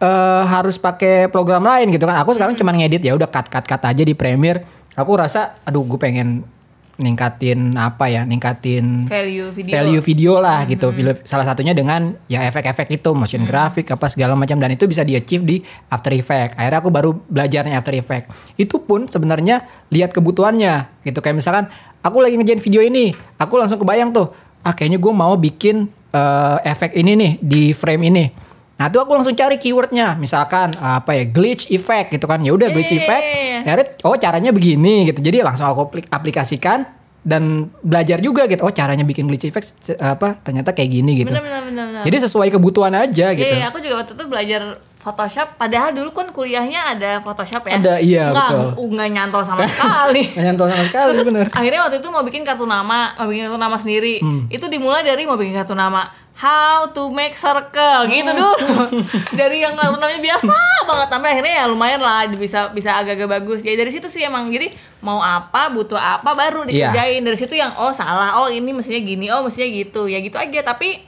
eh, 0.02 0.44
harus 0.46 0.76
pakai 0.82 1.30
program 1.30 1.65
lain 1.65 1.94
gitu 1.94 2.06
kan. 2.08 2.18
Aku 2.26 2.34
sekarang 2.34 2.58
cuma 2.58 2.74
ngedit 2.74 3.06
ya 3.06 3.13
udah 3.13 3.30
cut 3.30 3.48
cut 3.48 3.65
cut 3.65 3.82
aja 3.82 4.04
di 4.04 4.18
Premiere. 4.18 4.65
Aku 4.96 5.13
rasa 5.13 5.60
aduh 5.68 5.84
gue 5.84 6.00
pengen 6.00 6.55
ningkatin 6.96 7.76
apa 7.76 8.08
ya 8.08 8.24
ningkatin 8.24 9.06
Value 9.06 9.52
video. 9.52 9.74
value 9.76 10.02
video 10.02 10.34
lah 10.40 10.64
Hmm. 10.64 10.72
gitu. 10.72 10.88
Video- 10.92 11.18
Salah 11.22 11.44
satunya 11.44 11.76
dengan 11.76 12.16
ya 12.26 12.44
efek-efek 12.48 12.88
itu, 12.90 13.10
motion 13.12 13.44
graphic 13.44 13.92
apa 13.92 14.08
segala 14.08 14.34
macam 14.34 14.56
dan 14.56 14.72
itu 14.72 14.86
bisa 14.86 15.04
di 15.04 15.14
achieve 15.14 15.44
di 15.44 15.56
After 15.88 16.16
Effects. 16.16 16.56
Akhirnya 16.56 16.80
aku 16.80 16.90
baru 16.90 17.12
belajarnya 17.28 17.76
After 17.76 17.94
Effects. 17.94 18.32
Itu 18.56 18.82
pun 18.82 19.06
sebenarnya 19.06 19.64
lihat 19.92 20.16
kebutuhannya 20.16 21.04
gitu. 21.04 21.20
Kayak 21.20 21.36
misalkan 21.40 21.66
aku 22.00 22.24
lagi 22.24 22.40
ngerjain 22.40 22.60
video 22.60 22.80
ini, 22.80 23.12
aku 23.36 23.60
langsung 23.60 23.78
kebayang 23.78 24.12
tuh, 24.12 24.32
ah 24.62 24.72
kayaknya 24.72 24.98
gue 24.98 25.14
mau 25.14 25.36
bikin 25.36 25.88
eh, 26.16 26.58
efek 26.64 26.96
ini 26.96 27.12
nih 27.14 27.32
di 27.44 27.64
frame 27.76 28.08
ini. 28.08 28.55
Nah 28.76 28.92
itu 28.92 29.00
aku 29.00 29.12
langsung 29.16 29.32
cari 29.32 29.56
keywordnya, 29.56 30.20
misalkan 30.20 30.76
apa 30.76 31.16
ya 31.16 31.24
glitch 31.24 31.72
effect 31.72 32.12
gitu 32.12 32.28
kan, 32.28 32.44
ya 32.44 32.52
udah 32.52 32.68
glitch 32.68 32.92
Iya, 32.92 33.00
iya, 33.00 33.06
effect, 33.08 33.24
iya, 33.24 33.74
iya. 33.80 33.84
Oh 34.04 34.16
caranya 34.16 34.52
begini 34.52 35.08
gitu. 35.08 35.24
Jadi 35.24 35.40
langsung 35.40 35.64
aku 35.66 35.88
aplik- 35.88 36.12
aplikasikan 36.12 36.84
dan 37.24 37.72
belajar 37.80 38.20
juga 38.20 38.46
gitu. 38.46 38.62
Oh 38.62 38.74
caranya 38.76 39.02
bikin 39.02 39.26
glitch 39.26 39.48
effect 39.48 39.72
apa 39.96 40.44
ternyata 40.44 40.76
kayak 40.76 40.92
gini 40.92 41.24
gitu. 41.24 41.32
Benar, 41.32 41.64
benar. 41.64 42.04
Jadi 42.04 42.18
sesuai 42.28 42.52
kebutuhan 42.52 42.92
aja 42.94 43.32
Iya, 43.32 43.40
gitu. 43.40 43.56
iya, 43.56 43.66
aku 43.72 43.80
juga 43.80 44.04
waktu 44.04 44.12
itu 44.12 44.24
belajar 44.28 44.62
Photoshop. 45.06 45.54
Padahal 45.56 45.94
dulu 45.94 46.10
kan 46.10 46.28
kuliahnya 46.28 46.82
ada 46.91 47.12
Photoshop 47.22 47.62
ya. 47.63 47.78
Ada, 47.78 47.94
iya, 48.02 48.34
nggak, 48.34 48.50
betul. 48.50 48.89
Nggak 48.89 49.10
nyantol 49.12 49.44
sama 49.46 49.62
sekali. 49.70 50.24
Nggak 50.34 50.46
nyantol 50.50 50.68
sama 50.68 50.84
sekali 50.84 51.10
Terus 51.13 51.26
bener. 51.30 51.46
akhirnya 51.54 51.82
waktu 51.86 51.98
itu 52.02 52.10
mau 52.10 52.24
bikin 52.24 52.41
kartu 52.41 52.65
nama, 52.65 53.13
mau 53.13 53.30
bikin 53.30 53.46
kartu 53.46 53.60
nama 53.62 53.78
sendiri. 53.78 54.18
Hmm. 54.18 54.50
Itu 54.50 54.65
dimulai 54.65 55.06
dari 55.06 55.24
mau 55.24 55.38
bikin 55.38 55.54
kartu 55.54 55.78
nama. 55.78 56.10
How 56.36 56.91
to 56.91 57.08
make 57.10 57.32
circle 57.32 57.72
gitu 58.10 58.28
dulu. 58.28 58.52
dari 59.39 59.62
yang 59.62 59.72
kartu 59.72 59.96
namanya 59.96 60.20
biasa 60.20 60.52
banget 60.84 61.08
sampai 61.08 61.30
akhirnya 61.32 61.54
ya 61.56 61.65
lumayan 61.65 62.02
lah 62.02 62.28
bisa 62.28 62.68
bisa 62.70 62.91
agak-agak 62.91 63.39
bagus. 63.39 63.62
Ya 63.62 63.72
dari 63.74 63.88
situ 63.88 64.10
sih 64.10 64.20
emang 64.20 64.50
jadi 64.50 64.68
mau 65.00 65.22
apa, 65.22 65.70
butuh 65.70 65.96
apa 65.96 66.34
baru 66.34 66.65
Iya. 66.65 66.91
dikerjain. 66.91 67.22
Dari 67.22 67.38
situ 67.38 67.54
yang 67.54 67.72
oh 67.78 67.94
salah, 67.94 68.36
oh 68.36 68.50
ini 68.50 68.68
mestinya 68.70 69.00
gini, 69.00 69.30
oh 69.30 69.46
mestinya 69.46 69.70
gitu. 69.70 70.06
Ya 70.06 70.20
gitu 70.20 70.36
aja 70.36 70.60
tapi 70.65 71.00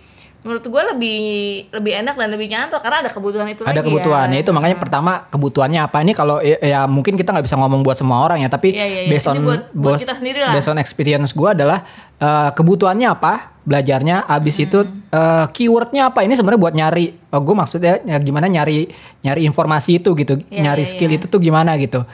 menurut 0.47 0.63
gue 0.63 0.83
lebih 0.89 1.19
lebih 1.69 1.93
enak 1.97 2.15
dan 2.15 2.27
lebih 2.29 2.47
nyantol 2.47 2.79
karena 2.79 2.97
ada 2.99 3.09
kebutuhan 3.09 3.45
itu 3.45 3.61
Ada 3.61 3.69
lagi 3.75 3.85
kebutuhannya 3.85 4.37
ya. 4.37 4.41
itu 4.41 4.51
makanya 4.51 4.77
pertama 4.77 5.11
kebutuhannya 5.25 5.79
apa 5.81 5.97
ini 5.99 6.11
kalau 6.11 6.39
ya, 6.39 6.55
ya 6.57 6.79
mungkin 6.85 7.13
kita 7.13 7.29
nggak 7.29 7.43
bisa 7.43 7.55
ngomong 7.55 7.81
buat 7.81 7.93
semua 7.93 8.21
orang 8.21 8.39
ya 8.39 8.47
tapi 8.47 8.71
Iya, 8.71 8.85
iya, 8.85 9.01
iya. 9.03 9.11
based 9.11 9.27
on 9.27 9.37
buat- 9.37 9.67
buat 9.69 9.93
bos- 9.93 10.01
kita 10.01 10.15
sendiri 10.15 10.39
lah. 10.39 10.51
based 10.51 10.65
on 10.65 10.77
experience 10.77 11.31
gue 11.31 11.49
adalah 11.49 11.83
eh, 12.17 12.49
kebutuhannya 12.49 13.07
apa 13.09 13.33
belajarnya 13.61 14.25
abis 14.25 14.55
Hmm. 14.55 14.65
itu 14.65 14.79
eh, 15.09 15.45
keywordnya 15.51 16.07
apa 16.07 16.23
ini 16.23 16.33
sebenarnya 16.33 16.61
buat 16.61 16.73
nyari 16.73 17.05
oh 17.27 17.41
gue 17.41 17.53
maksudnya 17.53 17.99
ya, 18.01 18.17
gimana 18.17 18.47
nyari 18.47 18.87
nyari 19.21 19.41
informasi 19.43 19.99
itu 19.99 20.15
gitu 20.15 20.39
Iya, 20.47 20.63
nyari 20.65 20.81
iya, 20.81 20.89
skill 20.89 21.11
iya. 21.11 21.17
itu 21.17 21.27
tuh 21.27 21.37
gimana 21.37 21.75
gitu 21.75 22.07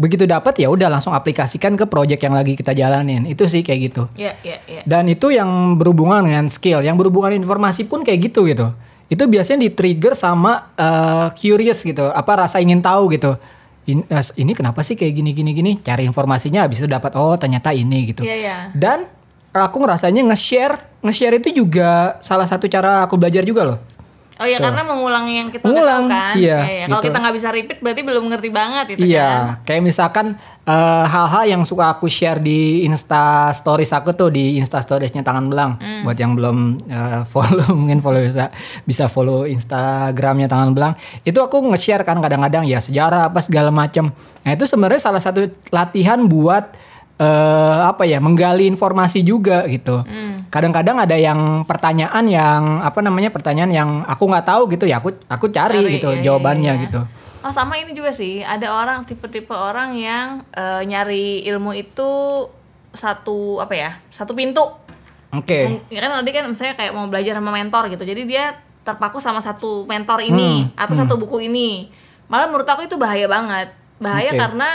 begitu 0.00 0.24
dapat 0.24 0.56
ya 0.56 0.72
udah 0.72 0.88
langsung 0.88 1.12
aplikasikan 1.12 1.76
ke 1.76 1.84
project 1.84 2.24
yang 2.24 2.32
lagi 2.32 2.56
kita 2.56 2.72
jalanin 2.72 3.28
itu 3.28 3.44
sih 3.44 3.60
kayak 3.60 3.80
gitu 3.84 4.02
Iya, 4.16 4.32
iya, 4.40 4.56
iya. 4.64 4.82
dan 4.88 5.04
itu 5.04 5.28
yang 5.28 5.76
berhubungan 5.76 6.24
dengan 6.24 6.48
skill, 6.48 6.80
yang 6.80 6.96
berhubungan 6.96 7.36
informasi 7.36 7.84
pun 7.84 8.00
kayak 8.00 8.32
gitu 8.32 8.48
gitu. 8.48 8.72
Itu 9.10 9.26
biasanya 9.26 9.66
di-trigger 9.66 10.16
sama 10.16 10.72
eh, 10.72 11.26
curious 11.36 11.84
gitu, 11.84 12.08
apa 12.08 12.48
rasa 12.48 12.64
ingin 12.64 12.80
tahu 12.80 13.12
gitu. 13.12 13.36
In- 13.84 14.06
eh, 14.06 14.24
ini 14.38 14.56
kenapa 14.56 14.80
sih 14.80 14.96
kayak 14.96 15.12
gini 15.12 15.30
gini 15.34 15.50
gini? 15.50 15.72
Cari 15.76 16.06
informasinya 16.06 16.64
habis 16.64 16.80
itu 16.80 16.88
dapat 16.88 17.12
oh 17.18 17.34
ternyata 17.34 17.74
ini 17.74 18.14
gitu. 18.14 18.22
Iya, 18.22 18.36
iya. 18.38 18.56
Dan 18.70 19.04
aku 19.50 19.82
ngerasanya 19.82 20.22
nge-share, 20.30 21.02
nge-share 21.02 21.42
itu 21.42 21.50
juga 21.60 22.14
salah 22.22 22.46
satu 22.46 22.70
cara 22.70 23.02
aku 23.04 23.18
belajar 23.18 23.42
juga 23.42 23.66
loh. 23.66 23.78
Oh 24.40 24.48
iya 24.48 24.56
Tuh. 24.56 24.72
karena 24.72 24.82
mengulang 24.88 25.28
yang 25.28 25.52
kita 25.52 25.68
Mengulang, 25.68 26.08
udah 26.08 26.16
tahu 26.16 26.16
kan. 26.16 26.34
iya, 26.40 26.58
Kalau 26.88 26.96
gitu. 26.96 27.06
kita 27.12 27.16
nggak 27.20 27.34
bisa 27.36 27.48
repeat 27.52 27.78
berarti 27.84 28.00
belum 28.00 28.24
ngerti 28.32 28.48
banget 28.48 28.84
gitu 28.96 29.04
iya, 29.04 29.28
kan. 29.28 29.68
kayak 29.68 29.82
misalkan 29.84 30.26
eh, 30.64 31.04
hal-hal 31.04 31.44
yang 31.44 31.62
suka 31.68 31.92
aku 31.92 32.08
share 32.08 32.40
di 32.40 32.88
Insta 32.88 33.52
Stories 33.52 33.92
aku 33.92 34.16
tuh 34.16 34.32
di 34.32 34.56
Insta 34.56 34.80
Storiesnya 34.80 35.20
Tangan 35.20 35.44
Belang. 35.44 35.76
Hmm. 35.76 36.08
Buat 36.08 36.16
yang 36.16 36.32
belum 36.32 36.56
eh, 36.88 37.20
follow 37.32 37.68
mungkin 37.76 38.00
follow 38.00 38.24
bisa 38.24 38.48
bisa 38.88 39.04
follow 39.12 39.44
Instagramnya 39.44 40.48
Tangan 40.48 40.72
Belang. 40.72 40.96
Itu 41.20 41.44
aku 41.44 41.60
nge-share 41.76 42.08
kan 42.08 42.16
kadang-kadang 42.24 42.64
ya 42.64 42.80
sejarah 42.80 43.28
apa 43.28 43.44
segala 43.44 43.68
macem. 43.68 44.08
Nah 44.40 44.50
itu 44.56 44.64
sebenarnya 44.64 45.04
salah 45.04 45.20
satu 45.20 45.52
latihan 45.68 46.16
buat 46.24 46.64
eh, 47.20 47.76
apa 47.84 48.08
ya 48.08 48.16
menggali 48.16 48.64
informasi 48.64 49.20
juga 49.20 49.68
gitu. 49.68 50.00
Hmm. 50.00 50.48
Kadang-kadang 50.48 50.96
ada 50.98 51.14
yang 51.14 51.62
pertanyaan 51.62 52.24
yang 52.26 52.62
apa 52.80 52.98
namanya 52.98 53.28
pertanyaan 53.28 53.70
yang 53.70 53.90
aku 54.02 54.24
nggak 54.24 54.46
tahu 54.48 54.62
gitu 54.72 54.88
ya 54.88 54.98
aku 54.98 55.12
aku 55.28 55.52
cari, 55.52 55.84
Cari, 55.84 55.94
gitu 56.00 56.08
iya, 56.10 56.16
iya, 56.16 56.24
jawabannya 56.24 56.72
iya. 56.74 56.82
gitu. 56.88 57.00
Oh 57.40 57.52
sama 57.52 57.76
ini 57.76 57.92
juga 57.92 58.10
sih 58.10 58.40
ada 58.40 58.72
orang 58.72 59.04
tipe-tipe 59.04 59.52
orang 59.52 59.94
yang 59.94 60.42
eh, 60.50 60.82
nyari 60.82 61.44
ilmu 61.46 61.72
itu 61.72 62.08
satu 62.90 63.60
apa 63.60 63.74
ya 63.76 63.90
satu 64.10 64.32
pintu. 64.32 64.64
Oke. 65.30 65.70
Mung- 65.70 65.86
Ya 65.86 66.02
kan 66.02 66.10
tadi 66.18 66.30
kan 66.32 66.44
misalnya 66.48 66.74
kayak 66.74 66.90
mau 66.90 67.06
belajar 67.06 67.38
sama 67.38 67.54
mentor 67.54 67.86
gitu. 67.86 68.02
Jadi 68.02 68.26
dia 68.26 68.58
terpaku 68.82 69.22
sama 69.22 69.38
satu 69.38 69.86
mentor 69.86 70.24
ini 70.24 70.66
Hmm, 70.66 70.74
atau 70.74 70.96
satu 70.96 71.14
buku 71.14 71.46
ini. 71.46 71.86
Malah 72.26 72.50
menurut 72.50 72.66
aku 72.66 72.88
itu 72.88 72.98
bahaya 72.98 73.30
banget. 73.30 73.70
Bahaya 74.02 74.34
Oke. 74.34 74.40
karena 74.40 74.68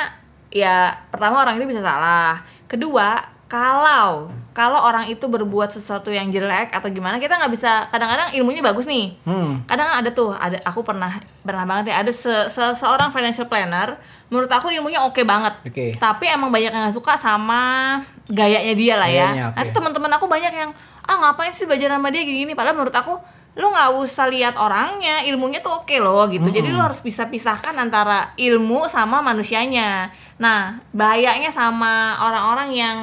ya 0.56 0.96
pertama 1.12 1.44
orang 1.44 1.60
itu 1.60 1.68
bisa 1.68 1.84
salah. 1.84 2.40
Kedua, 2.72 3.20
kalau 3.52 4.32
kalau 4.56 4.80
orang 4.80 5.12
itu 5.12 5.28
berbuat 5.28 5.68
sesuatu 5.68 6.08
yang 6.08 6.32
jelek 6.32 6.72
atau 6.72 6.88
gimana 6.88 7.20
kita 7.20 7.36
nggak 7.36 7.52
bisa 7.52 7.92
kadang-kadang 7.92 8.32
ilmunya 8.32 8.64
bagus 8.64 8.88
nih. 8.88 9.12
Hmm. 9.28 9.60
Kadang 9.68 10.00
ada 10.00 10.08
tuh, 10.16 10.32
ada 10.32 10.56
aku 10.64 10.80
pernah 10.80 11.12
pernah 11.44 11.68
banget 11.68 11.92
ya 11.92 12.00
ada 12.00 12.12
se- 12.16 12.48
se- 12.48 12.76
seorang 12.80 13.12
financial 13.12 13.52
planner 13.52 14.00
menurut 14.32 14.48
aku 14.48 14.72
ilmunya 14.72 15.04
oke 15.04 15.20
banget. 15.28 15.60
Oke. 15.68 16.00
Tapi 16.00 16.32
emang 16.32 16.56
banyak 16.56 16.72
yang 16.72 16.88
nggak 16.88 16.96
suka 16.96 17.20
sama 17.20 18.00
gayanya 18.32 18.74
dia 18.74 18.96
lah 18.96 19.12
ya. 19.12 19.28
Gayanya, 19.36 19.46
oke. 19.52 19.58
Nanti 19.60 19.72
teman-teman 19.76 20.12
aku 20.16 20.26
banyak 20.32 20.54
yang 20.56 20.72
ah 21.06 21.16
ngapain 21.20 21.52
sih 21.52 21.68
belajar 21.68 21.92
sama 21.92 22.10
dia 22.10 22.24
gini-gini 22.24 22.56
padahal 22.56 22.80
menurut 22.80 22.96
aku 22.96 23.20
lu 23.56 23.72
nggak 23.72 23.96
usah 23.96 24.28
lihat 24.28 24.60
orangnya 24.60 25.24
ilmunya 25.24 25.64
tuh 25.64 25.80
oke 25.80 25.96
loh 25.98 26.28
gitu. 26.28 26.44
Jadi 26.46 26.70
lu 26.70 26.78
harus 26.78 27.00
bisa 27.00 27.26
pisahkan 27.26 27.72
antara 27.74 28.36
ilmu 28.36 28.86
sama 28.86 29.20
manusianya. 29.20 30.12
Nah 30.38 30.76
bahayanya 30.92 31.48
sama 31.50 32.20
orang-orang 32.20 32.70
yang 32.72 32.98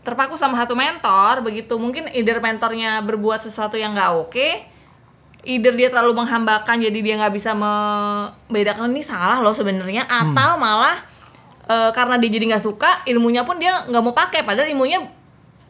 terpaku 0.00 0.34
sama 0.34 0.58
satu 0.58 0.72
mentor 0.72 1.44
begitu 1.44 1.76
mungkin 1.76 2.08
either 2.10 2.40
mentornya 2.40 2.98
berbuat 3.00 3.38
sesuatu 3.38 3.76
yang 3.76 3.92
nggak 3.92 4.10
oke 4.18 4.48
either 5.44 5.74
dia 5.74 5.90
terlalu 5.90 6.18
menghambakan 6.18 6.80
jadi 6.80 6.98
dia 6.98 7.14
nggak 7.18 7.30
bisa 7.30 7.54
membedakan 7.54 8.90
ini 8.90 9.02
salah 9.02 9.38
loh 9.38 9.54
sebenarnya 9.54 10.02
Hmm. 10.02 10.34
atau 10.34 10.58
malah 10.58 10.96
eh, 11.64 11.90
karena 11.94 12.18
dia 12.18 12.30
jadi 12.30 12.50
nggak 12.50 12.64
suka 12.64 13.06
ilmunya 13.06 13.46
pun 13.46 13.58
dia 13.58 13.86
nggak 13.86 14.02
mau 14.02 14.10
pakai 14.10 14.42
padahal 14.42 14.66
ilmunya 14.66 15.06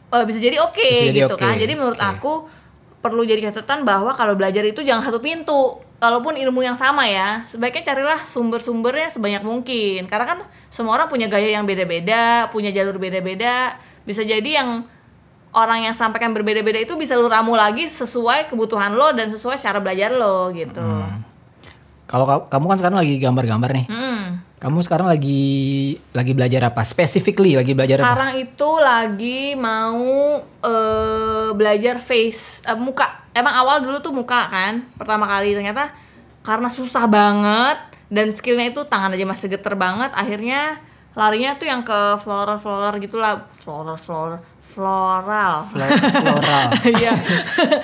eh, 0.09 0.23
bisa 0.25 0.41
jadi 0.41 0.57
oke 0.61 0.81
Bisa 0.81 1.03
jadi 1.09 1.19
gitu 1.25 1.35
oke, 1.37 1.41
kan 1.41 1.53
jadi 1.53 1.73
menurut 1.73 1.97
oke. 1.97 2.09
aku 2.17 2.33
perlu 3.03 3.27
jadi 3.27 3.51
catatan 3.51 3.83
bahwa 3.83 4.15
kalau 4.15 4.33
belajar 4.33 4.63
itu 4.63 4.79
jangan 4.79 5.03
satu 5.03 5.19
pintu. 5.19 5.83
Walaupun 5.99 6.35
ilmu 6.35 6.59
yang 6.59 6.75
sama 6.75 7.07
ya 7.07 7.47
sebaiknya 7.47 7.95
carilah 7.95 8.19
sumber-sumbernya 8.23 9.07
sebanyak 9.07 9.43
mungkin. 9.43 10.07
Karena 10.07 10.25
kan 10.25 10.39
semua 10.67 10.95
orang 10.95 11.07
punya 11.07 11.27
gaya 11.27 11.51
yang 11.51 11.63
beda-beda 11.63 12.47
punya 12.47 12.71
jalur 12.71 12.95
beda-beda. 12.95 13.75
Bisa 14.03 14.19
jadi 14.19 14.63
yang 14.63 14.83
orang 15.53 15.85
yang 15.85 15.95
sampaikan 15.95 16.35
berbeda-beda 16.35 16.81
itu 16.81 16.97
bisa 16.97 17.15
lu 17.15 17.31
ramu 17.31 17.55
lagi 17.55 17.87
sesuai 17.87 18.51
kebutuhan 18.51 18.95
lo 18.95 19.15
dan 19.15 19.31
sesuai 19.31 19.55
cara 19.55 19.79
belajar 19.79 20.11
lo 20.11 20.51
gitu. 20.51 20.81
Kalau 22.03 22.25
ka- 22.27 22.51
kamu 22.51 22.65
kan 22.67 22.77
sekarang 22.79 22.97
lagi 22.99 23.15
gambar-gambar 23.17 23.69
nih. 23.71 23.85
Hmm. 23.87 24.25
Kamu 24.63 24.79
sekarang 24.79 25.11
lagi 25.11 25.43
lagi 26.15 26.31
belajar 26.31 26.71
apa? 26.71 26.87
Specifically 26.87 27.59
lagi 27.59 27.75
belajar 27.75 27.99
apa? 27.99 28.07
Sekarang 28.07 28.31
itu 28.39 28.69
lagi 28.79 29.59
mau 29.59 30.39
eh, 30.39 31.51
belajar 31.51 31.99
face 31.99 32.63
eh, 32.63 32.77
muka. 32.79 33.27
Emang 33.35 33.51
awal 33.59 33.83
dulu 33.83 33.99
tuh 33.99 34.15
muka 34.15 34.47
kan, 34.47 34.87
pertama 34.95 35.27
kali 35.27 35.51
ternyata 35.51 35.91
karena 36.47 36.71
susah 36.71 37.11
banget 37.11 37.75
dan 38.07 38.31
skillnya 38.31 38.71
itu 38.71 38.87
tangan 38.87 39.11
aja 39.11 39.27
masih 39.27 39.51
geter 39.51 39.75
banget. 39.75 40.15
Akhirnya 40.15 40.79
larinya 41.11 41.59
tuh 41.59 41.67
yang 41.67 41.83
ke 41.83 42.15
floral 42.23 42.55
floral 42.55 42.95
gitulah, 43.03 43.43
floral 43.51 43.99
floral 43.99 44.39
floral. 44.63 45.61
Flo- 45.61 45.99
floral. 46.23 46.67
Iya. 46.97 47.13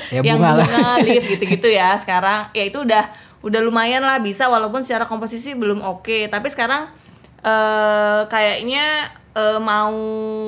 Ya, 0.09 0.23
yang 0.25 0.39
bunga 0.39 0.63
bunga, 0.63 0.87
leaf 1.03 1.27
gitu-gitu 1.27 1.69
ya. 1.69 1.93
Sekarang 1.99 2.49
ya 2.55 2.63
itu 2.65 2.81
udah 2.81 3.03
udah 3.39 3.61
lumayan 3.63 4.03
lah 4.03 4.19
bisa 4.19 4.51
walaupun 4.51 4.83
secara 4.83 5.07
komposisi 5.07 5.55
belum 5.55 5.79
oke, 5.79 6.27
tapi 6.27 6.47
sekarang 6.51 6.91
eh 7.39 8.21
kayaknya 8.27 9.15
eh, 9.35 9.59
mau 9.59 9.95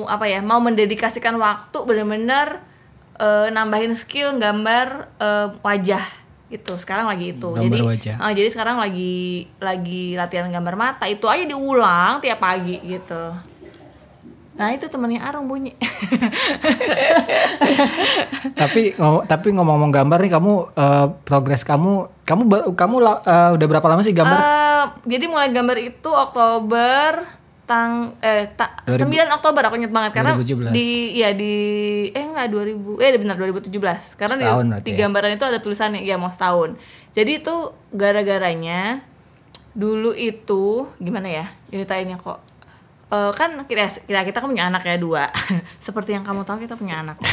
apa 0.04 0.28
ya? 0.28 0.44
Mau 0.44 0.60
mendedikasikan 0.60 1.36
waktu 1.40 1.78
bener-bener 1.88 2.60
eh, 3.16 3.48
nambahin 3.48 3.96
skill 3.96 4.36
gambar 4.36 5.08
eh, 5.16 5.48
wajah 5.64 6.04
gitu. 6.52 6.76
Sekarang 6.76 7.08
lagi 7.08 7.32
itu. 7.32 7.48
Gambar 7.48 7.64
jadi 7.64 7.80
wajah. 7.80 8.14
ah, 8.20 8.32
jadi 8.36 8.48
sekarang 8.52 8.76
lagi 8.76 9.48
lagi 9.56 10.12
latihan 10.20 10.52
gambar 10.52 10.76
mata. 10.76 11.08
Itu 11.08 11.32
aja 11.32 11.48
diulang 11.48 12.20
tiap 12.20 12.44
pagi 12.44 12.76
gitu. 12.84 13.51
Nah, 14.52 14.68
itu 14.70 14.84
temennya 14.84 15.24
Arung 15.24 15.48
bunyi. 15.48 15.72
tapi 18.60 18.92
ngom- 18.94 19.24
tapi 19.24 19.48
ngomong-ngomong 19.50 19.90
gambar 19.90 20.18
nih 20.20 20.32
kamu 20.32 20.52
eh, 20.72 21.06
progres 21.24 21.64
kamu 21.64 21.92
kamu 22.22 22.42
kamu 22.76 22.94
eh, 23.00 23.50
udah 23.56 23.66
berapa 23.66 23.86
lama 23.88 24.04
sih 24.04 24.12
gambar? 24.12 24.38
Eh, 24.38 24.84
jadi 25.08 25.24
mulai 25.24 25.48
gambar 25.48 25.76
itu 25.80 26.10
Oktober 26.10 27.40
tang 27.62 28.18
eh 28.18 28.50
tak 28.52 28.84
9 28.84 29.06
Oktober 29.32 29.62
aku 29.62 29.78
inget 29.78 29.94
banget 29.94 30.18
karena 30.18 30.34
2017. 30.34 30.74
di 30.74 30.88
ya 31.14 31.30
di 31.30 31.54
eh 32.10 32.24
enggak 32.26 32.50
2000 32.50 32.98
eh 32.98 33.10
benar 33.16 33.36
2017 33.38 34.18
karena 34.18 34.34
di, 34.34 34.42
Setahun 34.44 34.66
berarti 34.66 34.84
di 34.84 34.92
ya. 34.92 34.98
gambaran 35.06 35.30
itu 35.32 35.44
ada 35.46 35.58
tulisannya 35.62 36.00
ya 36.02 36.18
mau 36.18 36.28
setahun. 36.28 36.74
Jadi 37.14 37.40
itu 37.40 37.54
gara-garanya 37.94 39.00
dulu 39.72 40.12
itu 40.12 40.84
gimana 41.00 41.30
ya 41.30 41.46
ceritainnya 41.70 42.20
kok 42.20 42.51
Eh, 43.12 43.30
kan 43.36 43.52
kita, 43.68 43.92
kita 44.08 44.20
kita 44.24 44.38
kan 44.40 44.48
punya 44.48 44.72
anak 44.72 44.88
ya 44.88 44.96
dua. 44.96 45.28
Seperti 45.84 46.16
yang 46.16 46.24
kamu 46.24 46.48
tahu 46.48 46.64
kita 46.64 46.80
punya 46.80 47.04
anak. 47.04 47.20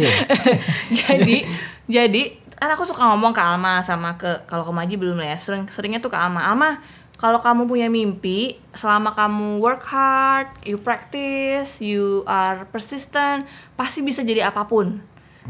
Iya. 0.00 0.12
jadi 1.04 1.36
jadi 1.84 2.22
kan 2.56 2.72
aku 2.72 2.88
suka 2.88 3.04
ngomong 3.12 3.36
ke 3.36 3.42
Alma 3.42 3.84
sama 3.84 4.16
ke 4.16 4.48
kalau 4.48 4.64
ke 4.64 4.72
Maji 4.72 4.96
belum 4.96 5.20
ya. 5.20 5.36
Sering 5.36 5.68
seringnya 5.68 6.00
tuh 6.00 6.08
ke 6.08 6.16
Alma. 6.16 6.48
Alma 6.48 6.80
kalau 7.20 7.36
kamu 7.36 7.68
punya 7.68 7.92
mimpi 7.92 8.56
selama 8.72 9.12
kamu 9.12 9.60
work 9.60 9.84
hard 9.92 10.48
you 10.64 10.80
practice 10.80 11.84
you 11.84 12.24
are 12.24 12.64
persistent 12.72 13.44
pasti 13.76 14.00
bisa 14.00 14.24
jadi 14.24 14.48
apa 14.48 14.64
pun 14.64 15.04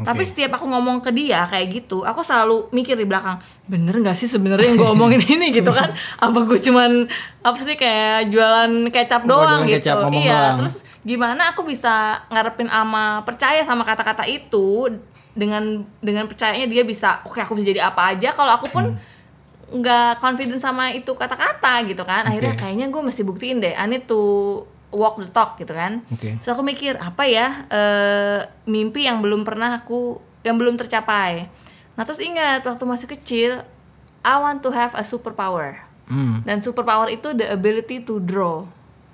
tapi 0.07 0.23
setiap 0.25 0.57
aku 0.57 0.65
ngomong 0.67 0.99
ke 0.99 1.11
dia 1.13 1.45
kayak 1.45 1.67
gitu 1.81 2.03
aku 2.05 2.21
selalu 2.25 2.69
mikir 2.73 2.97
di 2.97 3.05
belakang 3.05 3.39
bener 3.71 3.95
nggak 4.03 4.17
sih 4.19 4.27
sebenarnya 4.27 4.75
yang 4.75 4.77
gue 4.83 4.89
omongin 4.91 5.21
ini? 5.23 5.47
Gitu 5.57 5.71
kan. 5.71 5.95
Apa 6.19 6.43
gue 6.43 6.59
cuman 6.59 7.07
apa 7.39 7.59
sih 7.63 7.79
kayak 7.79 8.27
jualan 8.27 8.91
kecap 8.91 9.23
doang 9.23 9.63
jualan 9.63 9.71
gitu. 9.71 9.79
kecap, 9.79 9.97
iya 10.11 10.39
doang. 10.53 10.57
terus 10.61 10.75
gimana 11.01 11.55
aku 11.55 11.65
bisa 11.65 12.21
ngarepin 12.29 12.69
ama 12.69 13.23
percaya 13.23 13.63
sama 13.63 13.87
kata-kata 13.87 14.27
itu? 14.27 14.91
Dengan 15.31 15.87
dengan 16.03 16.27
percayanya 16.27 16.67
dia 16.67 16.83
bisa 16.83 17.23
oke 17.23 17.39
aku 17.39 17.55
bisa 17.55 17.71
jadi 17.71 17.87
apa 17.87 18.11
aja. 18.11 18.35
Kalau 18.35 18.51
aku 18.51 18.67
pun 18.67 18.91
nggak 19.71 20.19
confident 20.19 20.59
sama 20.59 20.91
itu 20.91 21.15
kata-kata 21.15 21.87
gitu 21.87 22.03
kan. 22.03 22.27
Akhirnya 22.27 22.59
Oke. 22.59 22.67
kayaknya 22.67 22.91
gue 22.91 23.01
mesti 23.01 23.21
buktiin 23.23 23.63
deh 23.63 23.71
I 23.71 23.87
need 23.87 24.03
to 24.11 24.19
walk 24.91 25.17
the 25.17 25.27
talk 25.27 25.55
gitu 25.57 25.71
kan. 25.71 26.03
Oke. 26.11 26.37
so 26.43 26.51
aku 26.51 26.61
mikir 26.61 26.99
apa 26.99 27.23
ya 27.25 27.65
eh, 27.67 28.39
mimpi 28.67 29.07
yang 29.07 29.23
belum 29.23 29.47
pernah 29.47 29.81
aku 29.81 30.19
yang 30.43 30.59
belum 30.59 30.75
tercapai? 30.77 31.47
Nah 31.95 32.03
terus 32.03 32.19
ingat 32.19 32.63
waktu 32.63 32.83
masih 32.83 33.07
kecil 33.07 33.63
I 34.21 34.35
want 34.37 34.61
to 34.61 34.69
have 34.69 34.93
a 34.93 35.01
superpower. 35.01 35.81
Hmm, 36.11 36.43
dan 36.43 36.59
superpower 36.59 37.07
itu 37.07 37.31
the 37.31 37.47
ability 37.47 38.03
to 38.03 38.19
draw. 38.19 38.67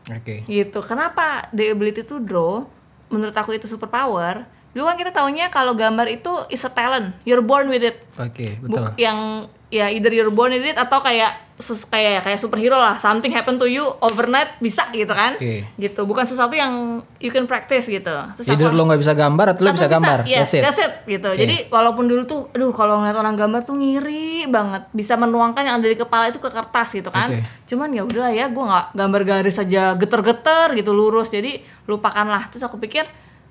Oke. 0.08 0.48
gitu. 0.48 0.80
Kenapa 0.82 1.52
the 1.52 1.70
ability 1.70 2.02
to 2.04 2.18
draw? 2.18 2.64
Menurut 3.12 3.36
aku 3.36 3.56
itu 3.56 3.68
superpower. 3.68 4.48
Dulu 4.72 4.84
kan 4.84 4.98
kita 5.00 5.12
taunya 5.16 5.48
kalau 5.48 5.76
gambar 5.76 6.08
itu 6.08 6.32
is 6.48 6.64
a 6.64 6.72
talent. 6.72 7.16
You're 7.24 7.44
born 7.44 7.72
with 7.72 7.84
it. 7.84 8.04
Oke, 8.20 8.60
betul. 8.60 8.88
Buk- 8.88 8.96
yang 9.00 9.48
ya 9.68 9.92
either 9.92 10.12
you're 10.12 10.32
born 10.32 10.56
with 10.56 10.64
it 10.64 10.80
atau 10.80 11.04
kayak 11.04 11.47
kayak 11.60 12.22
kayak 12.22 12.38
superhero 12.38 12.78
lah 12.78 12.96
something 12.96 13.34
happen 13.34 13.58
to 13.58 13.66
you 13.66 13.82
overnight 14.00 14.54
bisa 14.58 14.86
gitu 14.92 15.10
kan 15.10 15.34
Oke. 15.34 15.66
gitu 15.74 16.06
bukan 16.06 16.22
sesuatu 16.24 16.54
yang 16.54 17.02
you 17.18 17.28
can 17.28 17.44
practice 17.44 17.90
gitu 17.90 18.14
Terus 18.38 18.46
aku- 18.46 18.70
lo 18.70 18.86
nggak 18.86 19.02
bisa 19.02 19.14
gambar 19.14 19.46
atau 19.52 19.66
lo 19.66 19.74
bisa 19.74 19.90
gambar. 19.90 20.22
yes, 20.24 20.54
That's 20.54 20.78
it. 20.78 20.92
gitu. 21.08 21.34
Jadi 21.34 21.66
walaupun 21.68 22.06
dulu 22.06 22.24
tuh, 22.24 22.46
aduh 22.52 22.70
kalau 22.70 23.02
ngeliat 23.02 23.18
orang 23.18 23.34
gambar 23.34 23.62
tuh 23.64 23.74
ngiri 23.74 24.46
banget, 24.46 24.86
bisa 24.94 25.18
menuangkan 25.18 25.66
yang 25.66 25.82
ada 25.82 25.88
di 25.88 25.98
kepala 25.98 26.30
itu 26.30 26.38
ke 26.38 26.46
kertas 26.46 26.94
gitu 26.94 27.10
kan. 27.10 27.34
Oke. 27.34 27.42
Cuman 27.66 27.90
ya 27.90 28.06
udahlah 28.06 28.30
ya, 28.30 28.46
gue 28.48 28.62
nggak 28.62 28.86
gambar 28.94 29.22
garis 29.24 29.58
aja 29.58 29.98
geter-geter 29.98 30.68
gitu 30.74 30.94
lurus. 30.94 31.30
Jadi 31.30 31.58
lupakanlah. 31.86 32.54
Terus 32.54 32.64
aku 32.64 32.78
pikir, 32.78 33.10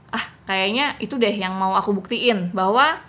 ah 0.09 0.25
kayaknya 0.45 0.95
itu 0.99 1.19
deh 1.19 1.33
yang 1.33 1.53
mau 1.53 1.75
aku 1.75 1.91
buktiin 1.93 2.55
bahwa 2.55 3.03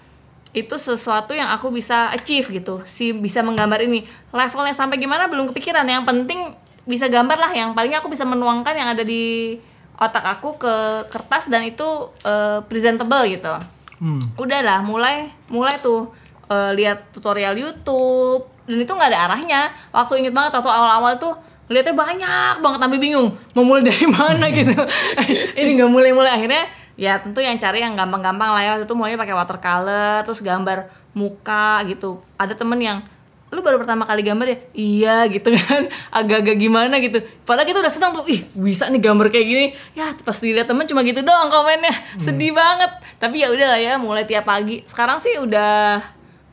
itu 0.56 0.76
sesuatu 0.80 1.36
yang 1.36 1.52
aku 1.52 1.72
bisa 1.74 2.12
achieve 2.12 2.48
gitu. 2.50 2.84
Si 2.88 3.12
bisa 3.12 3.44
menggambar 3.44 3.84
ini. 3.84 4.04
Levelnya 4.32 4.76
sampai 4.76 5.00
gimana 5.02 5.28
belum 5.28 5.52
kepikiran. 5.52 5.84
Yang 5.88 6.04
penting 6.08 6.40
bisa 6.88 7.12
gambar 7.12 7.38
lah. 7.38 7.52
Yang 7.52 7.76
paling 7.76 7.94
aku 7.98 8.08
bisa 8.08 8.24
menuangkan 8.24 8.74
yang 8.76 8.90
ada 8.92 9.04
di 9.04 9.56
otak 9.98 10.24
aku 10.38 10.62
ke 10.62 10.76
kertas 11.10 11.50
dan 11.50 11.66
itu 11.66 11.86
eh, 12.24 12.62
presentable 12.70 13.24
gitu. 13.28 13.54
Hmm. 13.98 14.22
Udahlah, 14.38 14.86
mulai 14.86 15.34
mulai 15.50 15.76
tuh 15.82 16.14
eh, 16.48 16.72
lihat 16.78 17.12
tutorial 17.12 17.58
YouTube 17.58 18.46
dan 18.70 18.78
itu 18.84 18.92
nggak 18.94 19.10
ada 19.12 19.20
arahnya. 19.32 19.62
Waktu 19.92 20.24
inget 20.24 20.34
banget 20.36 20.60
waktu 20.62 20.70
awal-awal 20.70 21.18
tuh 21.18 21.34
lihatnya 21.68 22.00
banyak 22.00 22.64
banget 22.64 22.80
sampai 22.80 23.00
bingung 23.00 23.28
mau 23.52 23.64
mulai 23.68 23.84
dari 23.84 24.08
mana 24.16 24.46
gitu. 24.52 24.72
Ini 25.60 25.70
nggak 25.82 25.92
mulai-mulai 25.92 26.32
akhirnya 26.32 26.64
ya 26.98 27.22
tentu 27.22 27.40
yang 27.40 27.56
cari 27.62 27.86
yang 27.86 27.94
gampang-gampang 27.94 28.50
lah 28.52 28.62
ya. 28.66 28.70
Waktu 28.76 28.90
itu 28.90 28.96
mulainya 28.98 29.22
pakai 29.22 29.36
watercolor 29.38 30.26
terus 30.26 30.42
gambar 30.42 30.90
muka 31.14 31.86
gitu. 31.86 32.20
Ada 32.36 32.58
temen 32.58 32.82
yang 32.82 33.00
lu 33.48 33.64
baru 33.64 33.80
pertama 33.80 34.04
kali 34.04 34.28
gambar 34.28 34.48
ya? 34.50 34.58
Iya 34.76 35.16
gitu 35.32 35.56
kan. 35.56 35.88
Agak-agak 36.20 36.58
gimana 36.60 37.00
gitu. 37.00 37.24
Padahal 37.48 37.70
kita 37.70 37.80
udah 37.80 37.94
senang 37.94 38.12
tuh 38.12 38.28
ih 38.28 38.44
bisa 38.52 38.92
nih 38.92 39.00
gambar 39.00 39.32
kayak 39.32 39.48
gini. 39.48 39.66
Ya 39.96 40.12
pas 40.12 40.36
dilihat 40.36 40.68
temen 40.68 40.84
cuma 40.84 41.06
gitu 41.06 41.24
doang 41.24 41.48
komennya. 41.48 41.94
Sedih 42.26 42.52
banget. 42.52 42.92
Tapi 43.22 43.46
ya 43.46 43.48
udahlah 43.54 43.80
ya 43.80 43.96
mulai 43.96 44.28
tiap 44.28 44.50
pagi. 44.50 44.84
Sekarang 44.84 45.24
sih 45.24 45.40
udah 45.40 46.04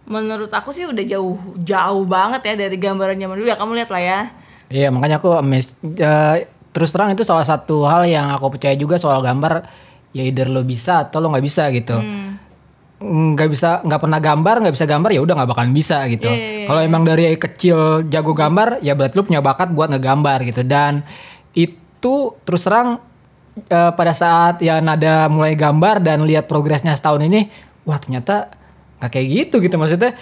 menurut 0.05 0.53
aku 0.53 0.71
sih 0.71 0.85
udah 0.85 1.01
jauh 1.03 1.57
jauh 1.65 2.05
banget 2.05 2.45
ya 2.45 2.69
dari 2.69 2.77
gambaran 2.79 3.19
zaman 3.19 3.35
dulu 3.43 3.49
ya. 3.51 3.59
Kamu 3.59 3.73
lihat 3.75 3.91
lah 3.91 4.03
ya. 4.05 4.21
Iya 4.71 4.89
makanya 4.95 5.19
aku 5.19 5.35
amazed. 5.35 5.75
Eh, 5.83 6.47
terus 6.71 6.95
terang 6.95 7.11
itu 7.11 7.27
salah 7.27 7.45
satu 7.45 7.87
hal 7.91 8.07
yang 8.07 8.31
aku 8.31 8.55
percaya 8.55 8.79
juga 8.79 9.03
soal 9.03 9.19
gambar. 9.19 9.67
Ya 10.15 10.23
either 10.23 10.47
lo 10.47 10.63
bisa 10.63 11.03
atau 11.03 11.19
lo 11.19 11.29
nggak 11.29 11.43
bisa 11.43 11.67
gitu. 11.75 11.99
Nggak 13.05 13.49
bisa 13.51 13.83
nggak 13.85 14.01
pernah 14.01 14.21
gambar 14.23 14.55
nggak 14.65 14.75
bisa 14.79 14.87
gambar 14.87 15.11
ya 15.13 15.21
udah 15.21 15.35
nggak 15.37 15.51
bakalan 15.51 15.75
bisa 15.75 16.07
gitu. 16.09 16.31
Iya, 16.31 16.39
iya, 16.39 16.51
iya. 16.63 16.67
Kalau 16.71 16.81
emang 16.81 17.03
dari 17.03 17.35
kecil 17.35 18.07
jago 18.09 18.33
gambar 18.33 18.81
ya 18.81 18.95
berarti 18.95 19.15
lo 19.19 19.27
punya 19.27 19.43
bakat 19.43 19.75
buat 19.75 19.91
ngegambar 19.93 20.47
gitu. 20.47 20.63
Dan 20.63 21.03
itu 21.53 22.15
terus 22.47 22.63
terang 22.63 23.03
eh, 23.59 23.93
pada 23.93 24.15
saat 24.15 24.63
ya 24.63 24.79
nada 24.79 25.27
mulai 25.27 25.53
gambar 25.53 26.01
dan 26.01 26.23
lihat 26.25 26.47
progresnya 26.47 26.95
setahun 26.95 27.27
ini, 27.27 27.51
wah 27.83 27.99
ternyata 27.99 28.55
nggak 29.03 29.11
kayak 29.11 29.27
gitu 29.29 29.59
gitu 29.61 29.75
maksudnya. 29.77 30.15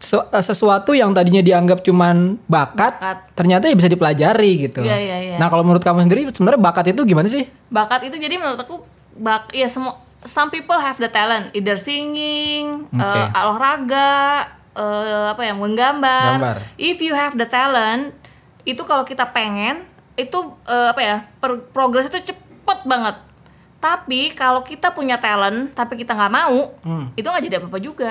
so- 0.00 0.24
sesuatu 0.32 0.96
yang 0.96 1.12
tadinya 1.12 1.44
dianggap 1.44 1.84
cuman 1.84 2.40
bakat, 2.48 2.96
Bakat. 2.96 3.36
ternyata 3.36 3.68
ya 3.68 3.76
bisa 3.76 3.84
dipelajari 3.84 4.52
gitu. 4.64 4.80
Iya, 4.80 4.96
iya, 4.96 5.16
iya. 5.20 5.36
Nah 5.36 5.52
kalau 5.52 5.60
menurut 5.60 5.84
kamu 5.84 6.08
sendiri 6.08 6.24
sebenarnya 6.32 6.56
bakat 6.56 6.96
itu 6.96 7.04
gimana 7.04 7.28
sih? 7.28 7.44
bakat 7.68 8.08
itu 8.08 8.16
jadi 8.16 8.40
menurut 8.40 8.64
aku 8.64 8.80
bak 9.20 9.52
ya 9.52 9.68
semua 9.68 10.00
some 10.22 10.48
people 10.48 10.74
have 10.74 10.96
the 10.96 11.08
talent 11.08 11.52
either 11.52 11.76
singing 11.76 12.88
Oke. 12.88 12.98
eh, 12.98 13.26
olahraga 13.34 14.48
eh, 14.72 15.26
apa 15.28 15.42
ya 15.42 15.52
menggambar 15.52 16.36
Gambar. 16.36 16.56
if 16.76 16.98
you 16.98 17.12
have 17.12 17.34
the 17.34 17.44
talent 17.44 18.16
itu 18.62 18.80
kalau 18.80 19.02
kita 19.02 19.28
pengen 19.28 19.84
itu 20.14 20.36
eh, 20.64 20.88
apa 20.88 21.00
ya 21.00 21.16
per- 21.36 21.68
progres 21.70 22.08
itu 22.08 22.20
cepet 22.26 22.78
banget 22.82 23.16
tapi 23.78 24.32
kalau 24.32 24.60
kita 24.60 24.90
punya 24.90 25.16
talent 25.16 25.72
tapi 25.72 25.96
kita 25.96 26.12
nggak 26.12 26.28
mau 26.30 26.76
Hmm. 26.80 27.08
itu 27.14 27.24
nggak 27.24 27.44
jadi 27.44 27.56
apa 27.56 27.66
apa 27.66 27.78
juga 27.78 28.10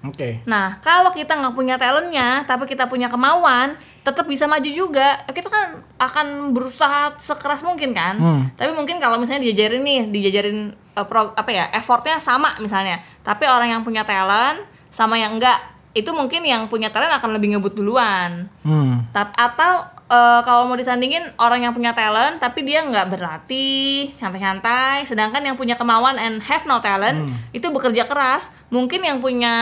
Oke. 0.00 0.40
Nah, 0.48 0.80
kalau 0.80 1.12
kita 1.12 1.36
nggak 1.36 1.52
punya 1.52 1.76
talentnya, 1.76 2.48
tapi 2.48 2.64
kita 2.64 2.88
punya 2.88 3.12
kemauan, 3.12 3.76
tetap 4.00 4.24
bisa 4.24 4.48
maju 4.48 4.70
juga. 4.70 5.20
Kita 5.28 5.52
kan 5.52 5.84
akan 6.00 6.56
berusaha 6.56 7.20
sekeras 7.20 7.60
mungkin 7.60 7.92
kan. 7.92 8.16
Hmm. 8.16 8.42
Tapi 8.56 8.72
mungkin 8.72 8.96
kalau 8.96 9.20
misalnya 9.20 9.44
dijajarin 9.44 9.84
nih, 9.84 10.00
dijajarin 10.08 10.58
uh, 10.96 11.04
pro- 11.04 11.36
apa 11.36 11.50
ya, 11.52 11.68
effortnya 11.76 12.16
sama 12.16 12.56
misalnya. 12.64 13.04
Tapi 13.20 13.44
orang 13.44 13.76
yang 13.76 13.82
punya 13.84 14.00
talent 14.08 14.64
sama 14.88 15.20
yang 15.20 15.36
enggak, 15.36 15.60
itu 15.92 16.08
mungkin 16.16 16.48
yang 16.48 16.64
punya 16.72 16.88
talent 16.88 17.12
akan 17.20 17.36
lebih 17.36 17.56
ngebut 17.56 17.76
duluan. 17.76 18.48
Hmm. 18.64 19.04
Atau 19.12 19.99
eh, 20.10 20.40
kalau 20.42 20.66
mau 20.66 20.74
disandingin 20.74 21.22
orang 21.38 21.62
yang 21.62 21.72
punya 21.72 21.94
talent 21.94 22.42
tapi 22.42 22.66
dia 22.66 22.82
nggak 22.82 23.06
berlatih 23.14 24.10
santai-santai 24.18 25.06
sedangkan 25.06 25.40
yang 25.46 25.54
punya 25.54 25.78
kemauan 25.78 26.18
and 26.18 26.42
have 26.42 26.66
no 26.66 26.82
talent 26.82 27.30
itu 27.54 27.70
bekerja 27.70 28.04
keras. 28.10 28.50
Mungkin 28.74 29.06
yang 29.06 29.22
punya 29.22 29.54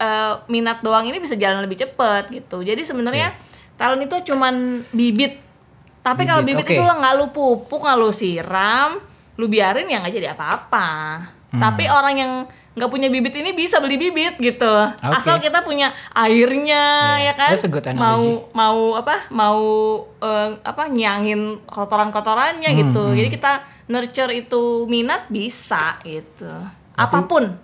eh, 0.00 0.34
minat 0.48 0.80
doang 0.80 1.04
ini 1.04 1.20
bisa 1.20 1.36
jalan 1.36 1.60
lebih 1.60 1.76
cepet 1.76 2.32
gitu. 2.32 2.64
Jadi 2.64 2.80
sebenarnya 2.82 3.36
talent 3.76 4.02
itu 4.02 4.32
cuman 4.32 4.82
bibit. 4.96 5.44
Tapi 6.00 6.22
kalau 6.22 6.46
Bibit, 6.46 6.62
bibit 6.62 6.66
oke. 6.70 6.74
itu 6.78 6.82
lo 6.86 6.94
nggak 7.02 7.14
lu 7.18 7.26
pupuk 7.34 7.82
nggak 7.82 7.98
lu 7.98 8.10
siram 8.14 9.02
lu 9.36 9.52
biarin 9.52 9.90
ya 9.90 10.00
nggak 10.00 10.14
jadi 10.16 10.28
apa-apa. 10.32 10.88
Tapi 11.56 11.88
orang 11.88 12.14
yang 12.16 12.32
nggak 12.76 12.90
punya 12.92 13.08
bibit 13.08 13.32
ini 13.32 13.56
bisa 13.56 13.80
beli 13.80 13.96
bibit 13.96 14.36
gitu. 14.36 14.68
Asal 15.00 15.40
kita 15.40 15.64
punya 15.64 15.96
airnya 16.12 17.16
Yeah, 17.16 17.32
ya 17.32 17.34
kan? 17.34 17.50
That's 17.56 17.64
a 17.64 17.72
good 17.72 17.88
analogy. 17.88 18.04
mau 18.04 18.22
mau 18.52 18.78
apa? 19.00 19.16
Mau 19.32 19.60
eh, 20.20 20.50
apa 20.60 20.84
nyangin 20.86 21.64
kotoran-kotorannya 21.64 22.68
Hmm, 22.68 22.80
gitu. 22.84 23.04
jadi 23.16 23.28
kita 23.32 23.52
nurture 23.88 24.32
itu 24.36 24.84
minat 24.86 25.24
bisa 25.26 25.96
gitu. 26.04 26.52
Apa 26.92 27.24
pun. 27.24 27.56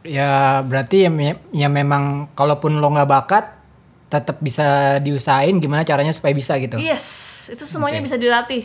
Ya 0.00 0.64
berarti 0.64 1.04
ya, 1.04 1.12
ya 1.52 1.68
memang 1.68 2.32
kalaupun 2.32 2.80
lo 2.80 2.88
nggak 2.88 3.10
bakat 3.10 3.44
tetap 4.08 4.40
bisa 4.40 4.96
diusahain 4.96 5.60
gimana 5.60 5.84
caranya 5.84 6.14
supaya 6.14 6.32
bisa 6.32 6.56
gitu. 6.56 6.80
Yes, 6.80 7.04
itu 7.52 7.68
semuanya 7.68 8.00
Oke. 8.00 8.08
bisa 8.08 8.16
dilatih. 8.16 8.64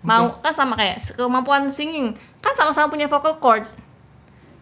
Mau 0.00 0.38
kan 0.38 0.54
sama 0.54 0.78
kayak 0.78 1.02
kemampuan 1.18 1.66
singing. 1.68 2.14
Kan 2.38 2.54
sama-sama 2.54 2.86
punya 2.86 3.10
vocal 3.10 3.34
cord. 3.36 3.66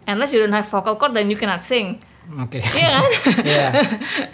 Unless 0.08 0.32
you 0.32 0.40
don't 0.40 0.56
have 0.56 0.64
vocal 0.64 0.96
cord 0.96 1.12
then 1.12 1.28
you 1.28 1.36
cannot 1.36 1.60
sing. 1.60 2.00
Oke. 2.40 2.64
Iya 2.64 2.88
kan? 2.96 3.04
Iya. 3.52 3.68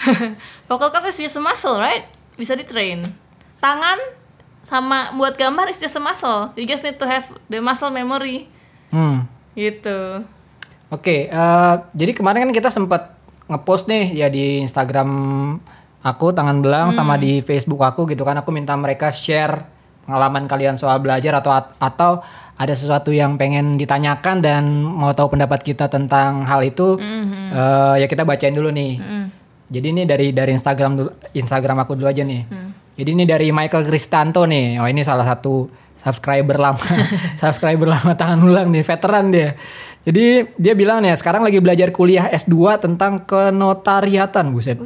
vocal 0.70 0.94
cord 0.94 1.10
is 1.10 1.18
just 1.18 1.34
a 1.34 1.42
muscle, 1.42 1.82
right? 1.82 2.06
Bisa 2.38 2.54
di-train. 2.54 3.02
Tangan 3.58 3.98
sama 4.62 5.12
buat 5.18 5.34
gambar 5.34 5.66
is 5.74 5.82
just 5.82 5.98
a 5.98 6.02
muscle. 6.02 6.54
You 6.54 6.64
just 6.64 6.86
need 6.86 7.02
to 7.02 7.06
have 7.10 7.26
the 7.50 7.58
muscle 7.58 7.90
memory. 7.90 8.46
Hmm. 8.94 9.26
Gitu. 9.58 10.22
Oke, 10.94 11.26
eh, 11.26 11.74
jadi 11.90 12.12
kemarin 12.14 12.46
kan 12.46 12.54
kita 12.54 12.70
sempat 12.70 13.18
ngepost 13.50 13.90
nih 13.90 14.14
ya 14.14 14.30
di 14.30 14.62
Instagram 14.62 15.10
aku 16.04 16.36
tangan 16.36 16.60
belang 16.60 16.92
sama 16.92 17.16
di 17.16 17.40
Facebook 17.40 17.80
aku 17.80 18.04
gitu 18.08 18.24
kan 18.24 18.36
aku 18.36 18.52
minta 18.52 18.76
mereka 18.76 19.08
share 19.08 19.73
pengalaman 20.04 20.44
kalian 20.46 20.76
soal 20.76 21.00
belajar 21.00 21.40
atau 21.40 21.52
atau 21.80 22.12
ada 22.54 22.74
sesuatu 22.76 23.10
yang 23.10 23.34
pengen 23.34 23.74
ditanyakan 23.74 24.38
dan 24.44 24.62
mau 24.84 25.10
tahu 25.16 25.34
pendapat 25.34 25.64
kita 25.64 25.90
tentang 25.90 26.46
hal 26.46 26.62
itu 26.62 26.96
eh, 27.00 27.94
ya 28.00 28.06
kita 28.06 28.22
bacain 28.22 28.54
dulu 28.54 28.70
nih. 28.70 29.00
Jadi 29.64 29.86
ini 29.90 30.02
dari 30.04 30.30
dari 30.30 30.52
Instagram 30.52 30.92
dulu, 30.94 31.10
Instagram 31.32 31.76
aku 31.82 31.96
dulu 31.96 32.06
aja 32.06 32.22
nih. 32.22 32.44
Jadi 32.94 33.10
ini 33.10 33.24
dari 33.26 33.50
Michael 33.50 33.88
Kristanto 33.88 34.46
nih. 34.46 34.78
Oh 34.78 34.86
ini 34.86 35.02
salah 35.02 35.26
satu 35.26 35.66
subscriber 35.98 36.60
lama, 36.60 36.78
subscriber 37.40 37.88
lama 37.88 38.12
tangan 38.12 38.44
ulang 38.44 38.68
nih, 38.70 38.84
veteran 38.84 39.32
dia. 39.32 39.56
Jadi 40.04 40.52
dia 40.60 40.76
bilang 40.76 41.00
nih 41.00 41.16
sekarang 41.16 41.40
lagi 41.40 41.64
belajar 41.64 41.88
kuliah 41.88 42.28
S2 42.28 42.76
tentang 42.76 43.24
kenotariatan, 43.24 44.52
buset. 44.52 44.76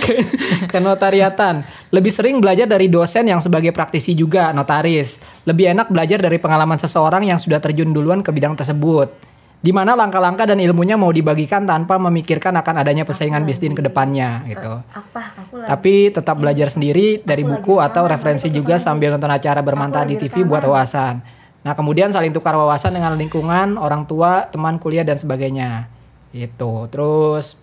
Ke- 0.00 0.24
kenotariatan. 0.72 1.68
Lebih 1.92 2.08
sering 2.08 2.40
belajar 2.40 2.64
dari 2.64 2.88
dosen 2.88 3.28
yang 3.28 3.44
sebagai 3.44 3.76
praktisi 3.76 4.16
juga, 4.16 4.56
notaris. 4.56 5.20
Lebih 5.44 5.76
enak 5.76 5.92
belajar 5.92 6.16
dari 6.16 6.40
pengalaman 6.40 6.80
seseorang 6.80 7.28
yang 7.28 7.36
sudah 7.36 7.60
terjun 7.60 7.92
duluan 7.92 8.24
ke 8.24 8.32
bidang 8.32 8.56
tersebut 8.56 9.32
di 9.62 9.70
mana 9.70 9.94
langkah-langkah 9.94 10.42
dan 10.42 10.58
ilmunya 10.58 10.98
mau 10.98 11.14
dibagikan 11.14 11.62
tanpa 11.62 11.94
memikirkan 11.94 12.50
akan 12.58 12.82
adanya 12.82 13.06
persaingan 13.06 13.46
bisnis 13.46 13.78
ke 13.78 13.82
depannya 13.86 14.42
gitu. 14.50 14.82
Apa? 14.90 15.38
Aku 15.38 15.62
Tapi 15.62 16.10
tetap 16.10 16.34
belajar 16.34 16.66
sendiri 16.66 17.22
dari 17.22 17.46
buku 17.46 17.78
atau 17.78 18.10
referensi 18.10 18.50
juga 18.50 18.82
sambil 18.82 19.14
nonton 19.14 19.30
acara 19.30 19.62
bermanfaat 19.62 20.10
di 20.10 20.16
TV 20.18 20.42
buat 20.42 20.66
wawasan. 20.66 21.41
Nah, 21.62 21.72
kemudian 21.78 22.10
saling 22.10 22.34
tukar 22.34 22.58
wawasan 22.58 22.98
dengan 22.98 23.14
lingkungan, 23.14 23.78
orang 23.78 24.02
tua, 24.06 24.50
teman 24.50 24.82
kuliah 24.82 25.06
dan 25.06 25.14
sebagainya. 25.14 25.86
Itu. 26.34 26.90
Terus 26.90 27.62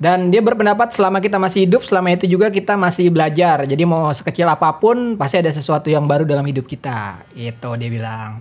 dan 0.00 0.32
dia 0.32 0.40
berpendapat 0.40 0.96
selama 0.96 1.20
kita 1.20 1.36
masih 1.36 1.68
hidup, 1.68 1.84
selama 1.84 2.16
itu 2.16 2.24
juga 2.24 2.48
kita 2.48 2.72
masih 2.72 3.12
belajar. 3.12 3.68
Jadi 3.68 3.84
mau 3.84 4.08
sekecil 4.08 4.48
apa 4.48 4.80
pun 4.80 5.20
pasti 5.20 5.44
ada 5.44 5.52
sesuatu 5.52 5.92
yang 5.92 6.08
baru 6.08 6.24
dalam 6.24 6.42
hidup 6.48 6.64
kita. 6.64 7.20
Itu 7.36 7.76
dia 7.76 7.92
bilang. 7.92 8.40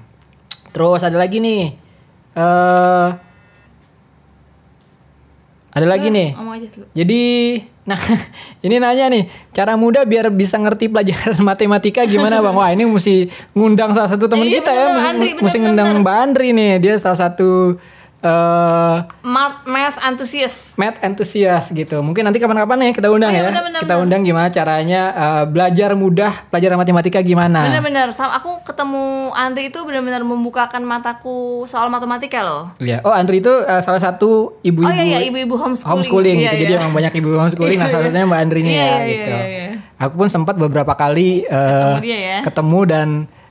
Terus 0.72 1.04
ada 1.04 1.20
lagi 1.20 1.44
nih. 1.44 1.64
eh 2.40 3.10
ada 5.70 5.86
lagi 5.86 6.08
nih. 6.10 6.34
aja 6.34 6.68
dulu. 6.72 6.86
Jadi, 6.96 7.24
nah 7.90 7.98
ini 8.66 8.78
nanya 8.78 9.10
nih, 9.10 9.26
cara 9.50 9.74
mudah 9.74 10.06
biar 10.06 10.30
bisa 10.30 10.62
ngerti 10.62 10.94
pelajaran 10.94 11.42
matematika 11.50 12.06
gimana 12.06 12.38
bang? 12.38 12.54
Wah 12.54 12.70
ini 12.70 12.86
mesti 12.86 13.26
ngundang 13.58 13.98
salah 13.98 14.14
satu 14.14 14.30
teman 14.30 14.46
Iya, 14.46 14.62
kita 14.62 14.72
ya, 14.72 14.86
mesti, 14.94 15.08
Andri, 15.10 15.30
mesti 15.42 15.58
ngundang 15.58 15.88
Mbak 16.06 16.16
Andri 16.22 16.48
nih, 16.54 16.78
dia 16.78 16.94
salah 17.02 17.18
satu 17.18 17.82
eh 18.20 18.98
Math, 19.22 19.64
math 19.64 19.96
enthusiast. 20.02 20.76
math 20.76 21.00
enthusiast 21.00 21.72
gitu. 21.72 22.00
Mungkin 22.00 22.22
nanti 22.22 22.36
kapan-kapan 22.36 22.78
ya 22.82 22.92
kita 22.92 23.08
undang 23.08 23.32
Iya, 23.32 23.40
ya, 23.40 23.44
bener, 23.48 23.64
bener, 23.64 23.82
kita 23.82 23.96
undang 23.98 24.22
gimana 24.22 24.48
caranya 24.50 25.02
eh, 25.10 25.44
belajar 25.46 25.90
mudah 25.94 26.34
pelajaran 26.48 26.76
matematika 26.76 27.20
gimana? 27.22 27.64
Bener-bener, 27.66 28.12
aku 28.12 28.60
ketemu 28.62 29.04
Andri 29.32 29.70
itu 29.70 29.80
benar-benar 29.80 30.22
membukakan 30.22 30.84
mataku 30.84 31.40
soal 31.64 31.88
matematika 31.88 32.44
loh. 32.44 32.68
Iya. 32.78 33.00
Oh 33.02 33.12
Andri 33.12 33.40
itu 33.40 33.54
eh, 33.62 33.80
salah 33.80 34.00
satu 34.00 34.60
ibu-ibu 34.62 34.84
Oh 34.84 34.94
iya, 34.94 35.04
iya 35.06 35.20
ibu-ibu 35.24 35.56
homeschooling. 35.56 35.88
homeschooling 35.90 36.38
Iya, 36.38 36.46
gitu. 36.50 36.56
Jadi 36.60 36.74
iya. 36.76 36.80
emang 36.80 36.94
banyak 36.94 37.14
ibu 37.16 37.28
homeschooling. 37.34 37.78
nah, 37.78 37.88
salah 37.94 38.04
satunya 38.06 38.28
Mbak 38.28 38.40
Andri 38.42 38.60
nih 38.62 38.74
Iya, 38.74 38.84
ya 38.84 38.90
iya, 38.92 39.06
gitu. 39.08 39.32
iya, 39.32 39.46
iya. 39.48 39.66
Aku 40.00 40.14
pun 40.16 40.28
sempat 40.28 40.56
beberapa 40.56 40.92
kali 40.94 41.44
eh, 41.44 41.56
Ketemu 41.56 42.00
dia 42.02 42.20
ya. 42.20 42.38
ketemu 42.42 42.80
dan 42.84 43.08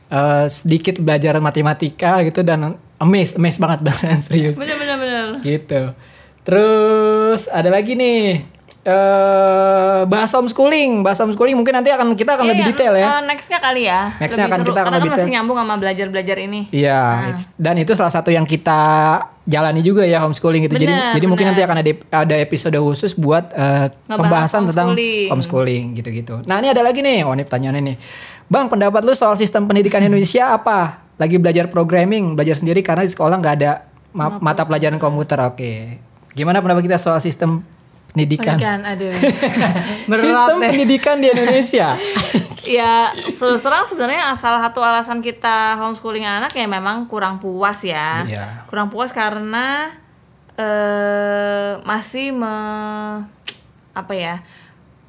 eh, 0.08 0.44
sedikit 0.46 0.94
belajar 0.98 1.34
matematika 1.38 2.20
gitu 2.20 2.40
dan 2.40 2.76
amazed, 2.98 3.34
amazed 3.34 3.58
banget 3.58 3.78
beneran 3.84 4.18
serius 4.18 4.54
Bener-bener 4.54 4.96
bener. 4.96 5.26
gitu. 5.40 5.94
Terus 6.42 7.46
ada 7.46 7.68
lagi 7.68 7.92
nih 7.92 8.40
eh 8.80 10.00
bahas 10.04 10.32
homeschooling, 10.32 11.02
bahas 11.02 11.18
homeschooling 11.18 11.52
mungkin 11.52 11.74
nanti 11.74 11.90
akan 11.90 12.14
kita 12.14 12.34
akan 12.34 12.42
Iya, 12.42 12.50
lebih 12.50 12.64
iya, 12.64 12.70
detail 12.72 12.92
ya. 12.94 13.06
eh, 13.06 13.20
nextnya 13.22 13.58
kali 13.58 13.82
ya. 13.84 14.00
Nextnya 14.16 14.44
akan 14.46 14.58
seru, 14.58 14.66
kita 14.66 14.72
akan 14.72 14.86
karena 14.86 14.96
lebih 14.96 15.04
kan 15.04 15.12
masih 15.12 15.20
detail. 15.20 15.34
nyambung 15.36 15.56
sama 15.58 15.74
belajar-belajar 15.76 16.36
ini. 16.40 16.60
Iya, 16.70 17.00
it's- 17.28 17.52
dan 17.54 17.74
itu 17.76 17.92
salah 17.92 18.08
satu 18.08 18.30
yang 18.30 18.42
kita 18.42 18.80
jalani 19.44 19.80
juga 19.80 20.02
ya 20.02 20.18
homeschooling 20.18 20.64
gitu. 20.64 20.74
jadi 20.74 20.88
Bener, 20.88 21.12
jadi 21.12 21.26
mungkin 21.26 21.44
bener. 21.44 21.56
nanti 21.56 21.66
akan 21.66 21.76
ada 21.78 21.92
ada 22.18 22.34
episode 22.38 22.76
khusus 22.78 23.12
buat 23.12 23.44
Ngebahas 23.48 24.08
pembahasan 24.10 24.62
tentang 24.66 24.88
homeschooling. 24.88 25.28
homeschooling 25.28 25.84
gitu-gitu. 25.94 26.34
Nah, 26.44 26.56
ini 26.56 26.68
ada 26.68 26.80
lagi 26.80 27.00
nih. 27.00 27.18
Oh, 27.22 27.32
ini 27.32 27.44
pertanyaannya 27.44 27.82
nih. 27.84 27.96
Bang, 28.46 28.66
pendapat 28.66 29.04
lu 29.04 29.12
soal 29.12 29.36
sistem 29.36 29.64
pendidikan 29.64 30.00
Indonesia 30.00 30.48
apa? 30.50 31.04
Lagi 31.18 31.36
belajar 31.36 31.66
programming, 31.66 32.32
belajar 32.32 32.54
sendiri 32.54 32.80
karena 32.80 33.02
di 33.02 33.10
sekolah 33.10 33.36
nggak 33.36 33.54
ada 33.56 33.72
ma- 34.12 34.38
mata 34.38 34.62
pelajaran 34.62 34.96
komputer. 34.96 35.38
Oke. 35.42 35.98
Gimana 36.30 36.58
pendapat 36.58 36.86
kita 36.86 36.96
soal 36.96 37.18
sistem 37.18 37.66
pendidikan? 38.08 38.54
Pendidikan, 38.54 38.80
aduh. 38.86 39.12
Sistem 40.22 40.56
deh. 40.56 40.70
pendidikan 40.70 41.16
di 41.18 41.26
Indonesia. 41.28 41.98
ya 42.68 43.08
terus 43.14 43.58
terang 43.58 43.82
sebenarnya 43.82 44.30
salah 44.34 44.60
satu 44.60 44.78
alasan 44.78 45.18
kita 45.18 45.74
homeschooling 45.76 46.22
anak 46.22 46.52
ya 46.52 46.68
memang 46.68 47.08
kurang 47.08 47.40
puas 47.40 47.80
ya 47.80 48.22
Iya. 48.22 48.68
kurang 48.68 48.92
puas 48.92 49.08
karena 49.08 49.88
eh 50.52 51.80
masih 51.80 52.28
me, 52.30 52.54
apa 53.90 54.12
ya 54.12 54.44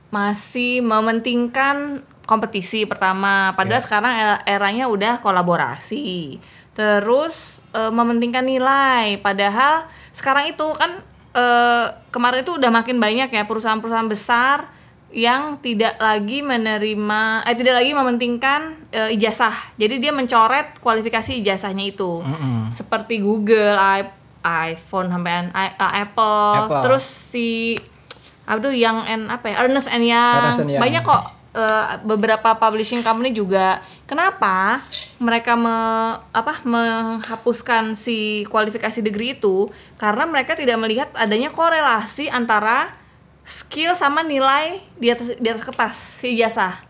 masih 0.08 0.80
mementingkan 0.80 2.00
kompetisi 2.30 2.86
pertama 2.86 3.34
padahal 3.52 3.82
Iya. 3.82 3.86
sekarang 3.86 4.13
era- 4.13 4.42
eranya 4.46 4.86
udah 4.86 5.18
kolaborasi 5.20 6.38
terus 6.74 7.60
eh, 7.72 7.89
mementingkan 7.89 8.46
nilai 8.46 9.18
padahal 9.20 9.89
sekarang 10.12 10.48
itu 10.48 10.65
kan 10.74 11.02
eh, 11.32 11.86
kemarin 12.10 12.42
itu 12.42 12.56
udah 12.56 12.70
makin 12.70 12.98
banyak 12.98 13.28
ya 13.28 13.44
perusahaan-perusahaan 13.44 14.08
besar 14.08 14.70
yang 15.10 15.58
tidak 15.58 15.98
lagi 15.98 16.39
menerima 16.39 17.22
eh 17.44 17.56
tidak 17.56 17.76
lagi 17.76 17.92
mementingkan 17.92 18.62
eh, 18.89 19.10
ijazah. 19.12 19.74
Jadi 19.76 19.98
dia 19.98 20.10
mencoret 20.10 20.78
kualifikasi 20.78 21.34
ijazahnya 21.36 21.82
itu. 21.84 22.22
Seperti 22.70 23.18
Google, 23.18 23.74
i- 23.74 24.13
iPhone 24.70 25.10
sampai 25.10 25.50
i- 25.50 25.74
eh, 25.74 25.94
Apple, 26.00 26.54
Apple. 26.63 26.82
terus 26.84 27.02
si 27.04 27.74
apa 28.46 28.58
tuh 28.60 28.70
yang 28.70 29.02
and 29.04 29.28
apa 29.28 29.50
ya 29.50 29.56
Ernest 29.60 29.89
and 29.89 30.06
Young. 30.06 30.38
Ernest 30.46 30.62
and 30.62 30.72
Young. 30.72 30.82
Banyak 30.82 31.02
kok 31.02 31.24
eh, 31.54 31.86
beberapa 32.06 32.56
publishing 32.58 33.02
company 33.02 33.34
juga. 33.34 33.82
Kenapa 34.10 34.82
mereka 35.22 35.54
me, 35.54 35.76
apa 36.34 36.66
menghapuskan 36.66 37.94
si 37.94 38.48
kualifikasi 38.50 39.06
degree 39.06 39.38
itu? 39.38 39.70
Karena 40.02 40.26
mereka 40.26 40.58
tidak 40.58 40.78
melihat 40.82 41.10
adanya 41.14 41.54
korelasi 41.54 42.32
antara 42.32 42.94
skill 43.46 43.98
sama 43.98 44.22
nilai 44.22 44.82
di 45.02 45.10
atas 45.10 45.34
di 45.38 45.48
atas 45.50 45.66
kertas 45.66 45.96
si 46.22 46.38
ijazah. 46.38 46.86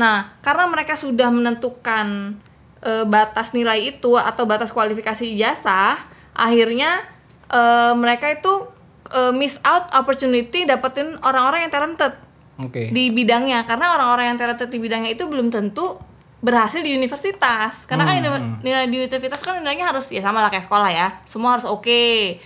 Nah, 0.00 0.32
karena 0.40 0.64
mereka 0.64 0.96
sudah 0.96 1.28
menentukan 1.28 2.36
eh, 2.80 3.04
batas 3.04 3.52
nilai 3.52 3.92
itu 3.92 4.16
atau 4.16 4.48
batas 4.48 4.72
kualifikasi 4.72 5.28
ijazah, 5.36 6.00
akhirnya 6.32 7.04
eh, 7.52 7.92
mereka 7.92 8.32
itu 8.32 8.64
eh, 9.12 9.32
miss 9.36 9.60
out 9.60 9.92
opportunity 9.92 10.64
dapetin 10.64 11.20
orang-orang 11.20 11.68
yang 11.68 11.72
talented 11.72 12.16
Oke. 12.60 12.92
di 12.92 13.08
bidangnya 13.10 13.64
karena 13.64 13.96
orang-orang 13.96 14.34
yang 14.34 14.38
talented 14.38 14.68
di 14.68 14.78
bidangnya 14.78 15.10
itu 15.16 15.24
belum 15.24 15.48
tentu 15.48 15.96
berhasil 16.40 16.80
di 16.80 16.96
universitas. 16.96 17.84
Karena 17.84 18.08
kan 18.08 18.16
uni- 18.20 18.64
nilai 18.64 18.88
di 18.88 18.96
universitas 19.04 19.44
kan 19.44 19.60
nilainya 19.60 19.92
harus 19.92 20.08
ya 20.08 20.24
sama 20.24 20.40
lah 20.40 20.48
kayak 20.48 20.64
sekolah 20.64 20.90
ya. 20.90 21.08
Semua 21.28 21.56
harus 21.56 21.68
oke. 21.68 22.36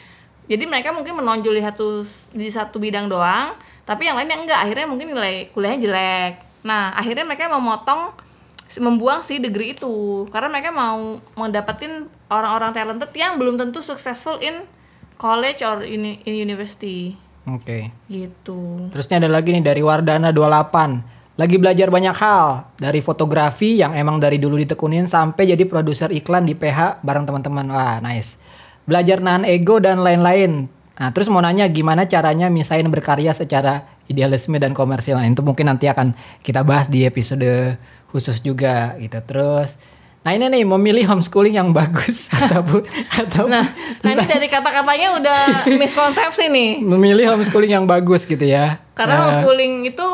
Jadi 0.44 0.64
mereka 0.68 0.92
mungkin 0.92 1.16
menonjol 1.16 1.56
di 1.56 1.62
satu 1.64 2.04
di 2.34 2.48
satu 2.50 2.76
bidang 2.82 3.08
doang 3.08 3.54
tapi 3.86 4.10
yang 4.10 4.18
lainnya 4.18 4.38
enggak. 4.38 4.58
Akhirnya 4.66 4.86
mungkin 4.90 5.14
nilai 5.14 5.48
kuliahnya 5.54 5.80
jelek. 5.80 6.32
Nah 6.66 6.90
akhirnya 6.94 7.24
mereka 7.24 7.46
memotong 7.46 8.12
membuang 8.82 9.22
si 9.22 9.38
degree 9.38 9.78
itu. 9.78 10.26
Karena 10.34 10.50
mereka 10.50 10.74
mau 10.74 11.22
mendapatkan 11.38 12.10
orang-orang 12.34 12.74
talented 12.74 13.14
yang 13.14 13.38
belum 13.38 13.54
tentu 13.54 13.78
successful 13.78 14.42
in 14.42 14.66
college 15.14 15.62
or 15.62 15.86
in, 15.86 16.18
in 16.26 16.34
university 16.34 17.14
Oke. 17.44 17.92
gitu. 18.08 18.88
Terusnya 18.88 19.20
ada 19.20 19.28
lagi 19.28 19.52
nih 19.52 19.60
dari 19.60 19.84
Wardana 19.84 20.32
28. 20.32 21.34
Lagi 21.34 21.56
belajar 21.58 21.90
banyak 21.90 22.14
hal 22.14 22.70
dari 22.78 23.02
fotografi 23.02 23.82
yang 23.82 23.92
emang 23.92 24.22
dari 24.22 24.38
dulu 24.38 24.54
ditekunin 24.54 25.04
sampai 25.10 25.50
jadi 25.50 25.66
produser 25.66 26.08
iklan 26.14 26.46
di 26.46 26.54
PH 26.54 27.02
bareng 27.02 27.26
teman-teman. 27.26 27.66
Wah, 27.74 27.98
nice. 27.98 28.38
Belajar 28.86 29.18
nahan 29.18 29.42
ego 29.42 29.82
dan 29.82 30.00
lain-lain. 30.00 30.70
Nah, 30.94 31.10
terus 31.10 31.26
mau 31.26 31.42
nanya 31.42 31.66
gimana 31.66 32.06
caranya 32.06 32.46
misain 32.46 32.86
berkarya 32.86 33.34
secara 33.34 33.82
idealisme 34.06 34.54
dan 34.62 34.70
komersil. 34.70 35.18
Nah, 35.18 35.26
itu 35.26 35.42
mungkin 35.42 35.66
nanti 35.66 35.90
akan 35.90 36.14
kita 36.38 36.62
bahas 36.62 36.86
di 36.86 37.02
episode 37.02 37.76
khusus 38.14 38.38
juga 38.38 38.94
gitu. 39.02 39.18
Terus 39.26 39.74
Nah 40.24 40.32
ini 40.32 40.48
nih 40.48 40.64
memilih 40.64 41.04
homeschooling 41.06 41.52
yang 41.54 41.70
bagus 41.70 42.32
atau 42.32 42.80
atau 43.12 43.44
Nah, 43.44 43.60
nah 44.00 44.10
ini 44.10 44.24
dari 44.24 44.48
kata-katanya 44.48 45.08
udah 45.14 45.40
miskonsepsi 45.80 46.48
nih. 46.48 46.80
memilih 46.80 47.28
homeschooling 47.30 47.68
yang 47.70 47.84
bagus 47.84 48.24
gitu 48.24 48.40
ya. 48.40 48.80
Karena 48.92 49.14
Eh, 49.14 49.20
homeschooling 49.22 49.84
itu 49.86 50.06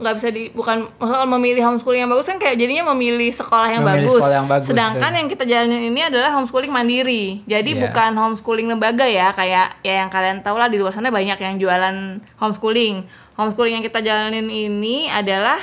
nggak 0.00 0.16
bisa 0.16 0.28
di 0.32 0.48
bukan 0.48 0.88
soal 0.96 1.28
memilih 1.28 1.60
homeschooling 1.60 2.00
yang 2.00 2.08
bagus 2.08 2.24
kan 2.24 2.40
kayak 2.40 2.56
jadinya 2.56 2.88
memilih 2.88 3.28
sekolah 3.28 3.68
yang, 3.68 3.84
Memilih 3.84 4.08
bagus. 4.08 4.16
sekolah 4.16 4.34
yang 4.34 4.48
bagus, 4.48 4.66
Sedangkan 4.66 4.96
betul. 5.04 5.18
yang 5.20 5.28
kita 5.28 5.44
jalanin 5.44 5.82
ini 5.84 6.00
adalah 6.02 6.30
homeschooling 6.32 6.72
mandiri. 6.72 7.24
Jadi 7.44 7.70
Iya. 7.70 7.80
bukan 7.84 8.10
homeschooling 8.16 8.64
lembaga 8.66 9.04
ya 9.04 9.28
kayak 9.30 9.76
ya 9.82 10.00
yang 10.00 10.08
kalian 10.08 10.40
tahu 10.40 10.56
lah 10.56 10.66
di 10.66 10.80
luar 10.80 10.90
sana 10.90 11.12
banyak 11.12 11.36
yang 11.36 11.60
jualan 11.60 11.96
homeschooling. 12.40 13.04
Homeschooling 13.36 13.76
yang 13.76 13.84
kita 13.84 14.00
jalanin 14.00 14.48
ini 14.48 15.04
adalah 15.06 15.60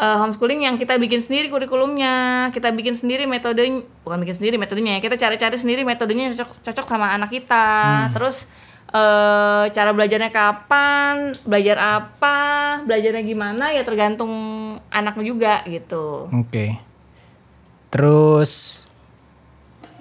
eh, 0.00 0.16
homeschooling 0.16 0.64
yang 0.64 0.80
kita 0.80 0.96
bikin 0.96 1.20
sendiri 1.20 1.52
kurikulumnya, 1.52 2.48
kita 2.56 2.72
bikin 2.72 2.96
sendiri 2.96 3.28
metode 3.28 3.60
bukan 4.00 4.18
bikin 4.24 4.36
sendiri 4.40 4.56
metodenya 4.56 4.96
ya, 4.96 5.00
kita 5.04 5.20
cari-cari 5.20 5.60
sendiri 5.60 5.84
metodenya 5.84 6.32
yang 6.32 6.34
cocok 6.34 6.64
cocok 6.64 6.86
sama 6.88 7.12
anak 7.12 7.28
kita. 7.28 8.08
Terus 8.16 8.48
eh 8.90 9.64
cara 9.70 9.94
belajarnya 9.94 10.34
kapan, 10.34 11.38
belajar 11.46 11.76
apa, 11.78 12.38
belajarnya 12.82 13.22
gimana 13.22 13.70
ya 13.70 13.86
tergantung 13.86 14.32
anaknya 14.90 15.24
juga 15.28 15.54
gitu. 15.68 16.26
Oke. 16.32 16.80
Terus 17.92 18.82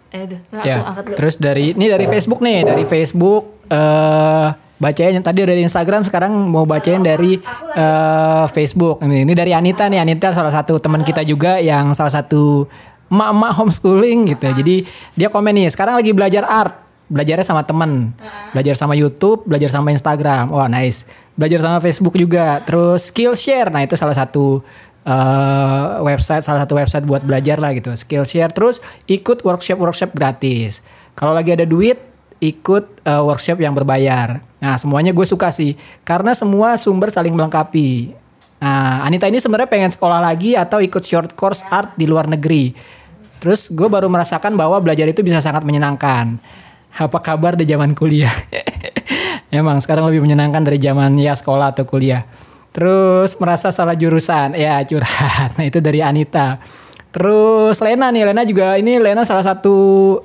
Eh, 0.10 0.26
aduh, 0.26 0.41
aku 0.50 0.66
ya, 0.66 0.82
angkat 0.89 1.04
dulu. 1.06 1.16
terus 1.22 1.36
dari 1.38 1.78
ini 1.78 1.86
dari 1.86 2.10
Facebook 2.10 2.41
nih, 2.41 2.66
dari 2.66 2.82
Facebook 2.82 3.70
eh 3.70 4.47
bacain 4.80 5.14
yang 5.14 5.22
tadi 5.22 5.44
dari 5.44 5.62
Instagram 5.62 6.08
sekarang 6.08 6.32
mau 6.32 6.64
bacain 6.64 7.04
dari 7.04 7.38
eh 7.76 8.46
Facebook. 8.50 9.04
Ini, 9.04 9.28
ini 9.28 9.34
dari 9.36 9.52
Anita 9.52 9.86
nih, 9.92 10.00
Anita 10.02 10.32
salah 10.32 10.50
satu 10.50 10.80
teman 10.80 11.04
kita 11.04 11.22
juga 11.28 11.60
yang 11.60 11.92
salah 11.94 12.12
satu 12.12 12.66
emak-emak 13.12 13.52
homeschooling 13.60 14.20
gitu. 14.34 14.48
Jadi 14.50 14.76
dia 15.14 15.28
komen 15.28 15.54
nih, 15.54 15.68
sekarang 15.70 16.00
lagi 16.00 16.16
belajar 16.16 16.48
art, 16.48 16.74
belajarnya 17.12 17.46
sama 17.46 17.62
temen, 17.68 18.16
belajar 18.56 18.74
sama 18.80 18.96
YouTube, 18.96 19.44
belajar 19.46 19.70
sama 19.70 19.92
Instagram. 19.92 20.50
Wah 20.50 20.72
nice. 20.72 21.06
Belajar 21.36 21.60
sama 21.60 21.78
Facebook 21.84 22.16
juga. 22.16 22.64
Terus 22.64 23.12
Skillshare, 23.12 23.72
nah 23.72 23.84
itu 23.84 24.00
salah 24.00 24.16
satu 24.16 24.64
eh, 25.10 25.86
website 26.04 26.44
salah 26.44 26.64
satu 26.64 26.78
website 26.78 27.06
buat 27.08 27.24
belajar 27.24 27.58
lah 27.58 27.74
gitu 27.76 27.94
Skillshare 27.96 28.52
terus 28.52 28.84
ikut 29.10 29.42
workshop 29.42 29.80
workshop 29.80 30.12
gratis 30.14 30.84
kalau 31.16 31.32
lagi 31.36 31.56
ada 31.56 31.66
duit 31.66 32.00
ikut 32.40 33.04
eh, 33.04 33.24
workshop 33.24 33.60
yang 33.60 33.76
berbayar 33.76 34.44
nah 34.60 34.76
semuanya 34.76 35.16
gue 35.16 35.28
suka 35.28 35.52
sih 35.52 35.76
karena 36.04 36.36
semua 36.36 36.76
sumber 36.76 37.12
saling 37.12 37.32
melengkapi 37.32 38.16
nah 38.60 39.08
Anita 39.08 39.28
ini 39.28 39.40
sebenarnya 39.40 39.72
pengen 39.72 39.92
sekolah 39.92 40.20
lagi 40.20 40.56
atau 40.56 40.84
ikut 40.84 41.04
short 41.04 41.32
course 41.36 41.64
art 41.72 41.96
di 41.96 42.04
luar 42.08 42.28
negeri 42.28 42.76
terus 43.40 43.72
gue 43.72 43.88
baru 43.88 44.12
merasakan 44.12 44.60
bahwa 44.60 44.80
belajar 44.84 45.08
itu 45.08 45.24
bisa 45.24 45.40
sangat 45.40 45.64
menyenangkan 45.64 46.36
apa 46.90 47.20
kabar 47.24 47.56
di 47.56 47.64
zaman 47.64 47.96
kuliah 47.96 48.34
Emang 49.50 49.82
sekarang 49.82 50.06
lebih 50.06 50.22
menyenangkan 50.22 50.62
dari 50.62 50.78
zaman 50.78 51.18
ya 51.18 51.34
sekolah 51.34 51.74
atau 51.74 51.82
kuliah. 51.90 52.22
Terus 52.70 53.34
merasa 53.42 53.74
salah 53.74 53.98
jurusan, 53.98 54.54
ya 54.54 54.78
curhat. 54.86 55.58
Nah 55.58 55.66
itu 55.66 55.82
dari 55.82 56.06
Anita. 56.06 56.62
Terus 57.10 57.82
Lena 57.82 58.14
nih, 58.14 58.22
Lena 58.30 58.45
juga 58.45 58.78
ini 58.78 59.01
Lena 59.01 59.26
salah 59.26 59.41
satu 59.41 59.78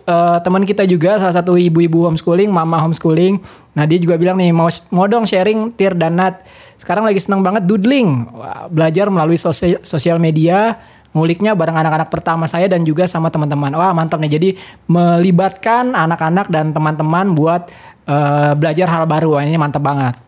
eh, 0.05 0.39
teman 0.45 0.68
kita 0.68 0.85
juga, 0.85 1.16
salah 1.16 1.32
satu 1.32 1.57
ibu-ibu 1.57 2.05
homeschooling, 2.05 2.53
mama 2.53 2.76
homeschooling. 2.85 3.41
Nah 3.72 3.89
dia 3.89 3.97
juga 3.97 4.20
bilang 4.20 4.37
nih 4.37 4.53
mau 4.53 4.68
mau 4.93 5.09
dong 5.09 5.24
sharing 5.24 5.72
Tir 5.72 5.97
dan 5.97 6.20
Nat. 6.20 6.45
Sekarang 6.76 7.09
lagi 7.09 7.16
seneng 7.16 7.41
banget 7.41 7.64
doodling, 7.64 8.28
Wah, 8.37 8.68
belajar 8.68 9.09
melalui 9.09 9.41
sosial 9.80 10.20
media, 10.20 10.76
nguliknya 11.16 11.57
bareng 11.57 11.80
anak-anak 11.80 12.12
pertama 12.12 12.45
saya 12.45 12.68
dan 12.68 12.85
juga 12.85 13.09
sama 13.09 13.32
teman-teman. 13.32 13.72
Wah 13.72 13.97
mantap 13.97 14.20
nih, 14.20 14.37
jadi 14.37 14.49
melibatkan 14.85 15.97
anak-anak 15.97 16.53
dan 16.53 16.76
teman-teman 16.76 17.32
buat 17.32 17.64
eh, 18.05 18.53
belajar 18.61 18.93
hal 18.93 19.09
baru. 19.09 19.41
Wah, 19.41 19.43
ini 19.49 19.57
mantap 19.57 19.80
banget. 19.80 20.20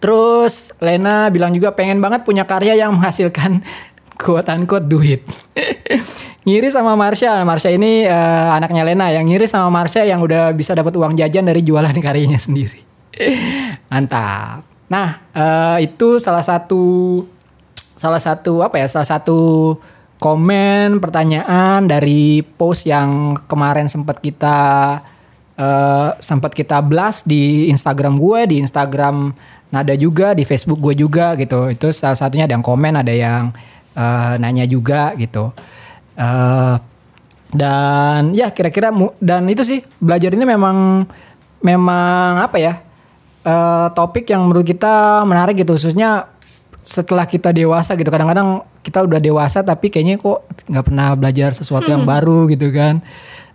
Terus 0.00 0.74
Lena 0.82 1.30
bilang 1.30 1.54
juga 1.54 1.70
pengen 1.70 2.02
banget 2.02 2.26
punya 2.26 2.42
karya 2.42 2.74
yang 2.74 2.96
menghasilkan 2.96 3.62
quote 4.22 4.46
unquote 4.46 4.86
duit. 4.86 5.26
ngiri 6.46 6.68
sama 6.70 6.94
Marsha. 6.94 7.42
Marsha 7.42 7.70
ini 7.74 8.06
eh, 8.06 8.48
anaknya 8.54 8.86
Lena 8.86 9.10
yang 9.10 9.26
ngiri 9.26 9.50
sama 9.50 9.70
Marsha 9.70 10.06
yang 10.06 10.22
udah 10.22 10.54
bisa 10.54 10.74
dapat 10.78 10.94
uang 10.94 11.18
jajan 11.18 11.46
dari 11.46 11.66
jualan 11.66 11.94
karyanya 12.04 12.38
sendiri. 12.38 12.78
Mantap. 13.90 14.62
Nah, 14.86 15.08
eh, 15.34 15.90
itu 15.90 16.22
salah 16.22 16.44
satu 16.44 16.82
salah 17.98 18.22
satu 18.22 18.62
apa 18.62 18.78
ya? 18.78 18.86
Salah 18.86 19.18
satu 19.18 19.74
komen 20.22 21.02
pertanyaan 21.02 21.82
dari 21.90 22.46
post 22.46 22.86
yang 22.86 23.34
kemarin 23.50 23.90
sempat 23.90 24.22
kita 24.22 24.58
eh, 25.58 26.08
sempat 26.22 26.54
kita 26.54 26.78
blast 26.82 27.26
di 27.26 27.70
Instagram 27.70 28.18
gue, 28.18 28.40
di 28.50 28.56
Instagram 28.62 29.34
Nada 29.72 29.96
juga, 29.96 30.36
di 30.36 30.44
Facebook 30.44 30.84
gue 30.84 30.92
juga 30.92 31.32
gitu. 31.40 31.72
Itu 31.72 31.88
salah 31.96 32.12
satunya 32.12 32.44
ada 32.44 32.52
yang 32.52 32.66
komen, 32.66 32.92
ada 32.92 33.08
yang 33.08 33.56
eh, 33.96 34.34
nanya 34.40 34.64
juga 34.68 35.12
gitu. 35.16 35.52
Eh, 36.16 36.74
dan 37.52 38.32
ya 38.32 38.48
kira-kira 38.48 38.88
dan 39.20 39.44
itu 39.48 39.60
sih 39.60 39.84
belajar 40.00 40.32
ini 40.32 40.44
memang 40.48 41.04
memang 41.60 42.40
apa 42.40 42.56
ya 42.56 42.80
eh, 43.44 43.86
topik 43.92 44.28
yang 44.32 44.48
menurut 44.48 44.64
kita 44.64 45.20
menarik 45.28 45.60
gitu 45.60 45.76
khususnya 45.76 46.32
setelah 46.82 47.28
kita 47.28 47.54
dewasa 47.54 47.94
gitu 47.94 48.08
kadang-kadang 48.10 48.64
kita 48.82 49.06
udah 49.06 49.20
dewasa 49.22 49.62
tapi 49.62 49.92
kayaknya 49.92 50.18
kok 50.18 50.42
nggak 50.66 50.84
pernah 50.84 51.14
belajar 51.14 51.54
sesuatu 51.54 51.86
yang 51.86 52.02
baru 52.02 52.50
gitu 52.50 52.74
kan 52.74 52.98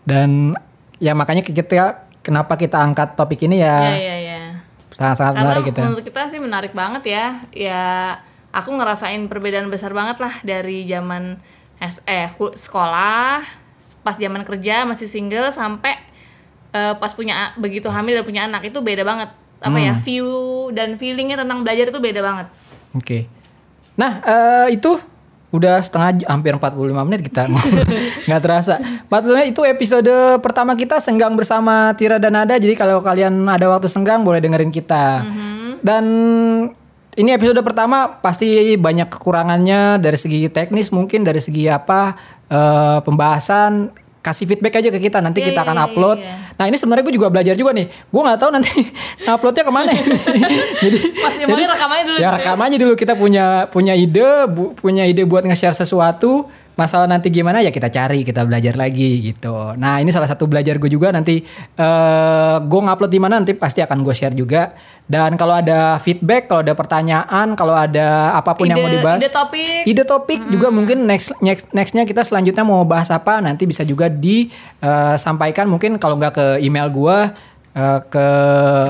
dan 0.08 0.56
ya 1.04 1.12
makanya 1.12 1.44
kita 1.44 2.08
kenapa 2.24 2.56
kita 2.56 2.80
angkat 2.80 3.20
topik 3.20 3.44
ini 3.44 3.60
Iya, 3.60 3.76
ya 3.76 3.96
iya, 3.98 4.16
iya. 4.24 4.40
sangat-sangat 4.96 5.34
menarik 5.36 5.64
gitu 5.68 5.82
menurut 5.84 6.06
kita 6.08 6.22
sih 6.32 6.40
menarik 6.40 6.72
banget 6.72 7.04
ya. 7.08 7.26
Ya 7.52 7.84
aku 8.52 8.70
ngerasain 8.74 9.26
perbedaan 9.28 9.68
besar 9.68 9.92
banget 9.92 10.18
lah 10.18 10.34
dari 10.42 10.84
zaman 10.84 11.38
eh 12.04 12.26
sekolah, 12.32 13.46
pas 14.02 14.18
zaman 14.18 14.42
kerja 14.42 14.82
masih 14.84 15.06
single 15.06 15.52
sampai 15.52 15.94
eh, 16.72 16.94
pas 16.98 17.12
punya 17.14 17.54
begitu 17.56 17.88
hamil 17.88 18.20
dan 18.20 18.26
punya 18.26 18.42
anak 18.46 18.66
itu 18.66 18.80
beda 18.82 19.02
banget. 19.02 19.30
Apa 19.58 19.74
Hmm. 19.74 19.86
ya 19.90 19.94
view 19.98 20.30
dan 20.70 20.98
feelingnya 20.98 21.38
tentang 21.38 21.66
belajar 21.66 21.90
itu 21.90 21.98
beda 21.98 22.22
banget. 22.22 22.48
Oke. 22.94 23.26
Nah, 23.98 24.22
eh, 24.22 24.78
itu 24.78 24.94
udah 25.48 25.80
setengah 25.80 26.22
jam, 26.22 26.28
hampir 26.38 26.54
45 26.54 27.08
menit 27.08 27.22
kita 27.26 27.48
nggak 28.28 28.42
terasa. 28.44 28.78
45 29.08 29.34
menit 29.34 29.50
itu 29.54 29.62
episode 29.64 30.14
pertama 30.42 30.74
kita 30.74 31.00
senggang 31.00 31.34
bersama 31.34 31.94
Tira 31.94 32.18
dan 32.18 32.36
Nada. 32.36 32.54
Jadi 32.54 32.74
kalau 32.74 33.02
kalian 33.02 33.48
ada 33.48 33.66
waktu 33.68 33.88
senggang 33.88 34.22
boleh 34.22 34.38
dengerin 34.38 34.70
kita. 34.70 35.24
Dan 35.80 36.06
ini 37.18 37.30
episode 37.32 37.58
pertama 37.60 38.08
pasti 38.16 38.46
banyak 38.76 39.10
kekurangannya 39.10 39.98
dari 39.98 40.16
segi 40.16 40.48
teknis 40.48 40.90
mungkin 40.90 41.22
dari 41.22 41.38
segi 41.38 41.66
apa 41.66 42.14
eh, 42.48 42.98
pembahasan 43.02 43.90
kasih 44.20 44.44
feedback 44.46 44.78
aja 44.78 44.90
ke 44.90 45.00
kita 45.02 45.18
nanti 45.18 45.40
Iya, 45.40 45.48
kita 45.50 45.56
iya, 45.58 45.66
akan 45.66 45.78
iya, 45.78 45.86
upload. 45.88 46.18
iya. 46.20 46.36
Nah 46.54 46.66
ini 46.68 46.76
sebenarnya 46.76 47.04
gue 47.04 47.16
juga 47.16 47.32
belajar 47.32 47.56
juga 47.56 47.72
nih. 47.72 47.88
Gue 47.88 48.22
nggak 48.22 48.38
tahu 48.38 48.52
nanti 48.52 48.76
uploadnya 49.26 49.64
ke 49.64 49.72
mana. 49.72 49.92
jadi 50.84 50.98
Masih 51.16 51.44
mau 51.48 51.56
rekam 51.56 51.90
aja 51.90 52.04
dulu. 52.04 52.18
ya 52.20 52.30
rekam 52.36 52.60
aja 52.60 52.76
dulu 52.76 52.94
kita 52.94 53.14
punya 53.16 53.46
punya 53.68 53.94
ide 53.96 54.28
bu- 54.46 54.76
punya 54.76 55.08
ide 55.08 55.24
buat 55.24 55.42
nge-share 55.42 55.72
sesuatu 55.74 56.44
masalah 56.78 57.10
nanti 57.10 57.28
gimana 57.28 57.60
ya 57.60 57.74
kita 57.74 57.90
cari 57.90 58.22
kita 58.22 58.46
belajar 58.46 58.78
lagi 58.78 59.18
gitu. 59.20 59.74
Nah 59.76 59.98
ini 59.98 60.14
salah 60.14 60.30
satu 60.30 60.46
belajar 60.46 60.78
gue 60.78 60.88
juga 60.88 61.10
nanti 61.10 61.42
eh 61.76 62.56
gue 62.62 62.80
ngupload 62.80 63.10
di 63.10 63.18
mana 63.18 63.42
nanti 63.42 63.58
pasti 63.58 63.82
akan 63.82 64.06
gue 64.06 64.14
share 64.14 64.38
juga. 64.38 64.72
Dan 65.08 65.40
kalau 65.40 65.56
ada 65.56 65.96
feedback 65.98 66.52
kalau 66.52 66.62
ada 66.62 66.76
pertanyaan 66.76 67.56
kalau 67.56 67.72
ada 67.72 68.36
apa 68.36 68.52
pun 68.54 68.68
yang 68.68 68.76
mau 68.78 68.92
Ide- 68.92 69.00
dibahas 69.00 69.20
ide 69.20 69.32
topik. 69.32 69.82
ide 69.88 70.04
topik 70.04 70.40
juga 70.52 70.68
mungkin 70.68 71.08
next 71.08 71.32
next 71.40 71.72
nextnya 71.72 72.04
kita 72.04 72.28
selanjutnya 72.28 72.68
mau 72.68 72.84
bahas 72.84 73.08
apa 73.08 73.40
nanti 73.40 73.64
bisa 73.64 73.82
juga 73.82 74.12
disampaikan 74.12 75.66
mungkin 75.66 75.96
kalau 75.96 76.20
nggak 76.20 76.34
ke 76.36 76.46
email 76.60 76.92
gue 76.92 77.18
eh, 77.72 78.00
ke 78.04 78.28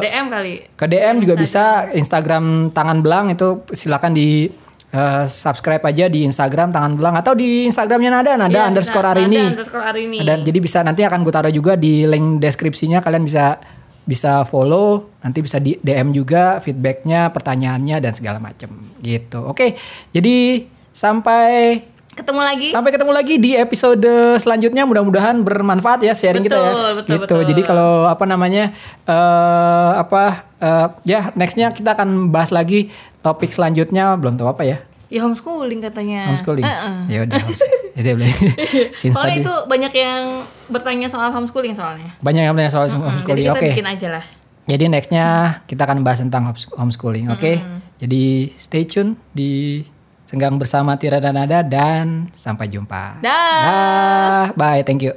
DM 0.01 0.25
kali. 0.27 0.55
ke 0.73 0.85
DM 0.88 1.15
juga 1.21 1.35
bisa 1.38 1.63
Instagram 1.93 2.73
tangan 2.73 2.99
belang 2.99 3.29
itu 3.29 3.61
silakan 3.69 4.17
di 4.17 4.49
eh, 4.89 5.23
subscribe 5.25 5.83
aja 5.83 6.05
di 6.07 6.23
Instagram 6.23 6.71
tangan 6.71 6.93
belang 6.95 7.15
atau 7.15 7.31
di 7.31 7.65
Instagramnya 7.65 8.11
Nada 8.13 8.31
Nada 8.35 8.51
Iya, 8.51 8.63
underscore 8.67 9.07
hari 9.07 9.27
ini. 9.27 9.38
Nada 9.38 9.51
underscore 9.53 9.83
hari 9.83 10.01
ini. 10.05 10.17
Dan 10.21 10.38
jadi 10.41 10.59
bisa 10.59 10.79
nanti 10.81 11.01
akan 11.01 11.19
gue 11.21 11.33
taruh 11.33 11.51
juga 11.51 11.75
di 11.75 12.03
link 12.03 12.39
deskripsinya 12.39 12.99
kalian 12.99 13.23
bisa 13.23 13.59
bisa 14.03 14.47
follow 14.47 15.11
nanti 15.19 15.43
bisa 15.43 15.59
di 15.59 15.75
DM 15.75 16.15
juga 16.15 16.63
feedbacknya 16.63 17.27
pertanyaannya 17.27 17.99
dan 17.99 18.15
segala 18.15 18.39
macam 18.39 18.71
gitu 19.03 19.43
oke 19.43 19.75
jadi 20.15 20.63
sampai 20.95 21.83
Ketemu 22.15 22.39
lagi. 22.41 22.67
sampai 22.71 22.89
ketemu 22.89 23.11
lagi 23.13 23.35
di 23.35 23.53
episode 23.53 24.07
selanjutnya 24.39 24.88
mudah-mudahan 24.88 25.43
bermanfaat 25.43 26.01
ya 26.01 26.15
sharing 26.15 26.41
kita 26.41 26.55
ya 26.55 26.71
Betul, 26.71 26.89
betul, 26.95 27.11
gitu 27.13 27.21
betul. 27.35 27.41
jadi 27.51 27.61
kalau 27.61 28.07
apa 28.07 28.23
namanya 28.25 28.71
eh 29.05 29.91
apa 29.99 30.23
eh, 30.57 30.88
ya 31.03 31.29
nextnya 31.35 31.69
kita 31.69 31.93
akan 31.93 32.31
bahas 32.31 32.49
lagi 32.49 32.88
topik 33.28 33.49
selanjutnya 33.49 34.15
belum 34.15 34.36
tahu 34.36 34.47
apa 34.47 34.63
ya 34.63 34.80
Ya 35.07 35.23
homeschooling 35.23 35.80
katanya. 35.80 36.28
homeschooling 36.28 36.63
Heeh. 36.63 36.95
ya 37.07 37.19
udah 37.23 37.36
homeschooling. 37.38 37.84
Jadi 37.97 38.07
boleh. 38.13 38.34
Soalnya 38.91 39.15
tadi 39.15 39.39
itu 39.39 39.53
banyak 39.65 39.93
yang 39.93 40.21
bertanya 40.67 41.07
soal 41.07 41.30
homeschooling 41.30 41.71
soalnya. 41.71 42.11
banyak 42.19 42.43
yang 42.43 42.51
tanya 42.53 42.67
soal 42.67 42.86
Hmm, 42.88 43.03
homeschooling 43.05 43.47
oke 43.47 43.55
kita 43.57 43.71
bikin 43.71 43.88
aja 43.88 44.07
lah. 44.13 44.23
Jadi 44.65 44.84
nextnya 44.86 45.25
kita 45.63 45.84
akan 45.84 46.03
bahas 46.03 46.19
tentang 46.19 46.43
homes- 46.45 46.67
homeschooling, 46.69 47.32
oke? 47.32 47.51
Jadi 47.97 48.23
stay 48.53 48.84
tune 48.84 49.15
di 49.32 49.80
Senggang 50.21 50.59
bersama 50.59 50.99
Tira 50.99 51.23
dan 51.23 51.39
Nada 51.39 51.63
dan 51.63 52.28
sampai 52.36 52.67
jumpa. 52.67 53.23
Dah. 53.23 53.63
Dah. 53.63 54.45
Bye, 54.59 54.84
thank 54.84 54.99
you. 54.99 55.15